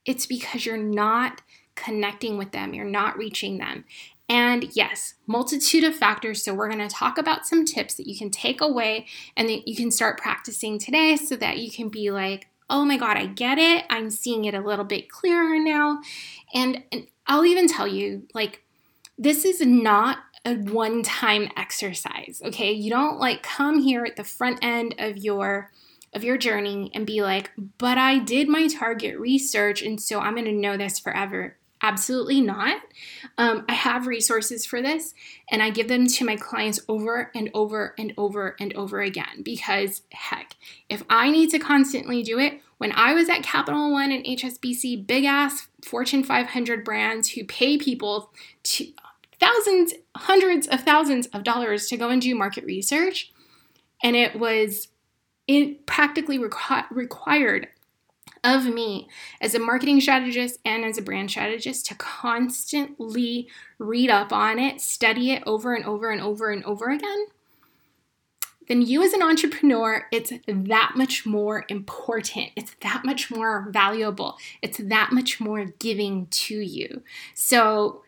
It's 0.05 0.27
because 0.27 0.67
you're 0.67 0.77
not 0.77 1.41
connecting 1.73 2.37
with 2.37 2.51
them, 2.51 2.75
you're 2.75 2.85
not 2.85 3.17
reaching 3.17 3.57
them. 3.57 3.85
And 4.31 4.73
yes, 4.77 5.15
multitude 5.27 5.83
of 5.83 5.93
factors. 5.93 6.41
So, 6.41 6.53
we're 6.53 6.69
going 6.69 6.87
to 6.87 6.95
talk 6.95 7.17
about 7.17 7.45
some 7.45 7.65
tips 7.65 7.95
that 7.95 8.07
you 8.07 8.17
can 8.17 8.29
take 8.29 8.61
away 8.61 9.05
and 9.35 9.49
that 9.49 9.67
you 9.67 9.75
can 9.75 9.91
start 9.91 10.17
practicing 10.17 10.79
today 10.79 11.17
so 11.17 11.35
that 11.35 11.57
you 11.57 11.69
can 11.69 11.89
be 11.89 12.11
like, 12.11 12.47
oh 12.69 12.85
my 12.85 12.95
God, 12.95 13.17
I 13.17 13.25
get 13.25 13.57
it. 13.57 13.83
I'm 13.89 14.09
seeing 14.09 14.45
it 14.45 14.53
a 14.53 14.61
little 14.61 14.85
bit 14.85 15.09
clearer 15.09 15.59
now. 15.59 15.99
And, 16.53 16.81
and 16.93 17.07
I'll 17.27 17.45
even 17.45 17.67
tell 17.67 17.89
you, 17.89 18.25
like, 18.33 18.63
this 19.17 19.43
is 19.43 19.59
not 19.59 20.19
a 20.45 20.55
one 20.55 21.03
time 21.03 21.49
exercise, 21.57 22.41
okay? 22.45 22.71
You 22.71 22.89
don't 22.89 23.19
like 23.19 23.43
come 23.43 23.79
here 23.81 24.05
at 24.05 24.15
the 24.15 24.23
front 24.23 24.59
end 24.61 24.95
of 24.97 25.17
your 25.17 25.71
of 26.13 26.23
your 26.23 26.37
journey 26.37 26.89
and 26.93 27.05
be 27.05 27.21
like, 27.21 27.51
"But 27.77 27.97
I 27.97 28.19
did 28.19 28.47
my 28.47 28.67
target 28.67 29.19
research 29.19 29.81
and 29.81 30.01
so 30.01 30.19
I'm 30.19 30.35
going 30.35 30.45
to 30.45 30.51
know 30.53 30.77
this 30.77 30.99
forever." 30.99 31.57
Absolutely 31.83 32.41
not. 32.41 32.81
Um, 33.37 33.65
I 33.67 33.73
have 33.73 34.05
resources 34.05 34.65
for 34.65 34.81
this 34.81 35.15
and 35.49 35.63
I 35.63 35.71
give 35.71 35.87
them 35.87 36.05
to 36.07 36.25
my 36.25 36.35
clients 36.35 36.79
over 36.87 37.31
and 37.33 37.49
over 37.53 37.95
and 37.97 38.13
over 38.17 38.55
and 38.59 38.73
over 38.73 39.01
again 39.01 39.41
because, 39.43 40.03
heck, 40.11 40.55
if 40.89 41.03
I 41.09 41.31
need 41.31 41.49
to 41.51 41.59
constantly 41.59 42.21
do 42.21 42.37
it, 42.37 42.61
when 42.77 42.91
I 42.93 43.13
was 43.13 43.29
at 43.29 43.43
Capital 43.43 43.91
One 43.91 44.11
and 44.11 44.25
HSBC, 44.25 45.05
big 45.05 45.25
ass 45.25 45.67
Fortune 45.83 46.23
500 46.23 46.83
brands 46.83 47.29
who 47.31 47.43
pay 47.45 47.77
people 47.77 48.31
to 48.63 48.87
thousands, 49.39 49.93
hundreds 50.15 50.67
of 50.67 50.81
thousands 50.81 51.27
of 51.27 51.43
dollars 51.43 51.87
to 51.87 51.97
go 51.97 52.09
and 52.09 52.21
do 52.21 52.35
market 52.35 52.63
research, 52.63 53.31
and 54.03 54.15
it 54.15 54.39
was 54.39 54.87
it 55.47 55.85
practically 55.85 56.39
requ- 56.39 56.89
required 56.89 57.67
of 58.43 58.65
me 58.65 59.07
as 59.39 59.53
a 59.53 59.59
marketing 59.59 60.01
strategist 60.01 60.59
and 60.65 60.83
as 60.83 60.97
a 60.97 61.01
brand 61.01 61.29
strategist 61.29 61.85
to 61.87 61.95
constantly 61.95 63.47
read 63.77 64.09
up 64.09 64.33
on 64.33 64.57
it, 64.57 64.81
study 64.81 65.31
it 65.31 65.43
over 65.45 65.73
and 65.73 65.85
over 65.85 66.09
and 66.09 66.21
over 66.21 66.49
and 66.49 66.63
over 66.65 66.89
again, 66.89 67.25
then 68.67 68.81
you 68.81 69.03
as 69.03 69.13
an 69.13 69.21
entrepreneur, 69.21 70.07
it's 70.11 70.31
that 70.47 70.93
much 70.95 71.25
more 71.25 71.65
important. 71.67 72.49
It's 72.55 72.75
that 72.81 73.03
much 73.03 73.29
more 73.29 73.67
valuable. 73.69 74.37
It's 74.61 74.77
that 74.77 75.11
much 75.11 75.39
more 75.39 75.65
giving 75.79 76.27
to 76.27 76.59
you. 76.59 77.03
So 77.33 78.03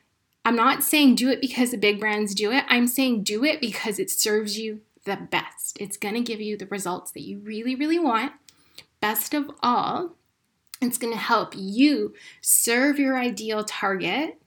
I'm 0.46 0.56
not 0.56 0.84
saying 0.84 1.16
do 1.16 1.30
it 1.30 1.42
because 1.42 1.72
the 1.72 1.78
big 1.78 2.00
brands 2.00 2.34
do 2.34 2.52
it. 2.52 2.64
I'm 2.68 2.88
saying 2.88 3.24
do 3.24 3.44
it 3.44 3.62
because 3.62 4.00
it 4.00 4.10
serves 4.10 4.58
you 4.58 4.82
the 5.06 5.18
best. 5.18 5.78
It's 5.80 5.98
going 5.98 6.16
to 6.16 6.22
give 6.22 6.40
you 6.40 6.58
the 6.58 6.68
results 6.68 7.12
that 7.12 7.24
you 7.24 7.40
really, 7.40 7.76
really 7.76 8.00
want. 8.00 8.34
Best 9.02 9.34
of 9.34 9.52
all, 9.62 10.16
it's 10.84 10.98
going 10.98 11.14
to 11.14 11.20
help 11.20 11.54
you 11.56 12.14
serve 12.42 13.00
your 13.00 13.18
ideal 13.18 13.64
target 13.64 14.40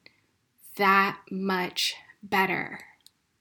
that 0.76 1.18
much 1.30 1.94
better. 2.22 2.80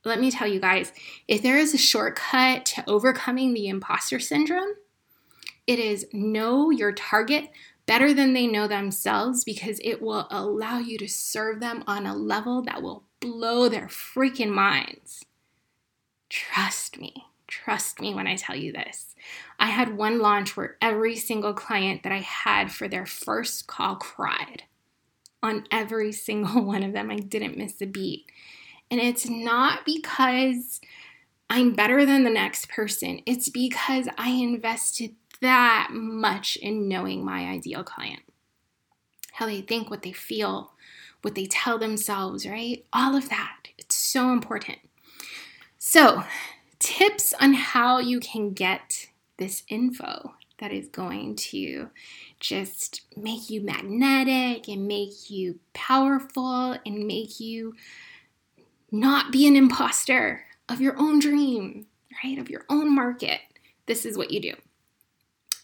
Let 0.04 0.20
me 0.20 0.32
tell 0.32 0.48
you 0.48 0.60
guys 0.60 0.94
if 1.28 1.42
there 1.42 1.58
is 1.58 1.74
a 1.74 1.78
shortcut 1.78 2.66
to 2.68 2.84
overcoming 2.88 3.54
the 3.54 3.68
imposter 3.68 4.20
syndrome, 4.20 4.76
it 5.68 5.80
is 5.80 6.08
know 6.14 6.70
your 6.70 6.92
target 6.92 7.50
better 7.86 8.14
than 8.14 8.34
they 8.34 8.48
know 8.48 8.68
themselves 8.68 9.44
because 9.44 9.80
it 9.84 10.02
will 10.02 10.28
allow 10.30 10.80
you 10.80 10.98
to 10.98 11.08
serve 11.08 11.60
them 11.60 11.84
on 11.88 12.06
a 12.06 12.16
level 12.16 12.62
that 12.62 12.82
will 12.82 13.04
blow 13.20 13.68
their 13.70 13.88
freaking 13.88 14.52
minds. 14.52 15.26
Trust 16.30 17.00
me. 17.00 17.26
Trust 17.64 18.02
me 18.02 18.14
when 18.14 18.28
I 18.28 18.36
tell 18.36 18.56
you 18.56 18.74
this. 18.74 19.16
I 19.58 19.68
had 19.68 19.96
one 19.96 20.20
launch 20.20 20.58
where 20.58 20.76
every 20.82 21.16
single 21.16 21.54
client 21.54 22.04
that 22.04 22.12
I 22.12 22.20
had 22.20 22.70
for 22.70 22.90
their 22.90 23.06
first 23.06 23.66
call 23.66 23.96
cried. 23.96 24.64
On 25.42 25.66
every 25.72 26.12
single 26.28 26.64
one 26.64 26.84
of 26.84 26.92
them, 26.92 27.10
I 27.10 27.16
didn't 27.16 27.58
miss 27.58 27.82
a 27.82 27.86
beat. 27.86 28.26
And 28.92 29.00
it's 29.00 29.30
not 29.30 29.86
because 29.86 30.82
I'm 31.50 31.74
better 31.74 32.06
than 32.06 32.26
the 32.26 32.30
next 32.30 32.68
person, 32.68 33.22
it's 33.26 33.48
because 33.48 34.10
I 34.18 34.32
invested 34.32 35.16
that 35.42 35.90
much 35.92 36.58
in 36.58 36.90
knowing 36.90 37.24
my 37.24 37.48
ideal 37.48 37.84
client. 37.84 38.24
How 39.32 39.46
they 39.46 39.62
think, 39.62 39.90
what 39.90 40.02
they 40.02 40.12
feel, 40.12 40.74
what 41.22 41.36
they 41.36 41.46
tell 41.46 41.78
themselves, 41.78 42.46
right? 42.46 42.86
All 42.92 43.16
of 43.16 43.30
that. 43.30 43.70
It's 43.78 43.96
so 43.96 44.32
important. 44.32 44.80
So, 45.78 46.24
tips 46.80 47.34
on 47.40 47.54
how 47.54 48.00
you 48.00 48.20
can 48.20 48.52
get 48.52 49.08
this 49.38 49.64
info 49.68 50.34
that 50.60 50.72
is 50.72 50.88
going 50.88 51.36
to 51.36 51.90
just 52.40 53.02
make 53.18 53.50
you 53.50 53.62
magnetic 53.62 54.68
and 54.68 54.88
make 54.88 55.30
you 55.30 55.60
powerful 55.74 56.78
and 56.86 57.08
make 57.08 57.40
you 57.40 57.74
not 58.92 59.32
be 59.32 59.48
an 59.48 59.56
imposter 59.56 60.46
of 60.70 60.80
your 60.80 60.98
own 60.98 61.20
dream, 61.20 61.86
right? 62.24 62.40
Of 62.40 62.50
your 62.50 62.64
own 62.70 62.94
market. 62.94 63.42
This 63.86 64.06
is 64.06 64.18
what 64.18 64.32
you 64.32 64.40
do. 64.40 64.54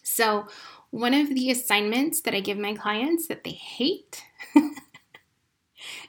So, 0.02 0.46
one 0.90 1.14
of 1.14 1.30
the 1.30 1.50
assignments 1.50 2.20
that 2.20 2.34
I 2.34 2.40
give 2.40 2.58
my 2.58 2.74
clients 2.74 3.26
that 3.28 3.44
they 3.44 3.52
hate 3.52 4.22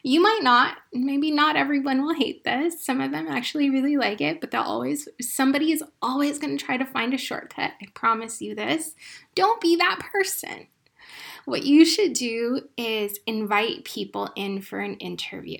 You 0.05 0.21
might 0.21 0.41
not, 0.43 0.77
maybe 0.91 1.31
not 1.31 1.55
everyone 1.55 2.03
will 2.03 2.13
hate 2.13 2.43
this. 2.43 2.85
Some 2.85 2.99
of 2.99 3.11
them 3.11 3.27
actually 3.29 3.69
really 3.69 3.95
like 3.95 4.19
it, 4.19 4.41
but 4.41 4.51
they'll 4.51 4.61
always, 4.61 5.07
somebody 5.21 5.71
is 5.71 5.81
always 6.01 6.39
going 6.39 6.57
to 6.57 6.63
try 6.63 6.75
to 6.75 6.85
find 6.85 7.13
a 7.13 7.17
shortcut. 7.17 7.71
I 7.81 7.85
promise 7.93 8.41
you 8.41 8.53
this. 8.53 8.95
Don't 9.33 9.61
be 9.61 9.77
that 9.77 10.01
person. 10.11 10.67
What 11.45 11.63
you 11.63 11.85
should 11.85 12.13
do 12.13 12.67
is 12.75 13.19
invite 13.25 13.85
people 13.85 14.29
in 14.35 14.61
for 14.61 14.79
an 14.79 14.95
interview. 14.95 15.59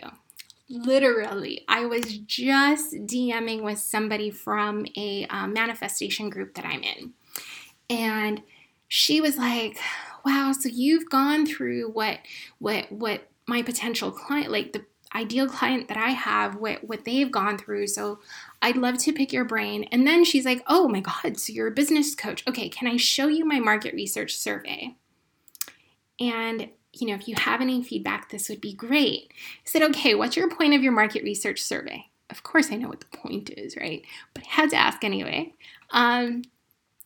Literally, 0.70 1.64
I 1.70 1.86
was 1.86 2.18
just 2.18 2.94
DMing 2.96 3.64
with 3.64 3.80
somebody 3.80 4.30
from 4.30 4.86
a 4.98 5.26
um, 5.30 5.54
manifestation 5.54 6.30
group 6.30 6.56
that 6.56 6.66
I'm 6.66 6.84
in. 6.84 7.14
And 7.90 8.42
she 8.90 9.22
was 9.22 9.38
like, 9.38 9.78
wow 10.26 10.54
so 10.58 10.70
you've 10.70 11.10
gone 11.10 11.46
through 11.46 11.90
what 11.90 12.20
what 12.60 12.90
what 12.92 13.28
my 13.48 13.62
potential 13.62 14.12
client, 14.12 14.52
like 14.52 14.74
the 14.74 14.86
ideal 15.16 15.48
client 15.48 15.88
that 15.90 15.98
I 15.98 16.10
have, 16.10 16.56
what, 16.56 16.84
what 16.84 17.06
they've 17.06 17.32
gone 17.32 17.58
through. 17.58 17.88
So 17.88 18.20
I'd 18.62 18.78
love 18.78 18.98
to 19.00 19.14
pick 19.14 19.32
your 19.32 19.46
brain. 19.46 19.84
And 19.92 20.08
then 20.08 20.26
she's 20.26 20.46
like, 20.46 20.64
oh 20.68 20.88
my 20.88 21.02
God, 21.02 21.38
so 21.38 21.54
you're 21.54 21.68
a 21.68 21.72
business 21.72 22.16
coach. 22.16 22.44
Okay, 22.48 22.70
can 22.70 22.88
I 22.88 22.98
show 22.98 23.28
you 23.28 23.46
my 23.46 23.60
market 23.60 23.94
research 23.94 24.36
survey? 24.36 24.96
And 26.20 26.70
you 26.94 27.08
know, 27.08 27.16
if 27.16 27.28
you 27.28 27.36
have 27.36 27.60
any 27.60 27.84
feedback, 27.84 28.30
this 28.30 28.50
would 28.50 28.62
be 28.62 28.74
great. 28.74 29.32
I 29.32 29.62
said, 29.66 29.82
okay, 29.82 30.14
what's 30.14 30.38
your 30.38 30.50
point 30.50 30.76
of 30.76 30.84
your 30.84 30.92
market 30.92 31.24
research 31.24 31.60
survey? 31.60 32.06
Of 32.30 32.44
course, 32.44 32.72
I 32.72 32.76
know 32.76 32.88
what 32.88 33.00
the 33.00 33.18
point 33.18 33.50
is, 33.50 33.76
right? 33.76 34.04
But 34.34 34.44
I 34.44 34.50
had 34.50 34.70
to 34.72 34.76
ask 34.76 35.04
anyway. 35.04 35.54
Um, 35.90 36.44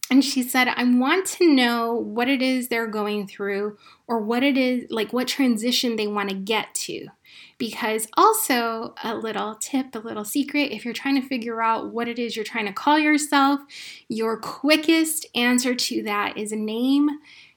and 0.10 0.24
she 0.24 0.42
said, 0.42 0.70
I 0.70 0.84
want 0.86 1.26
to 1.28 1.48
know 1.48 1.94
what 1.94 2.30
it 2.30 2.42
is 2.42 2.68
they're 2.68 2.88
going 2.88 3.28
through 3.28 3.78
or 4.08 4.20
what 4.20 4.42
it 4.42 4.58
is, 4.58 4.90
like 4.90 5.12
what 5.12 5.28
transition 5.28 5.98
they 5.98 6.08
want 6.08 6.30
to 6.30 6.36
get 6.36 6.74
to. 6.76 7.08
Because 7.58 8.08
also, 8.16 8.94
a 9.04 9.16
little 9.16 9.56
tip, 9.56 9.94
a 9.96 10.00
little 10.00 10.24
secret 10.24 10.72
if 10.72 10.86
you're 10.86 10.94
trying 10.94 11.20
to 11.22 11.28
figure 11.28 11.62
out 11.62 11.92
what 11.92 12.08
it 12.08 12.20
is 12.20 12.36
you're 12.36 12.46
trying 12.46 12.68
to 12.68 12.74
call 12.74 12.98
yourself, 12.98 13.60
your 14.08 14.38
quickest 14.38 15.26
answer 15.36 15.76
to 15.76 16.04
that 16.04 16.38
is 16.38 16.52
a 16.52 16.58
name. 16.58 17.10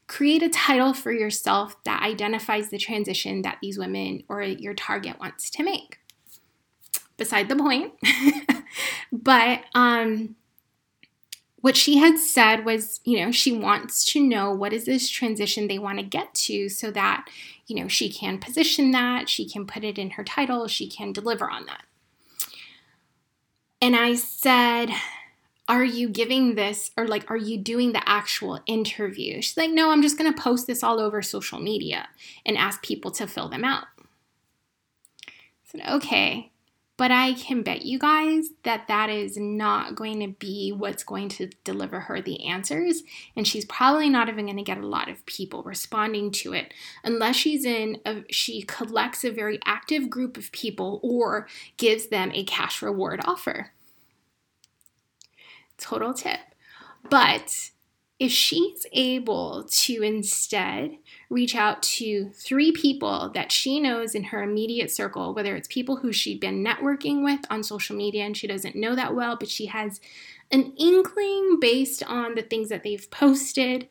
Create 0.09 0.43
a 0.43 0.49
title 0.49 0.93
for 0.93 1.13
yourself 1.13 1.77
that 1.85 2.03
identifies 2.03 2.71
the 2.71 2.79
transition 2.79 3.43
that 3.43 3.59
these 3.63 3.79
women 3.79 4.25
or 4.29 4.43
your 4.43 4.75
target 4.75 5.21
wants 5.21 5.51
to 5.51 5.63
make. 5.63 5.99
Beside 7.17 7.49
the 7.49 7.57
point. 7.57 7.93
but, 9.13 9.63
um, 9.75 10.35
what 11.61 11.77
she 11.77 11.99
had 11.99 12.19
said 12.19 12.65
was, 12.65 13.01
you 13.05 13.21
know, 13.21 13.31
she 13.31 13.53
wants 13.53 14.05
to 14.07 14.23
know 14.23 14.53
what 14.53 14.73
is 14.73 14.85
this 14.85 15.09
transition 15.09 15.69
they 15.69 15.79
want 15.79 15.99
to 15.99 16.05
get 16.05 16.33
to 16.35 16.69
so 16.69 16.91
that, 16.91 17.29
you 17.67 17.77
know, 17.77 17.89
she 17.89 18.11
can 18.11 18.39
position 18.39 18.91
that, 18.93 19.29
she 19.29 19.49
can 19.49 19.67
put 19.67 19.85
it 19.85 19.99
in 19.99 20.11
her 20.11 20.25
title, 20.25 20.67
she 20.69 20.89
can 20.89 21.13
deliver 21.13 21.51
on 21.51 21.67
that. 21.67 21.83
And 23.83 23.95
I 23.95 24.15
said, 24.15 24.91
Are 25.69 25.85
you 25.85 26.09
giving 26.09 26.55
this 26.55 26.91
or 26.97 27.07
like, 27.07 27.31
are 27.31 27.37
you 27.37 27.59
doing 27.59 27.93
the 27.93 28.09
actual 28.09 28.61
interview? 28.67 29.43
She's 29.43 29.57
like, 29.57 29.71
No, 29.71 29.91
I'm 29.91 30.03
just 30.03 30.19
going 30.19 30.33
to 30.33 30.43
post 30.43 30.67
this 30.67 30.83
all 30.83 30.99
over 30.99 31.21
social 31.21 31.59
media 31.59 32.09
and 32.47 32.57
ask 32.57 32.83
people 32.83 33.11
to 33.13 33.27
fill 33.27 33.49
them 33.49 33.65
out. 33.65 33.85
I 35.27 35.33
said, 35.65 35.83
Okay. 35.91 36.50
But 37.01 37.11
I 37.11 37.33
can 37.33 37.63
bet 37.63 37.87
you 37.87 37.99
guys 37.99 38.51
that 38.65 38.87
that 38.89 39.09
is 39.09 39.39
not 39.39 39.95
going 39.95 40.21
to 40.21 40.29
be 40.39 40.71
what's 40.71 41.03
going 41.03 41.31
to 41.31 41.49
deliver 41.65 41.99
her 41.99 42.21
the 42.21 42.45
answers. 42.45 43.05
And 43.35 43.49
she's 43.49 43.65
probably 43.65 44.11
not 44.11 44.29
even 44.29 44.45
going 44.45 44.59
to 44.59 44.63
get 44.63 44.77
a 44.77 44.87
lot 44.87 45.09
of 45.09 45.25
people 45.25 45.63
responding 45.63 46.31
to 46.33 46.53
it 46.53 46.75
unless 47.03 47.37
she's 47.37 47.65
in, 47.65 48.03
a, 48.05 48.25
she 48.29 48.61
collects 48.61 49.25
a 49.25 49.31
very 49.31 49.59
active 49.65 50.11
group 50.11 50.37
of 50.37 50.53
people 50.53 51.01
or 51.03 51.49
gives 51.79 52.09
them 52.09 52.33
a 52.35 52.45
cash 52.45 52.83
reward 52.83 53.23
offer. 53.25 53.71
Total 55.79 56.13
tip. 56.13 56.41
But 57.09 57.71
if 58.21 58.31
she's 58.31 58.87
able 58.93 59.65
to 59.71 60.03
instead 60.03 60.99
reach 61.31 61.57
out 61.57 61.83
to 61.83 62.31
three 62.35 62.71
people 62.71 63.31
that 63.33 63.51
she 63.51 63.81
knows 63.81 64.15
in 64.15 64.25
her 64.25 64.43
immediate 64.43 64.91
circle, 64.91 65.33
whether 65.33 65.57
it's 65.57 65.67
people 65.69 65.97
who 65.97 66.13
she'd 66.13 66.39
been 66.39 66.63
networking 66.63 67.25
with 67.25 67.41
on 67.49 67.63
social 67.63 67.97
media 67.97 68.25
and 68.25 68.37
she 68.37 68.47
doesn't 68.47 68.77
know 68.77 68.95
that 68.95 69.15
well, 69.15 69.37
but 69.41 69.49
she 69.49 69.67
has 69.67 70.01
an 70.51 70.75
inkling 70.79 71.59
based 71.61 72.03
on 72.05 72.35
the 72.35 72.43
things 72.43 72.69
that 72.69 72.83
they've 72.83 73.11
posted 73.11 73.89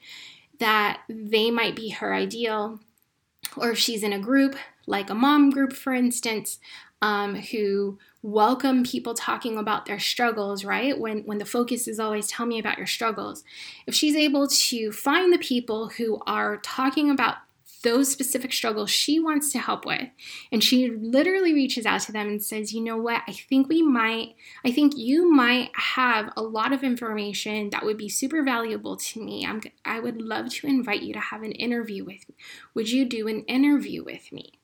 that 0.60 1.02
they 1.10 1.50
might 1.50 1.76
be 1.76 1.90
her 1.90 2.14
ideal, 2.14 2.80
or 3.58 3.72
if 3.72 3.80
she's 3.80 4.04
in 4.04 4.14
a 4.14 4.20
group 4.20 4.56
like 4.86 5.10
a 5.10 5.16
mom 5.16 5.50
group, 5.50 5.74
for 5.74 5.94
instance, 5.94 6.60
um, 7.02 7.36
who 7.36 7.98
welcome 8.22 8.84
people 8.84 9.14
talking 9.14 9.58
about 9.58 9.86
their 9.86 10.00
struggles, 10.00 10.66
right? 10.66 11.00
When 11.00 11.20
when 11.20 11.38
the 11.38 11.46
focus 11.46 11.88
is 11.88 12.00
always 12.00 12.28
tell 12.28 12.46
me 12.46 12.60
about 12.60 12.78
your 12.78 12.88
struggles. 12.88 13.44
If 13.88 13.96
she's 13.96 14.16
able 14.16 14.48
to 14.48 14.92
find 14.92 15.32
the 15.32 15.38
people 15.38 15.90
who 15.90 16.22
are 16.28 16.58
talking 16.58 17.10
about 17.10 17.38
those 17.82 18.12
specific 18.12 18.52
struggles 18.52 18.90
she 18.90 19.20
wants 19.20 19.52
to 19.52 19.60
help 19.60 19.86
with. 19.86 20.10
And 20.52 20.64
she 20.64 20.90
literally 20.90 21.54
reaches 21.54 21.86
out 21.86 22.02
to 22.02 22.12
them 22.12 22.28
and 22.28 22.44
says, 22.44 22.74
You 22.74 22.82
know 22.82 22.98
what? 22.98 23.22
I 23.28 23.32
think 23.32 23.70
we 23.70 23.82
might, 23.82 24.36
I 24.66 24.72
think 24.72 24.98
you 24.98 25.32
might 25.32 25.72
have 25.76 26.32
a 26.36 26.42
lot 26.42 26.74
of 26.74 26.84
information 26.84 27.70
that 27.70 27.86
would 27.86 27.98
be 27.98 28.10
super 28.10 28.44
valuable 28.44 28.98
to 28.98 29.24
me. 29.24 29.46
I'm, 29.46 29.62
I 29.86 30.00
would 30.00 30.22
love 30.22 30.50
to 30.56 30.68
invite 30.68 31.04
you 31.04 31.14
to 31.14 31.20
have 31.20 31.44
an 31.44 31.54
interview 31.54 32.04
with 32.04 32.28
me. 32.28 32.36
Would 32.74 32.92
you 32.92 33.06
do 33.06 33.28
an 33.28 33.44
interview 33.46 34.04
with 34.04 34.32
me? 34.32 34.59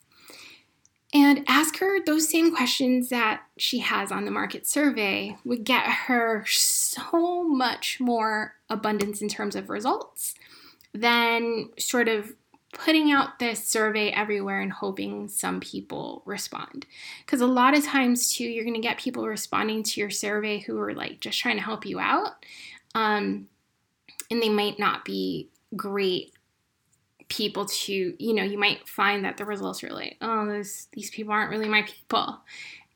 And 1.15 1.45
ask 1.47 1.77
her 1.77 2.03
those 2.03 2.27
same 2.29 2.53
questions 2.53 3.07
that 3.07 3.43
she 3.57 3.79
has 3.79 4.11
on 4.11 4.25
the 4.25 4.31
market 4.31 4.67
survey 4.67 5.37
would 5.45 5.63
get 5.63 5.85
her 5.85 6.43
so 6.45 7.41
much 7.41 8.01
more 8.01 8.55
abundance 8.69 9.21
in 9.21 9.29
terms 9.29 9.55
of 9.55 9.69
results 9.69 10.35
than 10.93 11.69
sort 11.79 12.09
of 12.09 12.33
putting 12.73 13.13
out 13.13 13.39
this 13.39 13.65
survey 13.65 14.09
everywhere 14.09 14.59
and 14.59 14.73
hoping 14.73 15.29
some 15.29 15.61
people 15.61 16.21
respond. 16.25 16.85
Because 17.25 17.39
a 17.39 17.47
lot 17.47 17.77
of 17.77 17.85
times, 17.85 18.35
too, 18.35 18.43
you're 18.43 18.65
going 18.65 18.75
to 18.75 18.81
get 18.81 18.97
people 18.97 19.25
responding 19.25 19.83
to 19.83 20.01
your 20.01 20.09
survey 20.09 20.59
who 20.59 20.77
are 20.81 20.93
like 20.93 21.21
just 21.21 21.39
trying 21.39 21.55
to 21.55 21.63
help 21.63 21.85
you 21.85 21.97
out. 21.97 22.45
Um, 22.93 23.47
and 24.29 24.41
they 24.41 24.49
might 24.49 24.79
not 24.79 25.05
be 25.05 25.47
great 25.77 26.33
people 27.27 27.65
to, 27.65 27.93
you 27.93 28.33
know, 28.33 28.43
you 28.43 28.57
might 28.57 28.87
find 28.87 29.25
that 29.25 29.37
the 29.37 29.45
results 29.45 29.83
are 29.83 29.89
like, 29.89 30.17
oh, 30.21 30.61
these 30.91 31.09
people 31.11 31.33
aren't 31.33 31.51
really 31.51 31.67
my 31.67 31.83
people. 31.83 32.39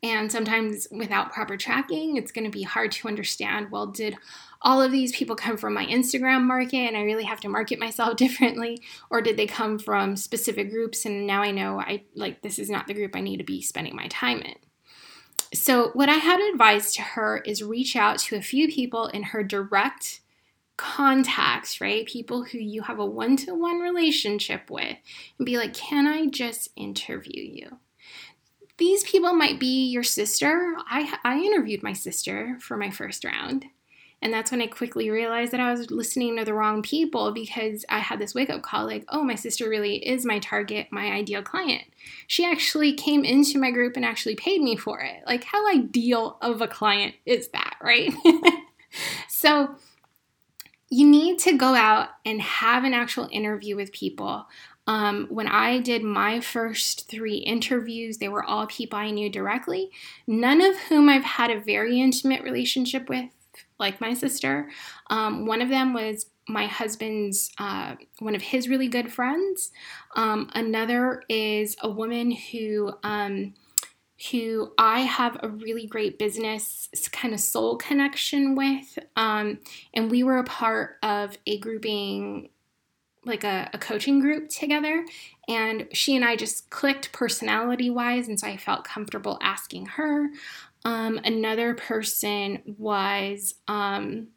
And 0.01 0.31
sometimes 0.31 0.87
without 0.91 1.33
proper 1.33 1.57
tracking, 1.57 2.15
it's 2.15 2.31
going 2.31 2.45
to 2.45 2.57
be 2.57 2.63
hard 2.63 2.91
to 2.93 3.07
understand 3.07 3.69
well, 3.69 3.87
did 3.87 4.15
all 4.61 4.81
of 4.81 4.91
these 4.91 5.15
people 5.15 5.35
come 5.35 5.57
from 5.57 5.73
my 5.73 5.85
Instagram 5.85 6.43
market 6.43 6.77
and 6.77 6.95
I 6.95 7.01
really 7.01 7.25
have 7.25 7.41
to 7.41 7.49
market 7.49 7.79
myself 7.79 8.15
differently? 8.17 8.81
Or 9.09 9.21
did 9.21 9.35
they 9.35 9.47
come 9.47 9.77
from 9.77 10.15
specific 10.15 10.69
groups 10.71 11.05
and 11.05 11.27
now 11.27 11.41
I 11.41 11.51
know 11.51 11.79
I 11.79 12.03
like 12.15 12.41
this 12.41 12.59
is 12.59 12.69
not 12.69 12.87
the 12.87 12.93
group 12.93 13.15
I 13.15 13.21
need 13.21 13.37
to 13.37 13.43
be 13.43 13.61
spending 13.61 13.95
my 13.95 14.07
time 14.07 14.41
in? 14.41 14.55
So, 15.51 15.89
what 15.93 16.09
I 16.09 16.15
had 16.15 16.39
advised 16.51 16.95
to 16.95 17.01
her 17.01 17.37
is 17.39 17.63
reach 17.63 17.95
out 17.95 18.19
to 18.19 18.35
a 18.35 18.41
few 18.41 18.67
people 18.67 19.07
in 19.07 19.23
her 19.23 19.43
direct 19.43 20.21
contacts, 20.79 21.81
right? 21.81 22.05
People 22.05 22.45
who 22.45 22.57
you 22.57 22.83
have 22.83 22.99
a 22.99 23.05
one 23.05 23.35
to 23.35 23.53
one 23.53 23.79
relationship 23.81 24.71
with, 24.71 24.95
and 25.37 25.45
be 25.45 25.57
like, 25.57 25.73
can 25.73 26.07
I 26.07 26.27
just 26.27 26.69
interview 26.77 27.43
you? 27.43 27.77
These 28.77 29.03
people 29.03 29.33
might 29.33 29.59
be 29.59 29.89
your 29.89 30.03
sister. 30.03 30.73
I, 30.89 31.17
I 31.25 31.39
interviewed 31.39 31.83
my 31.83 31.91
sister 31.91 32.57
for 32.61 32.77
my 32.77 32.91
first 32.91 33.25
round. 33.25 33.65
And 34.21 34.33
that's 34.33 34.51
when 34.51 34.61
I 34.61 34.67
quickly 34.67 35.09
realized 35.09 35.51
that 35.51 35.59
I 35.59 35.71
was 35.71 35.91
listening 35.91 36.37
to 36.37 36.45
the 36.45 36.53
wrong 36.53 36.81
people 36.81 37.33
because 37.33 37.83
I 37.89 37.99
had 37.99 38.19
this 38.19 38.33
wake 38.33 38.49
up 38.49 38.61
call 38.61 38.85
like, 38.85 39.03
oh, 39.09 39.23
my 39.23 39.35
sister 39.35 39.67
really 39.67 39.97
is 39.97 40.25
my 40.25 40.39
target, 40.39 40.87
my 40.91 41.11
ideal 41.11 41.41
client. 41.41 41.83
She 42.27 42.45
actually 42.45 42.93
came 42.93 43.25
into 43.25 43.59
my 43.59 43.71
group 43.71 43.97
and 43.97 44.05
actually 44.05 44.35
paid 44.35 44.61
me 44.61 44.77
for 44.77 45.01
it. 45.01 45.23
Like, 45.25 45.43
how 45.43 45.69
ideal 45.69 46.37
of 46.41 46.61
a 46.61 46.67
client 46.67 47.15
is 47.25 47.49
that, 47.49 47.75
right? 47.81 48.13
so, 49.29 49.75
you 50.89 51.07
need 51.07 51.39
to 51.39 51.57
go 51.57 51.75
out 51.75 52.09
and 52.25 52.41
have 52.41 52.83
an 52.83 52.93
actual 52.93 53.29
interview 53.31 53.75
with 53.75 53.91
people. 53.91 54.47
Um, 54.87 55.27
when 55.29 55.47
I 55.47 55.79
did 55.79 56.03
my 56.03 56.39
first 56.39 57.07
three 57.07 57.37
interviews, 57.37 58.17
they 58.17 58.29
were 58.29 58.43
all 58.43 58.65
people 58.65 58.97
I 58.97 59.11
knew 59.11 59.29
directly, 59.29 59.91
none 60.25 60.61
of 60.61 60.75
whom 60.77 61.09
I've 61.09 61.23
had 61.23 61.51
a 61.51 61.59
very 61.59 62.01
intimate 62.01 62.41
relationship 62.41 63.07
with, 63.07 63.29
like 63.77 64.01
my 64.01 64.15
sister. 64.15 64.69
Um, 65.11 65.45
one 65.45 65.61
of 65.61 65.69
them 65.69 65.93
was 65.93 66.25
my 66.47 66.65
husband's, 66.65 67.51
uh, 67.59 67.97
one 68.17 68.33
of 68.33 68.41
his 68.41 68.67
really 68.67 68.87
good 68.87 69.13
friends. 69.13 69.71
Um, 70.15 70.49
another 70.55 71.21
is 71.29 71.75
a 71.83 71.89
woman 71.89 72.31
who, 72.31 72.91
um, 73.03 73.53
who 74.31 74.73
I 74.77 75.01
have 75.01 75.39
a 75.41 75.47
really 75.47 75.87
great 75.87 76.19
business 76.19 76.89
kind 77.11 77.33
of 77.33 77.39
soul 77.39 77.77
connection 77.77 78.55
with. 78.55 78.99
Um, 79.15 79.59
and 79.93 80.11
we 80.11 80.23
were 80.23 80.39
a 80.39 80.43
part 80.43 80.97
of 81.01 81.37
a 81.45 81.57
grouping, 81.59 82.49
like 83.23 83.43
a, 83.43 83.69
a 83.73 83.77
coaching 83.77 84.19
group 84.19 84.49
together. 84.49 85.05
And 85.47 85.87
she 85.93 86.15
and 86.15 86.25
I 86.25 86.35
just 86.35 86.69
clicked 86.69 87.13
personality 87.13 87.89
wise. 87.89 88.27
And 88.27 88.39
so 88.39 88.47
I 88.47 88.57
felt 88.57 88.83
comfortable 88.83 89.39
asking 89.41 89.85
her. 89.85 90.29
Um, 90.83 91.19
another 91.23 91.73
person 91.73 92.75
was, 92.77 93.55
um, 93.67 94.27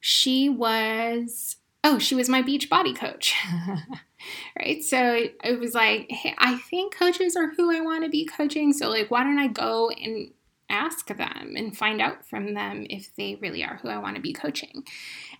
she 0.00 0.48
was, 0.48 1.56
oh, 1.84 1.98
she 1.98 2.14
was 2.14 2.28
my 2.28 2.42
Beachbody 2.42 2.96
coach. 2.96 3.34
right? 4.58 4.82
So 4.82 5.28
it, 5.44 5.60
was 5.60 5.74
like, 5.74 6.10
hey, 6.10 6.34
I 6.38 6.56
think 6.58 6.94
coaches 6.94 7.36
are 7.36 7.50
who 7.54 7.74
I 7.74 7.80
want 7.80 8.04
to 8.04 8.10
be 8.10 8.24
coaching. 8.24 8.72
So, 8.72 8.88
like, 8.88 9.10
why 9.10 9.22
don't 9.24 9.38
I 9.38 9.48
go 9.48 9.90
and 9.90 10.32
ask 10.68 11.06
them 11.06 11.54
and 11.56 11.76
find 11.76 12.00
out 12.00 12.24
from 12.26 12.54
them 12.54 12.86
if 12.88 13.14
they 13.16 13.36
really 13.40 13.64
are 13.64 13.78
who 13.82 13.88
I 13.88 13.98
want 13.98 14.16
to 14.16 14.22
be 14.22 14.32
coaching? 14.32 14.84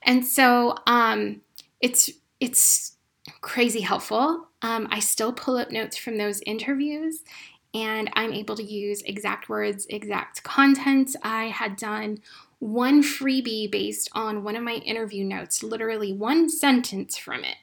And 0.03 0.27
so, 0.27 0.77
um, 0.87 1.43
it's, 1.81 2.11
it's, 2.41 2.97
crazy 3.43 3.81
helpful. 3.81 4.49
Um, 4.63 4.89
I 4.91 4.99
still 4.99 5.33
pull 5.33 5.57
up 5.57 5.71
notes 5.71 5.97
from 5.97 6.19
those 6.19 6.41
interviews 6.47 7.23
and 7.73 8.11
I'm 8.15 8.33
able 8.33 8.57
to 8.57 8.63
use 8.63 9.03
exact 9.03 9.49
words, 9.49 9.87
exact 9.89 10.43
content. 10.43 11.15
I 11.23 11.47
had 11.47 11.77
done 11.77 12.21
one 12.59 13.03
freebie 13.03 13.71
based 13.71 14.09
on 14.13 14.43
one 14.43 14.57
of 14.57 14.63
my 14.63 14.75
interview 14.75 15.25
notes, 15.25 15.63
literally 15.63 16.13
one 16.13 16.49
sentence 16.49 17.17
from 17.17 17.45
it. 17.45 17.57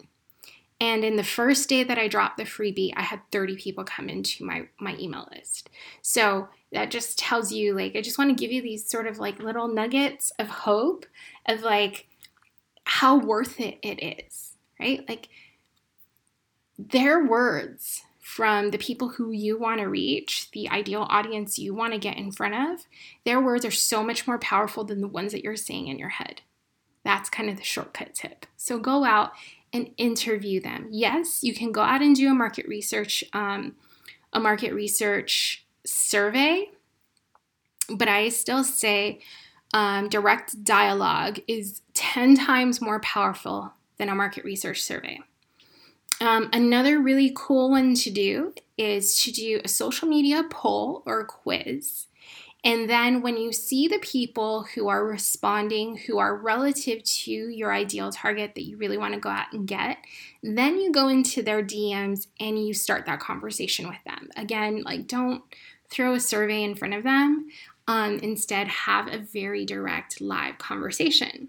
And 0.79 1.03
in 1.03 1.15
the 1.15 1.23
first 1.23 1.69
day 1.69 1.83
that 1.83 1.97
I 1.97 2.07
dropped 2.07 2.37
the 2.37 2.43
freebie, 2.43 2.93
I 2.95 3.01
had 3.01 3.21
30 3.31 3.55
people 3.55 3.83
come 3.83 4.09
into 4.09 4.45
my, 4.45 4.67
my 4.79 4.95
email 4.97 5.27
list. 5.31 5.69
So 6.03 6.49
that 6.71 6.91
just 6.91 7.17
tells 7.17 7.51
you, 7.51 7.73
like, 7.73 7.95
I 7.95 8.01
just 8.01 8.19
want 8.19 8.29
to 8.29 8.41
give 8.41 8.51
you 8.51 8.61
these 8.61 8.87
sort 8.87 9.07
of 9.07 9.17
like 9.17 9.39
little 9.39 9.67
nuggets 9.67 10.31
of 10.37 10.47
hope 10.47 11.05
of 11.47 11.61
like 11.61 12.07
how 12.83 13.17
worth 13.17 13.59
it 13.59 13.79
it 13.81 14.23
is, 14.25 14.53
right? 14.79 15.03
Like, 15.09 15.29
their 16.77 17.25
words 17.25 18.03
from 18.19 18.71
the 18.71 18.77
people 18.77 19.09
who 19.09 19.31
you 19.31 19.57
want 19.57 19.79
to 19.79 19.87
reach, 19.87 20.51
the 20.51 20.69
ideal 20.69 21.07
audience 21.09 21.57
you 21.57 21.73
want 21.73 21.93
to 21.93 21.99
get 21.99 22.17
in 22.17 22.31
front 22.31 22.53
of, 22.53 22.85
their 23.25 23.39
words 23.39 23.65
are 23.65 23.71
so 23.71 24.03
much 24.03 24.27
more 24.27 24.37
powerful 24.37 24.83
than 24.83 25.01
the 25.01 25.07
ones 25.07 25.31
that 25.31 25.43
you're 25.43 25.55
saying 25.55 25.87
in 25.87 25.97
your 25.97 26.09
head. 26.09 26.41
That's 27.03 27.29
kind 27.29 27.49
of 27.49 27.55
the 27.55 27.63
shortcut 27.63 28.13
tip. 28.13 28.45
So 28.57 28.79
go 28.79 29.05
out 29.05 29.31
and 29.73 29.91
interview 29.97 30.61
them. 30.61 30.87
Yes, 30.91 31.43
you 31.43 31.53
can 31.53 31.71
go 31.71 31.81
out 31.81 32.01
and 32.01 32.15
do 32.15 32.29
a 32.29 32.33
market 32.33 32.67
research, 32.67 33.23
um, 33.33 33.75
a 34.33 34.39
market 34.39 34.73
research 34.73 35.65
survey, 35.85 36.69
but 37.89 38.07
I 38.07 38.29
still 38.29 38.63
say 38.63 39.19
um, 39.73 40.09
direct 40.09 40.63
dialogue 40.63 41.39
is 41.47 41.81
10 41.93 42.35
times 42.35 42.81
more 42.81 42.99
powerful 42.99 43.73
than 43.97 44.09
a 44.09 44.15
market 44.15 44.43
research 44.43 44.81
survey. 44.81 45.19
Um, 46.19 46.49
another 46.51 46.99
really 46.99 47.31
cool 47.35 47.69
one 47.69 47.93
to 47.95 48.09
do 48.09 48.53
is 48.77 49.21
to 49.23 49.31
do 49.31 49.61
a 49.63 49.67
social 49.67 50.07
media 50.07 50.43
poll 50.49 51.03
or 51.05 51.25
quiz. 51.25 52.07
And 52.67 52.89
then 52.89 53.21
when 53.21 53.37
you 53.37 53.53
see 53.53 53.87
the 53.87 53.99
people 53.99 54.63
who 54.63 54.89
are 54.89 55.05
responding, 55.05 55.95
who 55.95 56.17
are 56.17 56.35
relative 56.35 57.01
to 57.01 57.31
your 57.31 57.71
ideal 57.71 58.11
target 58.11 58.55
that 58.55 58.65
you 58.65 58.75
really 58.75 58.97
want 58.97 59.13
to 59.13 59.21
go 59.21 59.29
out 59.29 59.53
and 59.53 59.65
get, 59.65 59.99
then 60.43 60.77
you 60.77 60.91
go 60.91 61.07
into 61.07 61.41
their 61.41 61.63
DMs 61.63 62.27
and 62.41 62.67
you 62.67 62.73
start 62.73 63.05
that 63.05 63.21
conversation 63.21 63.87
with 63.87 64.03
them. 64.05 64.27
Again, 64.35 64.83
like 64.83 65.07
don't 65.07 65.43
throw 65.89 66.15
a 66.15 66.19
survey 66.19 66.61
in 66.61 66.75
front 66.75 66.93
of 66.93 67.03
them. 67.03 67.47
Um, 67.87 68.19
instead, 68.19 68.67
have 68.67 69.07
a 69.07 69.19
very 69.19 69.63
direct 69.65 70.19
live 70.19 70.57
conversation. 70.57 71.47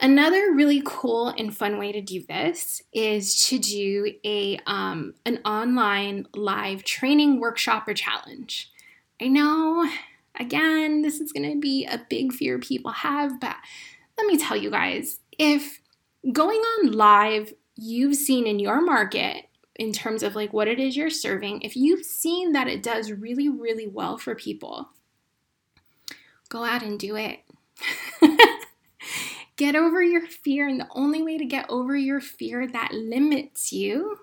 Another 0.00 0.52
really 0.52 0.82
cool 0.84 1.28
and 1.28 1.56
fun 1.56 1.78
way 1.78 1.92
to 1.92 2.02
do 2.02 2.22
this 2.28 2.82
is 2.92 3.46
to 3.46 3.58
do 3.58 4.12
a 4.22 4.58
um, 4.66 5.14
an 5.24 5.40
online 5.46 6.26
live 6.34 6.84
training 6.84 7.40
workshop 7.40 7.88
or 7.88 7.94
challenge. 7.94 8.70
I 9.20 9.28
know, 9.28 9.88
again, 10.38 11.02
this 11.02 11.20
is 11.20 11.32
going 11.32 11.50
to 11.50 11.60
be 11.60 11.86
a 11.86 12.04
big 12.08 12.32
fear 12.32 12.58
people 12.58 12.90
have, 12.90 13.40
but 13.40 13.56
let 14.18 14.26
me 14.26 14.36
tell 14.36 14.56
you 14.56 14.70
guys 14.70 15.20
if 15.38 15.80
going 16.32 16.60
on 16.60 16.92
live, 16.92 17.52
you've 17.76 18.16
seen 18.16 18.46
in 18.46 18.58
your 18.58 18.80
market 18.80 19.46
in 19.76 19.92
terms 19.92 20.22
of 20.22 20.36
like 20.36 20.52
what 20.52 20.68
it 20.68 20.78
is 20.78 20.96
you're 20.96 21.10
serving, 21.10 21.62
if 21.62 21.76
you've 21.76 22.04
seen 22.04 22.52
that 22.52 22.68
it 22.68 22.82
does 22.82 23.10
really, 23.10 23.48
really 23.48 23.88
well 23.88 24.16
for 24.16 24.34
people, 24.34 24.90
go 26.48 26.64
out 26.64 26.82
and 26.82 26.98
do 26.98 27.16
it. 27.16 27.40
get 29.56 29.74
over 29.74 30.02
your 30.02 30.26
fear, 30.26 30.68
and 30.68 30.80
the 30.80 30.88
only 30.92 31.22
way 31.22 31.38
to 31.38 31.44
get 31.44 31.66
over 31.68 31.96
your 31.96 32.20
fear 32.20 32.66
that 32.66 32.92
limits 32.92 33.72
you 33.72 34.18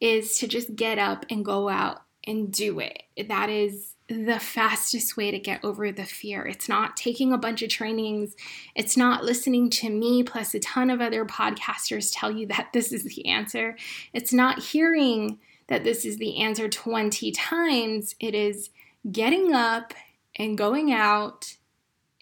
is 0.00 0.36
to 0.38 0.48
just 0.48 0.74
get 0.74 0.98
up 0.98 1.24
and 1.30 1.44
go 1.44 1.68
out 1.68 2.02
and 2.24 2.52
do 2.52 2.80
it. 2.80 3.02
That 3.28 3.48
is 3.48 3.94
the 4.10 4.40
fastest 4.40 5.16
way 5.16 5.30
to 5.30 5.38
get 5.38 5.64
over 5.64 5.92
the 5.92 6.04
fear. 6.04 6.44
It's 6.44 6.68
not 6.68 6.96
taking 6.96 7.32
a 7.32 7.38
bunch 7.38 7.62
of 7.62 7.68
trainings. 7.68 8.34
It's 8.74 8.96
not 8.96 9.22
listening 9.22 9.70
to 9.70 9.88
me 9.88 10.24
plus 10.24 10.52
a 10.52 10.58
ton 10.58 10.90
of 10.90 11.00
other 11.00 11.24
podcasters 11.24 12.10
tell 12.12 12.32
you 12.32 12.46
that 12.46 12.70
this 12.72 12.92
is 12.92 13.04
the 13.04 13.26
answer. 13.26 13.76
It's 14.12 14.32
not 14.32 14.58
hearing 14.58 15.38
that 15.68 15.84
this 15.84 16.04
is 16.04 16.18
the 16.18 16.42
answer 16.42 16.68
20 16.68 17.30
times. 17.30 18.16
It 18.18 18.34
is 18.34 18.70
getting 19.10 19.54
up 19.54 19.94
and 20.34 20.58
going 20.58 20.92
out 20.92 21.56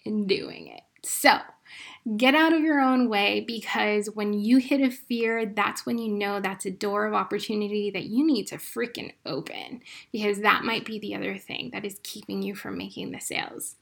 and 0.05 0.27
doing 0.27 0.67
it. 0.67 0.81
So, 1.03 1.39
Get 2.17 2.33
out 2.33 2.53
of 2.53 2.61
your 2.61 2.79
own 2.79 3.09
way 3.09 3.41
because 3.41 4.07
when 4.07 4.33
you 4.33 4.57
hit 4.57 4.81
a 4.81 4.89
fear, 4.89 5.45
that's 5.45 5.85
when 5.85 5.97
you 5.97 6.07
know 6.11 6.39
that's 6.39 6.65
a 6.65 6.71
door 6.71 7.05
of 7.05 7.13
opportunity 7.13 7.91
that 7.91 8.05
you 8.05 8.25
need 8.25 8.47
to 8.47 8.55
freaking 8.55 9.11
open 9.25 9.81
because 10.11 10.39
that 10.39 10.63
might 10.63 10.85
be 10.85 10.97
the 10.97 11.13
other 11.13 11.37
thing 11.37 11.69
that 11.71 11.85
is 11.85 11.99
keeping 12.01 12.41
you 12.41 12.55
from 12.55 12.77
making 12.77 13.11
the 13.11 13.19
sales. 13.19 13.75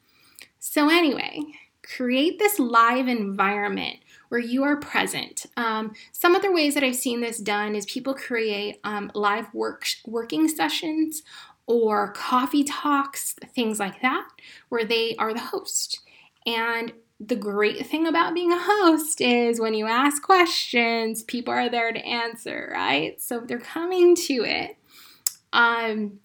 So, 0.59 0.89
anyway, 0.89 1.39
create 1.84 2.38
this 2.38 2.59
live 2.59 3.07
environment 3.07 3.99
where 4.30 4.41
you 4.41 4.63
are 4.63 4.78
present. 4.78 5.45
Um, 5.55 5.93
some 6.11 6.36
other 6.36 6.53
ways 6.53 6.73
that 6.73 6.84
I've 6.84 6.95
seen 6.95 7.21
this 7.21 7.38
done 7.38 7.75
is 7.75 7.86
people 7.86 8.13
create 8.13 8.80
um, 8.84 9.11
live 9.13 9.53
work 9.53 9.86
working 10.05 10.47
sessions 10.47 11.23
or 11.65 12.11
coffee 12.13 12.63
talks, 12.63 13.36
things 13.53 13.80
like 13.80 14.01
that, 14.01 14.28
where 14.69 14.86
they 14.86 15.15
are 15.17 15.34
the 15.34 15.39
host. 15.39 16.01
And 16.45 16.93
the 17.20 17.36
great 17.36 17.86
thing 17.88 18.07
about 18.07 18.34
being 18.34 18.51
a 18.51 18.59
host 18.59 19.22
is 19.22 19.59
when 19.59 19.74
you 19.74 19.88
ask 19.88 20.22
questions, 20.22 21.24
people 21.24 21.53
are 21.53 21.70
there 21.70 21.91
to 21.91 22.05
answer, 22.05 22.72
right? 22.74 23.20
So 23.20 23.39
they're 23.39 23.59
coming 23.59 24.15
to 24.15 24.34
it. 24.43 24.78
Um, 25.51 26.20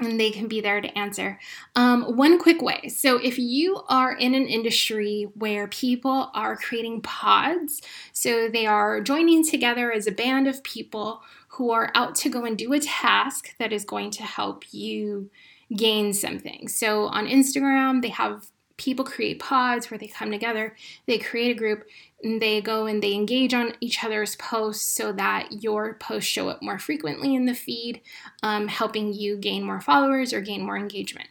and 0.00 0.20
they 0.20 0.30
can 0.30 0.46
be 0.46 0.60
there 0.60 0.80
to 0.80 0.98
answer. 0.98 1.40
Um, 1.74 2.16
one 2.16 2.38
quick 2.38 2.62
way. 2.62 2.88
So, 2.88 3.16
if 3.16 3.36
you 3.36 3.82
are 3.88 4.12
in 4.12 4.34
an 4.34 4.46
industry 4.46 5.26
where 5.34 5.66
people 5.66 6.30
are 6.34 6.56
creating 6.56 7.02
pods, 7.02 7.82
so 8.12 8.48
they 8.48 8.64
are 8.64 9.00
joining 9.00 9.44
together 9.44 9.90
as 9.92 10.06
a 10.06 10.12
band 10.12 10.46
of 10.46 10.62
people 10.62 11.22
who 11.48 11.72
are 11.72 11.90
out 11.96 12.14
to 12.16 12.28
go 12.28 12.44
and 12.44 12.56
do 12.56 12.72
a 12.72 12.80
task 12.80 13.56
that 13.58 13.72
is 13.72 13.84
going 13.84 14.12
to 14.12 14.22
help 14.22 14.72
you 14.72 15.30
gain 15.76 16.12
something. 16.12 16.68
So, 16.68 17.06
on 17.06 17.26
Instagram, 17.26 18.00
they 18.00 18.10
have 18.10 18.46
people 18.78 19.04
create 19.04 19.40
pods 19.40 19.90
where 19.90 19.98
they 19.98 20.08
come 20.08 20.30
together, 20.30 20.74
they 21.06 21.18
create 21.18 21.50
a 21.50 21.58
group, 21.58 21.84
and 22.22 22.40
they 22.40 22.60
go 22.60 22.86
and 22.86 23.02
they 23.02 23.12
engage 23.12 23.52
on 23.54 23.74
each 23.80 24.02
other's 24.02 24.36
posts 24.36 24.88
so 24.88 25.12
that 25.12 25.62
your 25.62 25.94
posts 25.94 26.30
show 26.30 26.48
up 26.48 26.62
more 26.62 26.78
frequently 26.78 27.34
in 27.34 27.44
the 27.44 27.54
feed, 27.54 28.00
um, 28.42 28.68
helping 28.68 29.12
you 29.12 29.36
gain 29.36 29.62
more 29.64 29.80
followers 29.80 30.32
or 30.32 30.40
gain 30.40 30.64
more 30.64 30.78
engagement. 30.78 31.28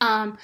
Um, 0.00 0.38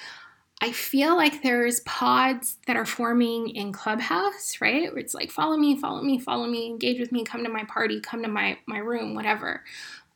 I 0.63 0.71
feel 0.71 1.15
like 1.15 1.41
there's 1.41 1.79
pods 1.81 2.57
that 2.67 2.75
are 2.75 2.85
forming 2.85 3.49
in 3.49 3.71
Clubhouse, 3.71 4.61
right? 4.61 4.91
Where 4.91 4.99
it's 4.99 5.15
like 5.15 5.31
follow 5.31 5.57
me, 5.57 5.75
follow 5.75 6.03
me, 6.03 6.19
follow 6.19 6.47
me, 6.47 6.67
engage 6.67 6.99
with 6.99 7.11
me, 7.11 7.23
come 7.23 7.43
to 7.43 7.49
my 7.49 7.63
party, 7.63 7.99
come 7.99 8.21
to 8.21 8.29
my 8.29 8.59
my 8.67 8.77
room, 8.77 9.15
whatever. 9.15 9.63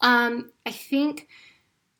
Um, 0.01 0.51
I 0.65 0.71
think 0.71 1.27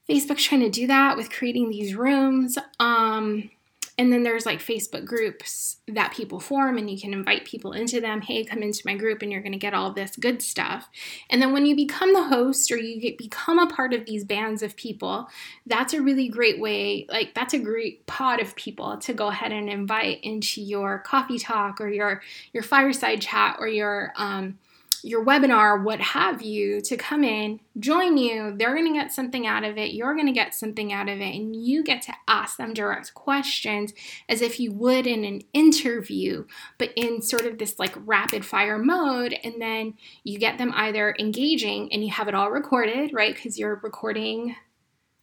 Facebook's 0.07 0.43
trying 0.43 0.61
to 0.61 0.69
do 0.69 0.87
that 0.87 1.17
with 1.17 1.31
creating 1.31 1.71
these 1.71 1.95
rooms. 1.95 2.57
Um, 2.79 3.49
and 3.97 4.11
then 4.11 4.23
there's 4.23 4.45
like 4.45 4.59
Facebook 4.59 5.05
groups 5.05 5.77
that 5.87 6.13
people 6.13 6.39
form, 6.39 6.77
and 6.77 6.89
you 6.89 6.99
can 6.99 7.13
invite 7.13 7.45
people 7.45 7.71
into 7.71 8.01
them. 8.01 8.21
Hey, 8.21 8.43
come 8.43 8.61
into 8.61 8.81
my 8.85 8.95
group, 8.95 9.21
and 9.21 9.31
you're 9.31 9.41
going 9.41 9.51
to 9.53 9.57
get 9.57 9.73
all 9.73 9.91
this 9.91 10.15
good 10.15 10.41
stuff. 10.41 10.89
And 11.29 11.41
then 11.41 11.53
when 11.53 11.65
you 11.65 11.75
become 11.75 12.13
the 12.13 12.23
host 12.23 12.71
or 12.71 12.77
you 12.77 12.99
get, 12.99 13.17
become 13.17 13.59
a 13.59 13.67
part 13.67 13.93
of 13.93 14.05
these 14.05 14.23
bands 14.23 14.61
of 14.61 14.75
people, 14.75 15.29
that's 15.65 15.93
a 15.93 16.01
really 16.01 16.27
great 16.27 16.59
way, 16.59 17.05
like, 17.09 17.33
that's 17.33 17.53
a 17.53 17.59
great 17.59 18.05
pod 18.05 18.41
of 18.41 18.55
people 18.55 18.97
to 18.97 19.13
go 19.13 19.27
ahead 19.27 19.51
and 19.51 19.69
invite 19.69 20.19
into 20.23 20.61
your 20.61 20.99
coffee 20.99 21.39
talk 21.39 21.79
or 21.79 21.87
your, 21.87 22.21
your 22.53 22.63
fireside 22.63 23.21
chat 23.21 23.55
or 23.59 23.67
your, 23.67 24.11
um, 24.17 24.57
your 25.05 25.23
webinar, 25.23 25.83
what 25.83 26.01
have 26.01 26.41
you, 26.41 26.81
to 26.81 26.97
come 26.97 27.23
in, 27.23 27.59
join 27.79 28.17
you. 28.17 28.55
They're 28.57 28.73
going 28.73 28.91
to 28.91 28.99
get 28.99 29.11
something 29.11 29.45
out 29.45 29.63
of 29.63 29.77
it. 29.77 29.93
You're 29.93 30.15
going 30.15 30.25
to 30.25 30.33
get 30.33 30.55
something 30.55 30.91
out 30.91 31.07
of 31.07 31.19
it. 31.19 31.35
And 31.35 31.55
you 31.55 31.83
get 31.83 32.01
to 32.03 32.13
ask 32.27 32.57
them 32.57 32.73
direct 32.73 33.13
questions 33.13 33.93
as 34.27 34.41
if 34.41 34.59
you 34.59 34.71
would 34.71 35.05
in 35.05 35.23
an 35.23 35.43
interview, 35.53 36.45
but 36.79 36.91
in 36.95 37.21
sort 37.21 37.45
of 37.45 37.59
this 37.59 37.77
like 37.77 37.93
rapid 37.97 38.43
fire 38.43 38.79
mode. 38.79 39.35
And 39.43 39.61
then 39.61 39.93
you 40.23 40.39
get 40.39 40.57
them 40.57 40.73
either 40.75 41.15
engaging 41.19 41.93
and 41.93 42.03
you 42.03 42.09
have 42.09 42.27
it 42.27 42.33
all 42.33 42.49
recorded, 42.49 43.13
right? 43.13 43.35
Because 43.35 43.59
you're 43.59 43.79
recording 43.83 44.55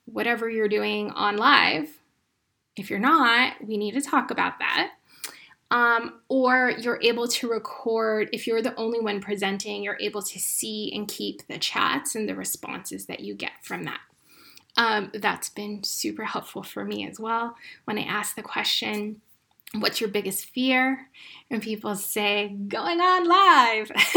whatever 0.04 0.48
you're 0.48 0.68
doing 0.68 1.10
on 1.10 1.36
live. 1.36 1.88
If 2.76 2.88
you're 2.88 3.00
not, 3.00 3.54
we 3.66 3.76
need 3.76 3.94
to 3.94 4.00
talk 4.00 4.30
about 4.30 4.60
that. 4.60 4.92
Um, 5.72 6.20
or 6.28 6.74
you're 6.78 7.00
able 7.00 7.26
to 7.26 7.48
record, 7.48 8.28
if 8.30 8.46
you're 8.46 8.60
the 8.60 8.76
only 8.76 9.00
one 9.00 9.22
presenting, 9.22 9.82
you're 9.82 9.96
able 10.00 10.20
to 10.20 10.38
see 10.38 10.92
and 10.94 11.08
keep 11.08 11.46
the 11.48 11.56
chats 11.56 12.14
and 12.14 12.28
the 12.28 12.34
responses 12.34 13.06
that 13.06 13.20
you 13.20 13.34
get 13.34 13.52
from 13.62 13.84
that. 13.84 14.00
Um, 14.76 15.10
that's 15.14 15.48
been 15.48 15.82
super 15.82 16.24
helpful 16.24 16.62
for 16.62 16.84
me 16.84 17.08
as 17.08 17.18
well. 17.18 17.56
When 17.86 17.98
I 17.98 18.02
ask 18.02 18.36
the 18.36 18.42
question, 18.42 19.22
What's 19.74 20.02
your 20.02 20.10
biggest 20.10 20.44
fear? 20.50 21.08
And 21.50 21.62
people 21.62 21.94
say, 21.94 22.48
Going 22.48 23.00
on 23.00 23.26
live. 23.26 23.90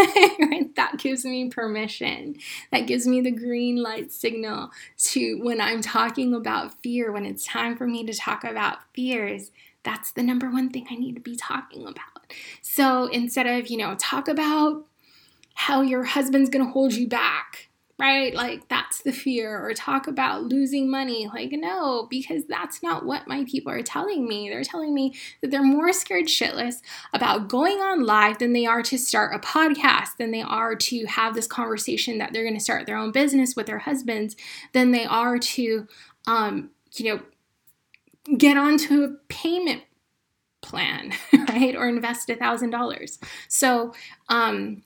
right? 0.52 0.76
That 0.76 0.98
gives 0.98 1.24
me 1.24 1.48
permission. 1.48 2.36
That 2.74 2.88
gives 2.88 3.08
me 3.08 3.22
the 3.22 3.32
green 3.32 3.82
light 3.82 4.12
signal 4.12 4.72
to 4.98 5.36
when 5.42 5.62
I'm 5.62 5.82
talking 5.82 6.34
about 6.34 6.82
fear, 6.84 7.14
when 7.14 7.26
it's 7.26 7.46
time 7.46 7.78
for 7.78 7.88
me 7.88 8.06
to 8.06 8.14
talk 8.14 8.44
about 8.44 8.80
fears 8.94 9.52
that's 9.86 10.12
the 10.12 10.24
number 10.24 10.50
one 10.50 10.70
thing 10.70 10.88
I 10.92 10.96
need 10.96 11.16
to 11.16 11.22
be 11.22 11.38
talking 11.38 11.84
about. 11.84 12.34
So 12.62 13.06
instead 13.06 13.48
of, 13.48 13.68
you 13.68 13.78
know, 13.78 13.96
talk 13.98 14.28
about 14.28 14.86
how 15.54 15.82
your 15.82 16.04
husband's 16.04 16.50
going 16.50 16.66
to 16.66 16.72
hold 16.72 16.94
you 16.94 17.08
back, 17.08 17.70
right? 17.98 18.36
Like 18.36 18.68
that's 18.68 19.04
the 19.04 19.14
fear, 19.14 19.58
or 19.58 19.74
talk 19.74 20.08
about 20.08 20.44
losing 20.44 20.92
money. 20.92 21.30
Like, 21.34 21.52
no, 21.54 22.08
because 22.10 22.44
that's 22.46 22.84
not 22.84 23.06
what 23.06 23.26
my 23.26 23.46
people 23.46 23.72
are 23.72 23.82
telling 23.82 24.28
me. 24.28 24.50
They're 24.50 24.66
telling 24.66 24.94
me 24.94 25.14
that 25.42 25.50
they're 25.52 25.64
more 25.64 25.94
scared 25.94 26.26
shitless 26.26 26.82
about 27.14 27.48
going 27.48 27.78
on 27.78 28.04
live 28.04 28.40
than 28.40 28.52
they 28.52 28.66
are 28.66 28.82
to 28.84 28.98
start 28.98 29.34
a 29.34 29.40
podcast, 29.40 30.18
than 30.18 30.32
they 30.32 30.42
are 30.42 30.76
to 30.76 31.06
have 31.06 31.36
this 31.36 31.48
conversation 31.48 32.18
that 32.18 32.34
they're 32.34 32.44
going 32.44 32.58
to 32.58 32.60
start 32.60 32.86
their 32.86 32.98
own 32.98 33.14
business 33.14 33.56
with 33.56 33.68
their 33.68 33.80
husbands, 33.80 34.36
than 34.74 34.92
they 34.92 35.06
are 35.06 35.38
to, 35.38 35.88
um, 36.28 36.72
you 36.96 37.14
know, 37.14 37.22
get 38.38 38.58
onto 38.58 39.04
a 39.04 39.10
payment 39.30 39.84
plan, 40.62 41.14
right? 41.50 41.76
Or 41.76 41.88
invest 41.88 42.30
a 42.30 42.36
thousand 42.36 42.72
dollars. 42.72 43.20
So 43.48 43.94
um, 44.30 44.84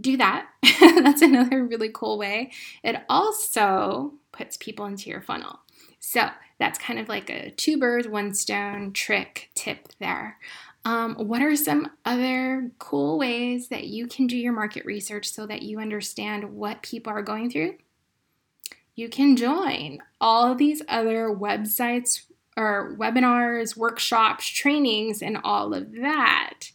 do 0.00 0.16
that. 0.16 0.48
That's 0.80 1.22
another 1.22 1.64
really 1.64 1.90
cool 1.92 2.18
way. 2.18 2.52
It 2.82 2.96
also 3.08 4.14
puts 4.32 4.56
people 4.56 4.86
into 4.86 5.10
your 5.10 5.20
funnel. 5.20 5.60
So 6.00 6.28
that's 6.58 6.78
kind 6.78 6.98
of 6.98 7.08
like 7.08 7.30
a 7.30 7.50
two 7.50 7.78
birds, 7.78 8.08
one 8.08 8.34
stone 8.34 8.92
trick 8.92 9.50
tip 9.54 9.88
there. 10.00 10.38
Um, 10.84 11.14
what 11.14 11.42
are 11.42 11.54
some 11.54 11.90
other 12.04 12.72
cool 12.78 13.18
ways 13.18 13.68
that 13.68 13.84
you 13.84 14.08
can 14.08 14.26
do 14.26 14.36
your 14.36 14.52
market 14.52 14.84
research 14.84 15.30
so 15.30 15.46
that 15.46 15.62
you 15.62 15.78
understand 15.78 16.54
what 16.54 16.82
people 16.82 17.12
are 17.12 17.22
going 17.22 17.50
through? 17.50 17.74
You 18.94 19.08
can 19.08 19.36
join 19.36 19.98
all 20.20 20.54
these 20.54 20.82
other 20.88 21.28
websites 21.28 22.24
or 22.56 22.94
webinars, 22.98 23.76
workshops, 23.76 24.46
trainings, 24.46 25.22
and 25.22 25.38
all 25.42 25.72
of 25.74 25.92
that. 25.96 26.70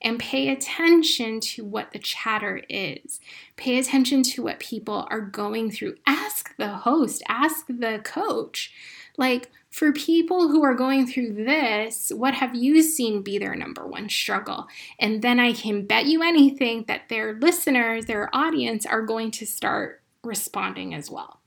And 0.00 0.18
pay 0.18 0.48
attention 0.48 1.40
to 1.40 1.64
what 1.64 1.92
the 1.92 1.98
chatter 1.98 2.62
is. 2.68 3.20
Pay 3.56 3.78
attention 3.78 4.22
to 4.22 4.44
what 4.44 4.60
people 4.60 5.06
are 5.10 5.20
going 5.20 5.70
through. 5.70 5.96
Ask 6.06 6.56
the 6.56 6.68
host, 6.68 7.22
ask 7.28 7.66
the 7.66 8.00
coach. 8.04 8.72
Like, 9.16 9.50
for 9.70 9.92
people 9.92 10.48
who 10.48 10.64
are 10.64 10.74
going 10.74 11.06
through 11.06 11.44
this, 11.44 12.10
what 12.14 12.34
have 12.34 12.54
you 12.54 12.82
seen 12.82 13.22
be 13.22 13.38
their 13.38 13.56
number 13.56 13.86
one 13.86 14.08
struggle? 14.08 14.68
And 14.98 15.20
then 15.20 15.38
I 15.40 15.52
can 15.52 15.84
bet 15.84 16.06
you 16.06 16.22
anything 16.22 16.84
that 16.86 17.08
their 17.08 17.34
listeners, 17.34 18.06
their 18.06 18.34
audience, 18.34 18.86
are 18.86 19.02
going 19.02 19.32
to 19.32 19.46
start 19.46 20.00
responding 20.22 20.94
as 20.94 21.10
well. 21.10 21.37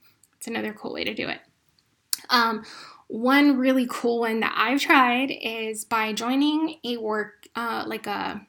It's 0.42 0.48
another 0.48 0.74
cool 0.74 0.92
way 0.92 1.04
to 1.04 1.14
do 1.14 1.30
it. 1.30 1.40
Um, 2.32 2.64
one 3.10 3.58
really 3.58 3.86
cool 3.88 4.22
one 4.22 4.40
that 4.40 4.56
I've 4.58 4.82
tried 4.82 5.30
is 5.30 5.86
by 5.86 6.14
joining 6.14 6.80
a 6.84 6.98
work, 6.98 7.48
uh, 7.56 7.84
like 7.86 8.08
a, 8.08 8.42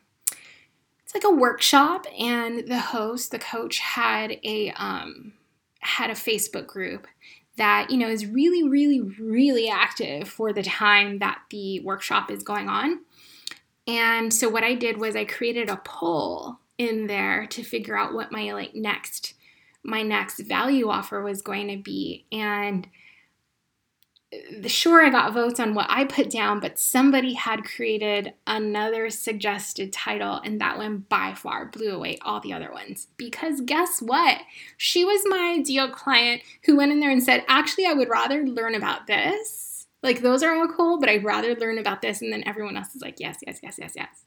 it's 1.04 1.14
like 1.14 1.24
a 1.24 1.30
workshop, 1.30 2.06
and 2.18 2.66
the 2.66 2.80
host, 2.80 3.30
the 3.30 3.38
coach, 3.38 3.78
had 3.80 4.38
a 4.42 4.70
um, 4.70 5.34
had 5.80 6.08
a 6.08 6.14
Facebook 6.14 6.66
group 6.66 7.06
that 7.58 7.90
you 7.90 7.98
know 7.98 8.08
is 8.08 8.24
really, 8.24 8.66
really, 8.66 9.02
really 9.02 9.68
active 9.68 10.26
for 10.26 10.50
the 10.50 10.62
time 10.62 11.18
that 11.18 11.42
the 11.50 11.80
workshop 11.80 12.30
is 12.30 12.42
going 12.42 12.70
on. 12.70 13.00
And 13.86 14.32
so 14.32 14.48
what 14.48 14.64
I 14.64 14.72
did 14.72 14.96
was 14.96 15.14
I 15.14 15.26
created 15.26 15.68
a 15.68 15.82
poll 15.84 16.56
in 16.78 17.06
there 17.06 17.46
to 17.48 17.62
figure 17.62 17.98
out 17.98 18.14
what 18.14 18.32
my 18.32 18.50
like 18.54 18.74
next 18.74 19.34
my 19.82 20.02
next 20.02 20.40
value 20.40 20.88
offer 20.88 21.22
was 21.22 21.42
going 21.42 21.68
to 21.68 21.76
be. 21.76 22.26
And 22.30 22.88
sure 24.66 25.04
I 25.04 25.10
got 25.10 25.34
votes 25.34 25.60
on 25.60 25.74
what 25.74 25.86
I 25.88 26.04
put 26.04 26.30
down, 26.30 26.60
but 26.60 26.78
somebody 26.78 27.34
had 27.34 27.64
created 27.64 28.32
another 28.46 29.10
suggested 29.10 29.92
title, 29.92 30.40
and 30.44 30.60
that 30.60 30.78
one 30.78 31.04
by 31.08 31.34
far 31.34 31.66
blew 31.66 31.90
away 31.90 32.18
all 32.22 32.40
the 32.40 32.52
other 32.52 32.72
ones. 32.72 33.08
Because 33.16 33.60
guess 33.60 34.00
what? 34.00 34.38
She 34.76 35.04
was 35.04 35.22
my 35.26 35.56
ideal 35.58 35.90
client 35.90 36.42
who 36.64 36.76
went 36.76 36.92
in 36.92 37.00
there 37.00 37.10
and 37.10 37.22
said, 37.22 37.44
Actually, 37.48 37.86
I 37.86 37.92
would 37.92 38.08
rather 38.08 38.44
learn 38.44 38.74
about 38.74 39.06
this. 39.06 39.86
Like, 40.02 40.20
those 40.20 40.42
are 40.42 40.54
all 40.54 40.68
cool, 40.68 40.98
but 40.98 41.08
I'd 41.08 41.24
rather 41.24 41.54
learn 41.54 41.78
about 41.78 42.02
this. 42.02 42.22
And 42.22 42.32
then 42.32 42.42
everyone 42.46 42.76
else 42.76 42.94
is 42.94 43.02
like, 43.02 43.20
Yes, 43.20 43.38
yes, 43.46 43.60
yes, 43.62 43.76
yes, 43.78 43.92
yes. 43.94 44.24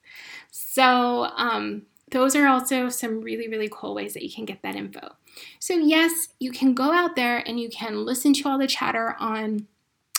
So, 0.52 1.24
um, 1.36 1.84
those 2.12 2.36
are 2.36 2.48
also 2.48 2.90
some 2.90 3.22
really, 3.22 3.48
really 3.48 3.70
cool 3.72 3.96
ways 3.96 4.14
that 4.14 4.24
you 4.24 4.34
can 4.34 4.46
get 4.46 4.62
that 4.62 4.76
info. 4.76 5.16
So, 5.60 5.76
yes, 5.76 6.30
you 6.40 6.52
can 6.52 6.74
go 6.74 6.92
out 6.92 7.16
there 7.16 7.38
and 7.48 7.60
you 7.60 7.70
can 7.70 8.06
listen 8.06 8.34
to 8.34 8.48
all 8.48 8.58
the 8.58 8.68
chatter 8.68 9.16
on 9.20 9.68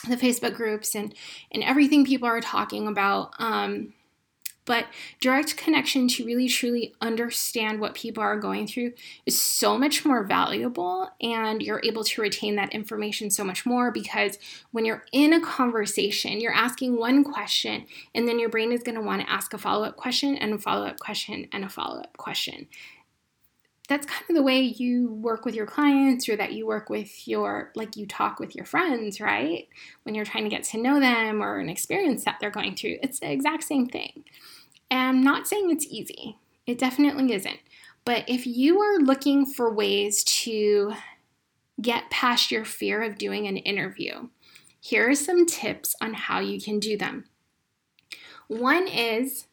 the 0.07 0.17
Facebook 0.17 0.53
groups 0.53 0.95
and 0.95 1.13
and 1.51 1.63
everything 1.63 2.05
people 2.05 2.27
are 2.27 2.41
talking 2.41 2.87
about. 2.87 3.33
Um, 3.39 3.93
but 4.67 4.85
direct 5.21 5.55
connection 5.55 6.09
to 6.09 6.25
really 6.25 6.49
truly 6.49 6.93
understand 7.01 7.79
what 7.79 7.95
people 7.95 8.21
are 8.21 8.37
going 8.37 8.67
through 8.67 8.91
is 9.25 9.41
so 9.41 9.77
much 9.77 10.05
more 10.05 10.23
valuable 10.23 11.09
and 11.21 11.63
you're 11.63 11.81
able 11.83 12.03
to 12.03 12.21
retain 12.21 12.57
that 12.57 12.73
information 12.73 13.31
so 13.31 13.43
much 13.43 13.65
more 13.65 13.91
because 13.91 14.37
when 14.71 14.85
you're 14.85 15.05
in 15.11 15.33
a 15.33 15.41
conversation 15.41 16.39
you're 16.39 16.53
asking 16.53 16.99
one 16.99 17.23
question 17.23 17.85
and 18.13 18.27
then 18.27 18.37
your 18.37 18.49
brain 18.49 18.71
is 18.71 18.83
going 18.83 18.95
to 18.95 19.01
want 19.01 19.21
to 19.21 19.31
ask 19.31 19.53
a 19.53 19.57
follow-up 19.57 19.95
question 19.95 20.35
and 20.35 20.53
a 20.53 20.59
follow-up 20.59 20.99
question 20.99 21.47
and 21.53 21.63
a 21.63 21.69
follow-up 21.69 22.17
question. 22.17 22.67
That's 23.87 24.05
kind 24.05 24.25
of 24.29 24.35
the 24.35 24.43
way 24.43 24.59
you 24.59 25.13
work 25.13 25.45
with 25.45 25.55
your 25.55 25.65
clients 25.65 26.27
or 26.27 26.35
that 26.35 26.51
you 26.51 26.67
work 26.67 26.89
with 26.89 27.25
your 27.25 27.71
like 27.73 27.95
you 27.95 28.05
talk 28.05 28.37
with 28.37 28.53
your 28.53 28.65
friends 28.65 29.21
right? 29.21 29.69
When 30.03 30.13
you're 30.13 30.25
trying 30.25 30.43
to 30.43 30.49
get 30.49 30.65
to 30.65 30.77
know 30.77 30.99
them 30.99 31.41
or 31.41 31.57
an 31.57 31.69
experience 31.69 32.25
that 32.25 32.35
they're 32.41 32.51
going 32.51 32.75
through 32.75 32.97
it's 33.01 33.21
the 33.21 33.31
exact 33.31 33.63
same 33.63 33.87
thing 33.87 34.25
and 34.89 34.99
i'm 34.99 35.23
not 35.23 35.47
saying 35.47 35.69
it's 35.69 35.85
easy 35.87 36.37
it 36.65 36.77
definitely 36.77 37.33
isn't 37.33 37.59
but 38.05 38.23
if 38.27 38.47
you 38.47 38.79
are 38.79 38.99
looking 38.99 39.45
for 39.45 39.73
ways 39.73 40.23
to 40.23 40.93
get 41.81 42.09
past 42.09 42.51
your 42.51 42.65
fear 42.65 43.03
of 43.03 43.17
doing 43.17 43.47
an 43.47 43.57
interview 43.57 44.27
here 44.79 45.09
are 45.09 45.15
some 45.15 45.45
tips 45.45 45.95
on 46.01 46.13
how 46.13 46.39
you 46.39 46.59
can 46.61 46.79
do 46.79 46.97
them 46.97 47.25
one 48.47 48.87
is 48.87 49.47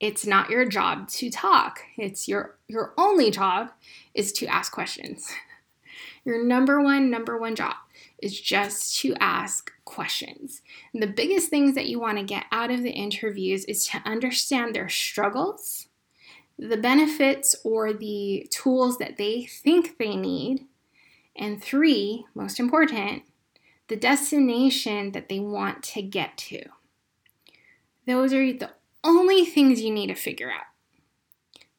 it's 0.00 0.26
not 0.26 0.48
your 0.48 0.64
job 0.64 1.08
to 1.08 1.30
talk. 1.30 1.82
It's 1.98 2.26
your 2.26 2.58
your 2.66 2.94
only 2.96 3.30
job 3.30 3.70
is 4.14 4.32
to 4.32 4.46
ask 4.46 4.72
questions. 4.72 5.30
Your 6.24 6.44
number 6.44 6.80
one 6.82 7.10
number 7.10 7.38
one 7.38 7.54
job 7.54 7.76
is 8.22 8.40
just 8.40 8.98
to 9.00 9.14
ask 9.20 9.72
questions. 9.84 10.62
And 10.92 11.02
the 11.02 11.06
biggest 11.06 11.48
things 11.48 11.74
that 11.74 11.86
you 11.86 11.98
want 11.98 12.18
to 12.18 12.24
get 12.24 12.44
out 12.52 12.70
of 12.70 12.82
the 12.82 12.90
interviews 12.90 13.64
is 13.64 13.86
to 13.88 14.02
understand 14.04 14.74
their 14.74 14.88
struggles, 14.88 15.88
the 16.58 16.76
benefits 16.76 17.56
or 17.64 17.92
the 17.92 18.46
tools 18.50 18.98
that 18.98 19.16
they 19.16 19.44
think 19.44 19.98
they 19.98 20.16
need, 20.16 20.66
and 21.36 21.62
three, 21.62 22.26
most 22.34 22.60
important, 22.60 23.22
the 23.88 23.96
destination 23.96 25.12
that 25.12 25.28
they 25.28 25.40
want 25.40 25.82
to 25.82 26.02
get 26.02 26.36
to. 26.36 26.62
Those 28.06 28.32
are 28.32 28.52
the 28.52 28.70
only 29.02 29.44
things 29.44 29.80
you 29.80 29.92
need 29.92 30.08
to 30.08 30.14
figure 30.14 30.50
out. 30.50 30.69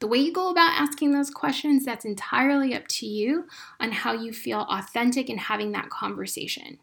The 0.01 0.07
way 0.07 0.17
you 0.17 0.33
go 0.33 0.49
about 0.49 0.81
asking 0.81 1.13
those 1.13 1.29
questions, 1.29 1.85
that's 1.85 2.05
entirely 2.05 2.75
up 2.75 2.87
to 2.89 3.05
you 3.05 3.47
on 3.79 3.91
how 3.91 4.13
you 4.13 4.33
feel 4.33 4.65
authentic 4.69 5.29
in 5.29 5.37
having 5.37 5.71
that 5.71 5.89
conversation. 5.89 6.79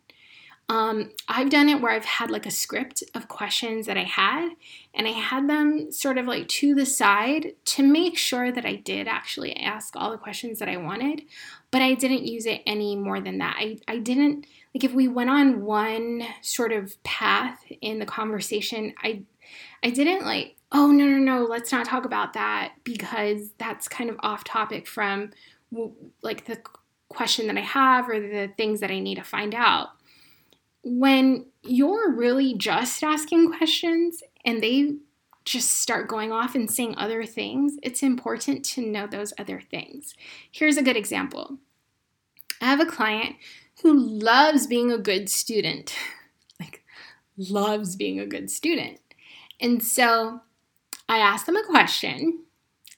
Um, 0.71 1.13
I've 1.27 1.51
done 1.51 1.69
it 1.69 1.81
where 1.81 1.93
I've 1.93 2.05
had 2.05 2.31
like 2.31 2.47
a 2.47 2.51
script 2.51 3.03
of 3.15 3.27
questions 3.27 3.87
that 3.87 3.97
I 3.97 4.05
had, 4.05 4.51
and 4.95 5.09
I 5.09 5.13
had 5.13 5.49
them 5.49 5.91
sort 5.91 6.17
of 6.19 6.27
like 6.27 6.47
to 6.49 6.75
the 6.75 6.87
side 6.87 7.55
to 7.65 7.83
make 7.83 8.19
sure 8.19 8.53
that 8.53 8.67
I 8.67 8.77
did 8.77 9.09
actually 9.09 9.57
ask 9.57 9.97
all 9.97 10.11
the 10.11 10.19
questions 10.19 10.59
that 10.59 10.69
I 10.69 10.77
wanted, 10.77 11.23
but 11.71 11.83
I 11.83 11.95
didn't 11.95 12.27
use 12.27 12.47
it 12.47 12.63
any 12.67 12.97
more 12.97 13.21
than 13.21 13.39
that. 13.39 13.57
I, 13.59 13.79
I 13.89 13.99
didn't, 13.99 14.47
like, 14.75 14.85
if 14.85 14.93
we 14.93 15.09
went 15.09 15.31
on 15.31 15.63
one 15.63 16.23
sort 16.43 16.73
of 16.73 17.03
path 17.03 17.65
in 17.81 17.99
the 17.99 18.07
conversation, 18.07 18.95
I 19.03 19.23
I 19.83 19.91
didn't 19.91 20.27
like, 20.27 20.58
oh, 20.73 20.91
no, 20.91 21.05
no, 21.07 21.19
no, 21.19 21.45
let's 21.45 21.73
not 21.73 21.87
talk 21.87 22.05
about 22.05 22.35
that 22.35 22.75
because 22.85 23.53
that's 23.59 23.89
kind 23.89 24.11
of 24.11 24.17
off 24.21 24.45
topic 24.45 24.87
from 24.87 25.31
like 26.23 26.45
the 26.47 26.59
question 27.09 27.47
that 27.47 27.57
I 27.57 27.63
have 27.63 28.09
or 28.09 28.21
the 28.21 28.51
things 28.57 28.81
that 28.81 28.91
I 28.91 28.99
need 28.99 29.17
to 29.17 29.25
find 29.25 29.55
out. 29.55 29.89
When 30.83 31.47
you're 31.63 32.13
really 32.13 32.55
just 32.55 33.03
asking 33.03 33.53
questions 33.53 34.23
and 34.45 34.63
they 34.63 34.95
just 35.45 35.71
start 35.71 36.09
going 36.09 36.31
off 36.31 36.55
and 36.55 36.71
saying 36.71 36.95
other 36.97 37.25
things, 37.25 37.77
it's 37.83 38.03
important 38.03 38.65
to 38.65 38.83
know 38.83 39.07
those 39.07 39.33
other 39.39 39.63
things. 39.71 40.15
Here's 40.51 40.77
a 40.77 40.83
good 40.83 40.97
example 40.97 41.59
I 42.61 42.67
have 42.67 42.81
a 42.81 42.87
client 42.87 43.37
who 43.83 43.95
loves 43.95 44.67
being 44.67 44.91
a 44.91 44.99
good 44.99 45.31
student, 45.31 45.95
like, 46.61 46.85
loves 47.37 47.97
being 47.97 48.21
a 48.21 48.27
good 48.27 48.51
student. 48.51 49.01
And 49.61 49.83
so 49.83 50.43
I 51.09 51.19
ask 51.19 51.47
them 51.47 51.57
a 51.57 51.65
question 51.65 52.45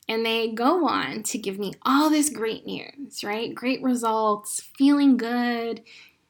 and 0.08 0.26
they 0.26 0.50
go 0.50 0.88
on 0.88 1.22
to 1.22 1.38
give 1.38 1.58
me 1.58 1.72
all 1.82 2.11
this 2.11 2.30
great 2.30 2.66
news, 2.66 3.22
right? 3.22 3.54
Great 3.54 3.80
results, 3.80 4.61
feeling 4.76 5.16
good. 5.16 5.82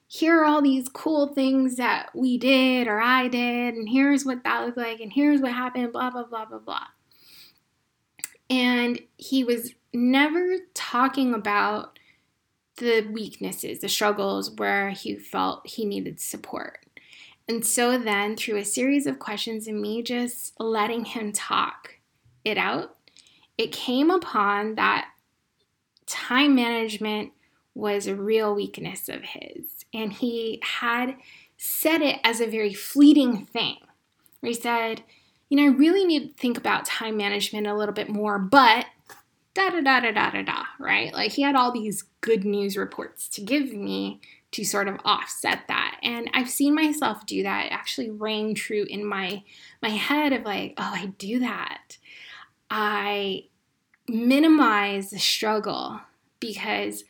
Here 0.07 0.41
are 0.41 0.45
all 0.45 0.61
these 0.61 0.89
cool 0.89 1.29
things 1.29 1.77
that 1.77 2.11
we 2.15 2.37
did 2.37 2.89
or 2.89 3.01
I 3.01 3.29
did, 3.29 3.75
and 3.75 3.89
here's 3.89 4.27
what 4.27 4.45
that 4.45 4.67
looked 4.67 4.77
like, 4.77 5.01
and 5.01 5.13
here's 5.13 5.41
what 5.41 5.53
happened, 5.53 5.93
blah, 5.93 6.11
blah, 6.11 6.25
blah, 6.25 6.45
blah, 6.45 6.59
blah. 6.59 6.87
And 8.51 9.01
he 9.17 9.45
was 9.45 9.73
never 9.95 10.57
talking 10.75 11.33
about 11.33 11.99
the 12.77 13.03
weaknesses, 13.13 13.81
the 13.81 13.89
struggles 13.89 14.51
where 14.51 14.91
he 14.91 15.15
felt 15.15 15.67
he 15.67 15.85
needed 15.85 16.21
support. 16.21 16.85
And 17.51 17.67
so 17.67 17.99
then, 17.99 18.37
through 18.37 18.59
a 18.59 18.65
series 18.65 19.09
of 19.09 19.19
questions 19.19 19.67
and 19.67 19.83
me 19.83 20.05
just 20.05 20.53
letting 20.61 21.05
him 21.05 21.33
talk 21.33 21.97
it 22.45 22.57
out, 22.57 22.95
it 23.59 23.73
came 23.73 24.09
upon 24.09 24.77
that 24.77 25.09
time 26.07 26.55
management 26.55 27.33
was 27.75 28.07
a 28.07 28.15
real 28.15 28.55
weakness 28.55 29.09
of 29.09 29.23
his. 29.25 29.85
And 29.93 30.13
he 30.13 30.61
had 30.63 31.17
said 31.57 32.03
it 32.03 32.21
as 32.23 32.41
a 32.41 32.47
very 32.47 32.73
fleeting 32.73 33.47
thing, 33.47 33.79
where 34.39 34.51
he 34.51 34.55
said, 34.55 35.03
You 35.49 35.57
know, 35.57 35.65
I 35.65 35.77
really 35.77 36.05
need 36.05 36.29
to 36.29 36.41
think 36.41 36.57
about 36.57 36.85
time 36.85 37.17
management 37.17 37.67
a 37.67 37.75
little 37.75 37.93
bit 37.93 38.09
more, 38.09 38.39
but 38.39 38.87
da 39.55 39.71
da 39.71 39.81
da 39.81 39.99
da 39.99 40.13
da 40.13 40.31
da 40.31 40.43
da, 40.43 40.65
right? 40.79 41.13
Like 41.13 41.33
he 41.33 41.43
had 41.43 41.57
all 41.57 41.73
these 41.73 42.05
good 42.21 42.45
news 42.45 42.77
reports 42.77 43.29
to 43.31 43.41
give 43.41 43.73
me 43.73 44.21
to 44.53 44.65
sort 44.65 44.89
of 44.89 44.99
offset 45.05 45.61
that. 45.69 45.99
And 46.03 46.29
I've 46.35 46.51
seen 46.51 46.75
myself 46.75 47.25
do 47.27 47.43
that 47.45 47.69
actually 47.71 48.11
ring 48.11 48.55
true 48.55 48.85
in 48.89 49.05
my 49.05 49.43
my 49.83 49.91
head 49.91 50.33
of 50.33 50.43
like, 50.43 50.75
oh, 50.77 50.93
I 50.93 51.07
do 51.19 51.41
that. 51.41 51.99
I 52.71 53.45
minimize 54.09 55.11
the 55.11 55.19
struggle 55.19 56.01
because 56.41 57.05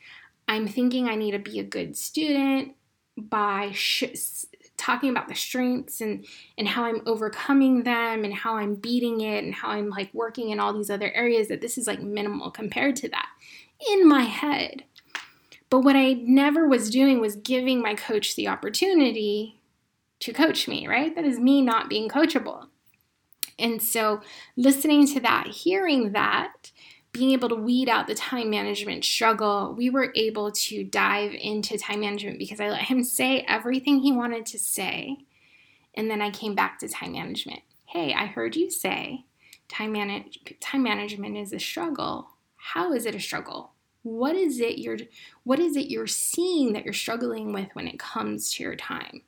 I'm 0.47 0.67
thinking 0.67 1.07
I 1.07 1.15
need 1.15 1.31
to 1.31 1.39
be 1.39 1.59
a 1.59 1.63
good 1.63 1.97
student 1.97 2.75
by 3.17 3.71
sh- 3.73 4.45
talking 4.77 5.09
about 5.09 5.27
the 5.27 5.35
strengths 5.35 6.01
and 6.01 6.25
and 6.57 6.67
how 6.67 6.85
I'm 6.85 7.01
overcoming 7.05 7.83
them 7.83 8.23
and 8.23 8.33
how 8.33 8.57
I'm 8.57 8.75
beating 8.75 9.21
it 9.21 9.43
and 9.43 9.53
how 9.53 9.69
I'm 9.69 9.89
like 9.89 10.13
working 10.13 10.49
in 10.49 10.59
all 10.59 10.73
these 10.73 10.89
other 10.89 11.11
areas 11.13 11.47
that 11.49 11.61
this 11.61 11.77
is 11.77 11.87
like 11.87 12.01
minimal 12.01 12.51
compared 12.51 12.95
to 12.97 13.09
that 13.09 13.29
in 13.89 14.07
my 14.07 14.23
head. 14.23 14.83
But 15.71 15.81
what 15.85 15.95
I 15.95 16.13
never 16.13 16.67
was 16.67 16.89
doing 16.89 17.21
was 17.21 17.37
giving 17.37 17.81
my 17.81 17.95
coach 17.95 18.35
the 18.35 18.49
opportunity 18.49 19.61
to 20.19 20.33
coach 20.33 20.67
me, 20.67 20.85
right? 20.85 21.15
That 21.15 21.25
is 21.25 21.39
me 21.39 21.61
not 21.61 21.89
being 21.89 22.09
coachable. 22.09 22.67
And 23.57 23.81
so, 23.81 24.21
listening 24.57 25.07
to 25.07 25.21
that, 25.21 25.47
hearing 25.47 26.11
that, 26.11 26.71
being 27.13 27.31
able 27.31 27.47
to 27.49 27.55
weed 27.55 27.87
out 27.87 28.07
the 28.07 28.15
time 28.15 28.49
management 28.49 29.05
struggle, 29.05 29.73
we 29.77 29.89
were 29.89 30.11
able 30.13 30.51
to 30.51 30.83
dive 30.83 31.33
into 31.33 31.77
time 31.77 32.01
management 32.01 32.37
because 32.37 32.59
I 32.59 32.69
let 32.69 32.83
him 32.83 33.03
say 33.03 33.45
everything 33.47 33.99
he 33.99 34.11
wanted 34.11 34.45
to 34.47 34.59
say. 34.59 35.19
And 35.95 36.11
then 36.11 36.21
I 36.21 36.31
came 36.31 36.53
back 36.53 36.79
to 36.79 36.89
time 36.89 37.13
management. 37.13 37.61
Hey, 37.85 38.13
I 38.13 38.25
heard 38.25 38.57
you 38.57 38.69
say 38.69 39.25
time, 39.69 39.93
manage- 39.93 40.39
time 40.59 40.83
management 40.83 41.37
is 41.37 41.53
a 41.53 41.59
struggle. 41.59 42.31
How 42.57 42.91
is 42.91 43.05
it 43.05 43.15
a 43.15 43.19
struggle? 43.19 43.70
What 44.03 44.35
is 44.35 44.59
it 44.59 44.77
you're 44.79 44.97
what 45.43 45.59
is 45.59 45.75
it 45.75 45.89
you're 45.89 46.07
seeing 46.07 46.73
that 46.73 46.85
you're 46.85 46.93
struggling 46.93 47.53
with 47.53 47.69
when 47.73 47.87
it 47.87 47.99
comes 47.99 48.53
to 48.53 48.63
your 48.63 48.75
time? 48.75 49.23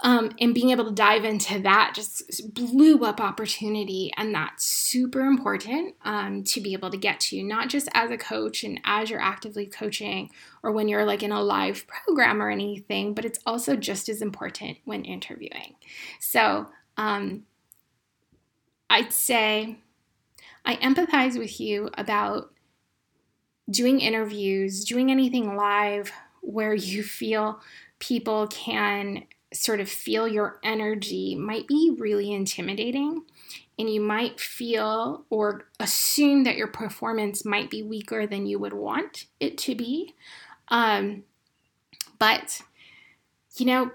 Um, 0.00 0.32
and 0.38 0.54
being 0.54 0.70
able 0.70 0.84
to 0.84 0.92
dive 0.92 1.24
into 1.24 1.60
that 1.60 1.92
just 1.94 2.52
blew 2.52 3.04
up 3.04 3.20
opportunity. 3.20 4.12
And 4.18 4.34
that's 4.34 4.64
super 4.64 5.20
important 5.20 5.94
um, 6.04 6.44
to 6.44 6.60
be 6.60 6.74
able 6.74 6.90
to 6.90 6.98
get 6.98 7.20
to, 7.20 7.42
not 7.42 7.70
just 7.70 7.88
as 7.94 8.10
a 8.10 8.18
coach 8.18 8.64
and 8.64 8.80
as 8.84 9.08
you're 9.08 9.20
actively 9.20 9.66
coaching 9.66 10.30
or 10.62 10.72
when 10.72 10.88
you're 10.88 11.06
like 11.06 11.22
in 11.22 11.32
a 11.32 11.40
live 11.40 11.86
program 11.86 12.42
or 12.42 12.50
anything, 12.50 13.14
but 13.14 13.24
it's 13.24 13.38
also 13.46 13.76
just 13.76 14.10
as 14.10 14.20
important 14.20 14.78
when 14.84 15.04
interviewing. 15.04 15.76
So 16.20 16.66
um, 16.98 17.44
I'd 18.90 19.12
say 19.12 19.78
I 20.64 20.76
empathize 20.76 21.38
with 21.38 21.60
you 21.60 21.90
about 21.94 22.53
doing 23.70 24.00
interviews, 24.00 24.84
doing 24.84 25.10
anything 25.10 25.56
live 25.56 26.12
where 26.40 26.74
you 26.74 27.02
feel 27.02 27.60
people 27.98 28.46
can 28.48 29.24
sort 29.52 29.80
of 29.80 29.88
feel 29.88 30.26
your 30.28 30.58
energy 30.62 31.34
might 31.34 31.66
be 31.66 31.94
really 31.98 32.32
intimidating. 32.32 33.22
And 33.78 33.90
you 33.90 34.00
might 34.00 34.38
feel 34.38 35.24
or 35.30 35.66
assume 35.80 36.44
that 36.44 36.56
your 36.56 36.68
performance 36.68 37.44
might 37.44 37.70
be 37.70 37.82
weaker 37.82 38.26
than 38.26 38.46
you 38.46 38.58
would 38.58 38.72
want 38.72 39.26
it 39.40 39.58
to 39.58 39.74
be. 39.74 40.14
Um, 40.68 41.24
but, 42.18 42.60
you 43.56 43.66
know, 43.66 43.90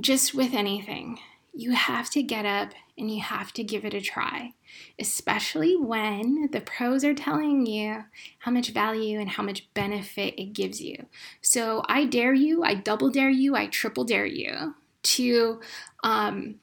just 0.00 0.34
with 0.34 0.54
anything, 0.54 1.18
you 1.52 1.72
have 1.72 2.10
to 2.10 2.22
get 2.22 2.46
up 2.46 2.74
and 2.96 3.10
you 3.10 3.22
have 3.22 3.52
to 3.54 3.64
give 3.64 3.84
it 3.84 3.94
a 3.94 4.00
try, 4.00 4.54
especially 4.98 5.76
when 5.76 6.48
the 6.52 6.60
pros 6.60 7.04
are 7.04 7.14
telling 7.14 7.66
you 7.66 8.04
how 8.38 8.50
much 8.50 8.70
value 8.70 9.20
and 9.20 9.30
how 9.30 9.42
much 9.42 9.72
benefit 9.74 10.34
it 10.40 10.52
gives 10.52 10.80
you. 10.80 11.06
So 11.40 11.82
I 11.88 12.04
dare 12.06 12.34
you, 12.34 12.62
I 12.64 12.74
double 12.74 13.10
dare 13.10 13.30
you, 13.30 13.56
I 13.56 13.66
triple 13.66 14.04
dare 14.04 14.26
you 14.26 14.74
to 15.02 15.60
um, 16.02 16.56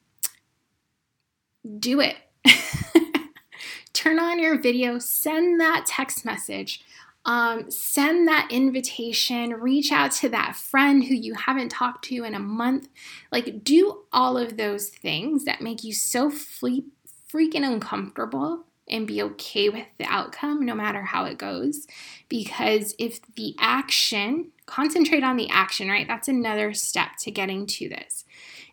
do 1.80 2.00
it. 2.00 2.18
Turn 3.94 4.20
on 4.20 4.40
your 4.40 4.60
video, 4.60 5.00
send 5.00 5.60
that 5.60 5.86
text 5.86 6.26
message. 6.26 6.84
Um, 7.24 7.70
send 7.70 8.28
that 8.28 8.48
invitation, 8.50 9.52
reach 9.52 9.92
out 9.92 10.12
to 10.14 10.30
that 10.30 10.56
friend 10.56 11.04
who 11.04 11.14
you 11.14 11.36
haven't 11.36 11.70
talked 11.70 12.06
to 12.06 12.24
in 12.24 12.34
a 12.34 12.40
month. 12.40 12.90
Like, 13.32 13.64
do 13.64 14.06
all 14.12 14.38
of 14.38 14.58
those 14.58 14.90
things 14.90 15.46
that 15.46 15.62
make 15.62 15.84
you 15.84 15.94
so 15.94 16.32
fle- 16.32 16.86
freaking 17.34 17.66
uncomfortable 17.66 18.66
and 18.90 19.08
be 19.08 19.22
okay 19.22 19.70
with 19.70 19.86
the 19.98 20.06
outcome, 20.06 20.66
no 20.66 20.76
matter 20.76 21.02
how 21.04 21.26
it 21.26 21.38
goes. 21.38 21.88
Because 22.28 22.94
if 23.00 23.22
the 23.36 23.56
action, 23.60 24.52
concentrate 24.66 25.24
on 25.24 25.38
the 25.38 25.50
action, 25.50 25.88
right? 25.88 26.08
That's 26.08 26.28
another 26.28 26.74
step 26.74 27.12
to 27.22 27.32
getting 27.32 27.66
to 27.68 27.88
this. 27.88 28.26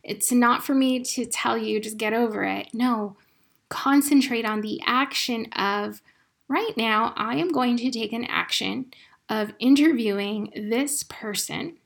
It's 0.02 0.32
not 0.32 0.64
for 0.64 0.74
me 0.74 1.00
to 1.04 1.24
tell 1.24 1.56
you, 1.56 1.80
just 1.80 1.98
get 1.98 2.14
over 2.14 2.42
it. 2.44 2.68
No, 2.72 3.16
concentrate 3.68 4.44
on 4.44 4.60
the 4.60 4.80
action 4.86 5.46
of, 5.52 6.02
right 6.48 6.72
now, 6.76 7.12
I 7.16 7.36
am 7.36 7.52
going 7.52 7.76
to 7.76 7.90
take 7.90 8.12
an 8.12 8.24
action 8.24 8.86
of 9.28 9.52
interviewing 9.58 10.50
this 10.56 11.02
person 11.04 11.76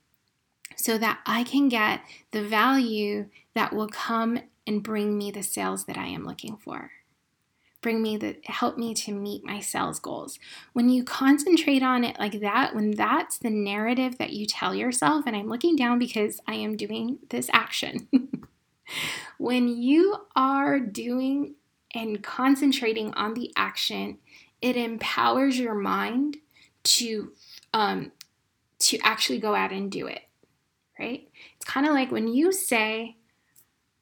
so 0.75 0.97
that 0.97 1.19
I 1.25 1.43
can 1.43 1.69
get 1.69 2.01
the 2.31 2.41
value 2.41 3.27
that 3.53 3.73
will 3.73 3.89
come 3.89 4.39
and 4.65 4.83
bring 4.83 5.17
me 5.17 5.31
the 5.31 5.43
sales 5.43 5.85
that 5.85 5.97
I 5.97 6.07
am 6.07 6.25
looking 6.25 6.57
for. 6.57 6.91
Bring 7.81 8.01
me 8.01 8.15
the 8.15 8.37
help 8.45 8.77
me 8.77 8.93
to 8.93 9.11
meet 9.11 9.43
my 9.43 9.59
sales 9.59 9.99
goals. 9.99 10.39
When 10.71 10.87
you 10.89 11.03
concentrate 11.03 11.83
on 11.83 12.05
it 12.05 12.17
like 12.17 12.39
that, 12.39 12.73
when 12.73 12.91
that's 12.91 13.37
the 13.37 13.49
narrative 13.49 14.17
that 14.19 14.31
you 14.31 14.45
tell 14.45 14.73
yourself, 14.73 15.25
and 15.27 15.35
I'm 15.35 15.49
looking 15.49 15.75
down 15.75 15.99
because 15.99 16.39
I 16.47 16.55
am 16.55 16.77
doing 16.77 17.19
this 17.29 17.49
action. 17.51 18.07
when 19.37 19.67
you 19.67 20.15
are 20.35 20.79
doing 20.79 21.55
and 21.93 22.23
concentrating 22.23 23.13
on 23.13 23.33
the 23.33 23.51
action 23.55 24.17
it 24.61 24.77
empowers 24.77 25.59
your 25.59 25.75
mind 25.75 26.37
to 26.83 27.31
um, 27.73 28.11
to 28.79 28.97
actually 28.99 29.39
go 29.39 29.55
out 29.55 29.71
and 29.71 29.91
do 29.91 30.07
it 30.07 30.21
right 30.99 31.27
it's 31.55 31.65
kind 31.65 31.85
of 31.85 31.93
like 31.93 32.11
when 32.11 32.27
you 32.27 32.51
say 32.51 33.17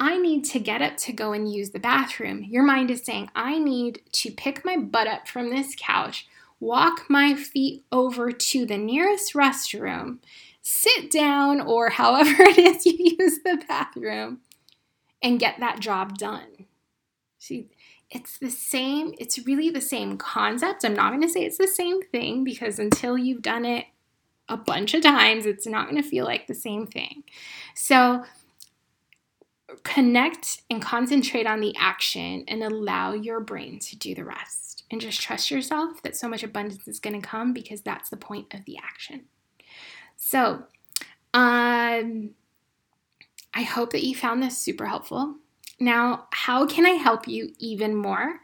i 0.02 0.18
need 0.18 0.43
to 0.43 0.60
get 0.60 0.82
up 0.82 0.97
to 0.97 1.14
go 1.14 1.32
and 1.32 1.54
use 1.54 1.70
the 1.70 1.80
bathroom 1.80 2.43
your 2.43 2.64
mind 2.64 2.91
is 2.91 3.04
saying 3.04 3.30
i 3.36 3.58
need 3.58 4.02
to 4.12 4.32
pick 4.32 4.66
my 4.66 4.76
butt 4.76 5.08
up 5.08 5.28
from 5.28 5.49
this 5.49 5.76
couch 5.78 6.28
walk 6.60 7.06
my 7.10 7.34
feet 7.34 7.86
over 7.91 8.32
to 8.32 8.66
the 8.66 8.78
nearest 8.78 9.34
restroom 9.34 10.18
sit 10.62 11.10
down 11.10 11.62
or 11.62 11.89
however 12.02 12.43
it 12.43 12.58
is 12.58 12.86
you 12.86 13.16
use 13.20 13.39
the 13.43 13.64
bathroom 13.68 14.39
and 15.22 15.39
get 15.39 15.60
that 15.60 15.80
job 15.80 16.18
done 16.18 16.66
see 17.39 17.70
it's 18.12 18.38
the 18.38 18.52
same, 18.52 19.14
it's 19.18 19.39
really 19.45 19.70
the 19.70 19.82
same 19.82 20.18
concept. 20.18 20.84
I'm 20.84 20.93
not 20.93 21.12
going 21.12 21.22
to 21.22 21.30
say 21.30 21.45
it's 21.45 21.58
the 21.58 21.68
same 21.68 22.02
thing 22.04 22.43
because 22.43 22.78
until 22.78 23.18
you've 23.18 23.41
done 23.41 23.64
it 23.64 23.86
a 24.49 24.58
bunch 24.58 24.93
of 24.93 25.02
times, 25.02 25.45
it's 25.45 25.66
not 25.66 25.89
going 25.89 26.02
to 26.02 26.08
feel 26.08 26.26
like 26.26 26.47
the 26.47 26.54
same 26.54 26.86
thing. 26.86 27.24
So, 27.74 28.26
connect 29.84 30.61
and 30.69 30.82
concentrate 30.82 31.47
on 31.47 31.61
the 31.61 31.76
action 31.78 32.43
and 32.47 32.63
allow 32.63 33.13
your 33.13 33.39
brain 33.39 33.80
to 33.80 33.95
do 33.95 34.15
the 34.15 34.26
rest. 34.26 34.84
And 34.91 34.99
just 34.99 35.22
trust 35.22 35.49
yourself 35.49 36.01
that 36.03 36.15
so 36.15 36.28
much 36.28 36.43
abundance 36.43 36.88
is 36.88 36.99
going 36.99 37.19
to 37.19 37.26
come 37.26 37.53
because 37.53 37.82
that's 37.82 38.09
the 38.09 38.17
point 38.17 38.53
of 38.53 38.65
the 38.65 38.78
action. 38.78 39.26
So, 40.17 40.63
um, 41.34 42.32
I 43.53 43.63
hope 43.63 43.91
that 43.91 44.03
you 44.03 44.15
found 44.15 44.43
this 44.43 44.57
super 44.57 44.86
helpful. 44.86 45.36
Now, 45.80 46.28
how 46.32 46.65
can 46.65 46.86
I 46.86 46.91
help 46.91 47.28
you 47.28 47.53
even 47.59 47.95
more? 47.95 48.39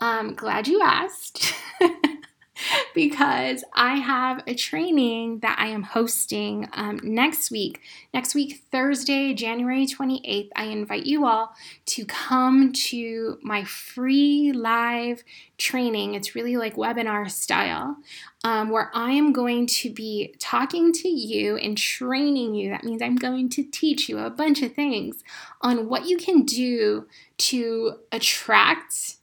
Um, 0.00 0.34
glad 0.34 0.68
you 0.68 0.82
asked. 0.82 1.54
because 2.94 3.64
I 3.72 3.96
have 3.96 4.42
a 4.46 4.54
training 4.54 5.40
that 5.40 5.58
I 5.58 5.66
am 5.68 5.82
hosting 5.82 6.68
um, 6.72 7.00
next 7.02 7.50
week. 7.50 7.80
Next 8.12 8.34
week, 8.34 8.62
Thursday, 8.70 9.34
January 9.34 9.86
28th, 9.86 10.48
I 10.54 10.64
invite 10.64 11.06
you 11.06 11.26
all 11.26 11.54
to 11.86 12.04
come 12.04 12.72
to 12.72 13.38
my 13.42 13.64
free 13.64 14.52
live 14.52 15.24
training. 15.58 16.14
It's 16.14 16.34
really 16.34 16.56
like 16.56 16.76
webinar 16.76 17.30
style, 17.30 17.96
um, 18.44 18.70
where 18.70 18.90
I 18.94 19.12
am 19.12 19.32
going 19.32 19.66
to 19.66 19.90
be 19.90 20.34
talking 20.38 20.92
to 20.92 21.08
you 21.08 21.56
and 21.56 21.76
training 21.76 22.54
you. 22.54 22.70
That 22.70 22.84
means 22.84 23.02
I'm 23.02 23.16
going 23.16 23.48
to 23.50 23.64
teach 23.64 24.08
you 24.08 24.18
a 24.18 24.30
bunch 24.30 24.62
of 24.62 24.74
things 24.74 25.22
on 25.60 25.88
what 25.88 26.06
you 26.06 26.16
can 26.16 26.44
do 26.44 27.06
to 27.36 27.94
attract 28.12 29.16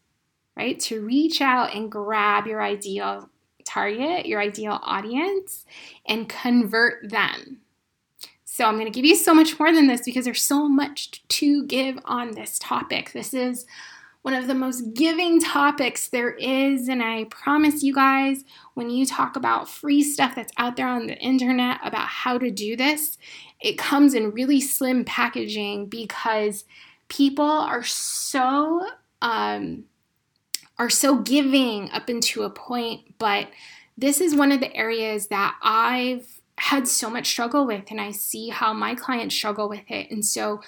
right? 0.56 0.80
To 0.82 1.02
reach 1.02 1.42
out 1.42 1.74
and 1.74 1.92
grab 1.92 2.48
your 2.48 2.62
ideal 2.62 3.30
target, 3.66 4.26
your 4.26 4.42
ideal 4.42 4.80
audience, 4.82 5.66
and 6.06 6.28
convert 6.28 7.10
them. 7.10 7.62
So, 8.46 8.66
I'm 8.66 8.76
going 8.76 8.86
to 8.86 8.92
give 8.92 9.06
you 9.06 9.16
so 9.16 9.34
much 9.34 9.58
more 9.60 9.72
than 9.72 9.88
this 9.88 10.02
because 10.02 10.26
there's 10.26 10.42
so 10.42 10.68
much 10.68 11.26
to 11.28 11.66
give 11.66 11.98
on 12.04 12.32
this 12.32 12.60
topic. 12.60 13.14
This 13.14 13.34
is 13.34 13.66
one 14.22 14.34
of 14.34 14.48
the 14.48 14.54
most 14.54 14.94
giving 14.94 15.40
topics 15.40 16.08
there 16.08 16.32
is. 16.32 16.88
And 16.88 17.02
I 17.02 17.26
promise 17.26 17.82
you 17.82 17.94
guys, 17.94 18.44
when 18.76 18.90
you 18.90 19.06
talk 19.06 19.36
about 19.36 19.70
free 19.70 20.04
stuff 20.04 20.36
that's 20.36 20.54
out 20.58 20.76
there 20.76 20.88
on 20.88 21.08
the 21.08 21.18
internet 21.18 21.80
about 21.84 22.08
how 22.08 22.38
to 22.38 22.52
do 22.52 22.76
this, 22.76 23.18
it 23.60 23.78
comes 23.78 24.14
in 24.14 24.32
really 24.32 24.62
slim 24.62 25.06
packaging 25.06 25.88
because 25.88 26.66
people 27.08 27.46
are 27.46 27.84
so 27.84 28.88
um, 29.22 29.86
are 30.82 30.90
so 30.90 31.16
giving 31.18 31.92
up 31.92 32.10
into 32.10 32.42
a 32.42 32.50
point, 32.50 33.02
but 33.20 33.48
this 34.00 34.20
is 34.20 34.34
one 34.34 34.52
of 34.52 34.62
the 34.62 34.76
areas 34.76 35.28
that 35.28 35.56
I've 35.62 36.42
had 36.58 36.88
so 36.88 37.08
much 37.08 37.28
struggle 37.28 37.68
with 37.68 37.92
and 37.92 38.02
I 38.02 38.10
see 38.10 38.50
how 38.50 38.74
my 38.74 38.96
clients 38.96 39.36
struggle 39.36 39.70
with 39.70 39.84
it. 39.90 40.10
And 40.10 40.26
so 40.26 40.60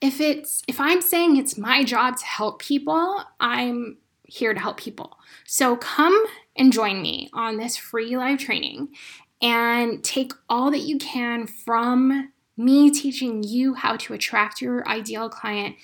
if 0.00 0.20
it's 0.20 0.62
if 0.68 0.78
I'm 0.78 1.02
saying 1.02 1.36
it's 1.36 1.58
my 1.58 1.82
job 1.82 2.18
to 2.18 2.24
help 2.24 2.62
people, 2.62 3.24
I'm 3.40 3.96
here 4.22 4.54
to 4.54 4.60
help 4.60 4.76
people. 4.76 5.18
So 5.44 5.74
come 5.74 6.24
and 6.54 6.72
join 6.72 7.02
me 7.02 7.28
on 7.32 7.56
this 7.56 7.76
free 7.76 8.16
live 8.16 8.38
training 8.38 8.90
and 9.42 10.04
take 10.04 10.32
all 10.48 10.70
that 10.70 10.82
you 10.82 10.98
can 10.98 11.48
from 11.48 12.32
me 12.56 12.92
teaching 12.92 13.42
you 13.42 13.74
how 13.74 13.96
to 13.96 14.14
attract 14.14 14.62
your 14.62 14.86
ideal 14.86 15.28
client 15.28 15.74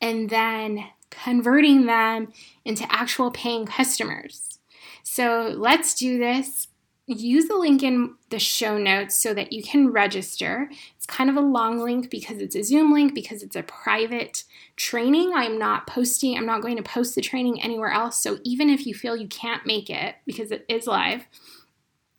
and 0.00 0.30
then 0.30 0.84
converting 1.22 1.86
them 1.86 2.32
into 2.64 2.90
actual 2.90 3.30
paying 3.30 3.66
customers. 3.66 4.58
So 5.02 5.54
let's 5.56 5.94
do 5.94 6.18
this. 6.18 6.68
Use 7.06 7.48
the 7.48 7.56
link 7.58 7.82
in 7.82 8.14
the 8.30 8.38
show 8.38 8.78
notes 8.78 9.14
so 9.14 9.34
that 9.34 9.52
you 9.52 9.62
can 9.62 9.92
register. 9.92 10.70
It's 10.96 11.04
kind 11.04 11.28
of 11.28 11.36
a 11.36 11.40
long 11.40 11.78
link 11.78 12.08
because 12.08 12.38
it's 12.38 12.56
a 12.56 12.62
Zoom 12.62 12.92
link, 12.92 13.14
because 13.14 13.42
it's 13.42 13.56
a 13.56 13.62
private 13.62 14.44
training. 14.76 15.32
I'm 15.34 15.58
not 15.58 15.86
posting, 15.86 16.36
I'm 16.36 16.46
not 16.46 16.62
going 16.62 16.78
to 16.78 16.82
post 16.82 17.14
the 17.14 17.20
training 17.20 17.62
anywhere 17.62 17.90
else. 17.90 18.22
So 18.22 18.38
even 18.42 18.70
if 18.70 18.86
you 18.86 18.94
feel 18.94 19.16
you 19.16 19.28
can't 19.28 19.66
make 19.66 19.90
it 19.90 20.14
because 20.24 20.50
it 20.50 20.64
is 20.66 20.86
live, 20.86 21.26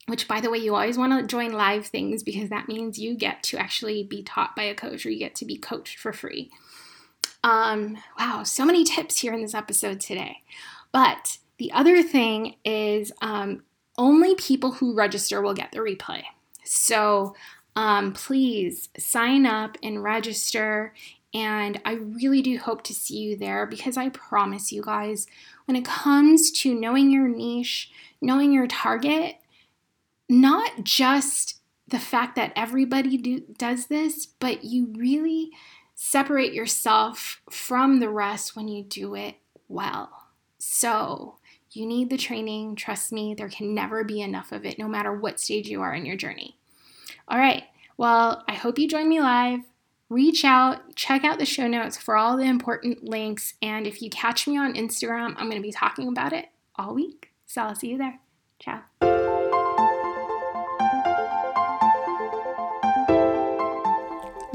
which 0.06 0.28
by 0.28 0.40
the 0.40 0.50
way, 0.50 0.58
you 0.58 0.76
always 0.76 0.96
want 0.96 1.20
to 1.20 1.26
join 1.26 1.50
live 1.52 1.86
things 1.86 2.22
because 2.22 2.48
that 2.50 2.68
means 2.68 2.96
you 2.96 3.16
get 3.16 3.42
to 3.42 3.58
actually 3.58 4.04
be 4.04 4.22
taught 4.22 4.54
by 4.54 4.62
a 4.62 4.74
coach 4.74 5.04
or 5.04 5.10
you 5.10 5.18
get 5.18 5.34
to 5.34 5.44
be 5.44 5.56
coached 5.56 5.98
for 5.98 6.12
free. 6.12 6.48
Um, 7.46 7.96
wow, 8.18 8.42
so 8.42 8.64
many 8.64 8.82
tips 8.82 9.18
here 9.18 9.32
in 9.32 9.40
this 9.40 9.54
episode 9.54 10.00
today. 10.00 10.42
But 10.90 11.38
the 11.58 11.70
other 11.70 12.02
thing 12.02 12.56
is 12.64 13.12
um, 13.22 13.62
only 13.96 14.34
people 14.34 14.72
who 14.72 14.96
register 14.96 15.40
will 15.40 15.54
get 15.54 15.70
the 15.70 15.78
replay. 15.78 16.24
So 16.64 17.36
um, 17.76 18.12
please 18.14 18.88
sign 18.98 19.46
up 19.46 19.78
and 19.80 20.02
register. 20.02 20.92
And 21.32 21.80
I 21.84 21.92
really 21.92 22.42
do 22.42 22.58
hope 22.58 22.82
to 22.82 22.94
see 22.94 23.18
you 23.18 23.36
there 23.36 23.64
because 23.64 23.96
I 23.96 24.08
promise 24.08 24.72
you 24.72 24.82
guys, 24.82 25.28
when 25.66 25.76
it 25.76 25.84
comes 25.84 26.50
to 26.62 26.74
knowing 26.74 27.12
your 27.12 27.28
niche, 27.28 27.92
knowing 28.20 28.52
your 28.52 28.66
target, 28.66 29.36
not 30.28 30.82
just 30.82 31.60
the 31.86 32.00
fact 32.00 32.34
that 32.34 32.52
everybody 32.56 33.16
do, 33.16 33.44
does 33.56 33.86
this, 33.86 34.26
but 34.26 34.64
you 34.64 34.92
really 34.96 35.52
separate 35.96 36.52
yourself 36.52 37.40
from 37.50 37.98
the 37.98 38.08
rest 38.08 38.54
when 38.54 38.68
you 38.68 38.84
do 38.84 39.16
it 39.16 39.34
well. 39.68 40.28
So, 40.58 41.38
you 41.70 41.86
need 41.86 42.10
the 42.10 42.16
training. 42.16 42.76
Trust 42.76 43.12
me, 43.12 43.34
there 43.34 43.48
can 43.48 43.74
never 43.74 44.04
be 44.04 44.20
enough 44.20 44.52
of 44.52 44.64
it, 44.64 44.78
no 44.78 44.86
matter 44.86 45.12
what 45.12 45.40
stage 45.40 45.68
you 45.68 45.82
are 45.82 45.94
in 45.94 46.06
your 46.06 46.16
journey. 46.16 46.56
All 47.28 47.38
right, 47.38 47.64
well, 47.96 48.44
I 48.48 48.54
hope 48.54 48.78
you 48.78 48.88
join 48.88 49.08
me 49.08 49.20
live. 49.20 49.60
Reach 50.08 50.44
out, 50.44 50.94
check 50.94 51.24
out 51.24 51.38
the 51.38 51.44
show 51.44 51.66
notes 51.66 51.96
for 51.96 52.16
all 52.16 52.36
the 52.36 52.44
important 52.44 53.02
links. 53.02 53.54
And 53.60 53.86
if 53.86 54.00
you 54.00 54.08
catch 54.08 54.46
me 54.46 54.56
on 54.56 54.74
Instagram, 54.74 55.34
I'm 55.36 55.50
going 55.50 55.60
to 55.60 55.60
be 55.60 55.72
talking 55.72 56.08
about 56.08 56.32
it 56.32 56.46
all 56.76 56.94
week. 56.94 57.32
So 57.46 57.62
I'll 57.62 57.74
see 57.74 57.88
you 57.88 57.98
there. 57.98 58.20
Ciao. 58.60 59.15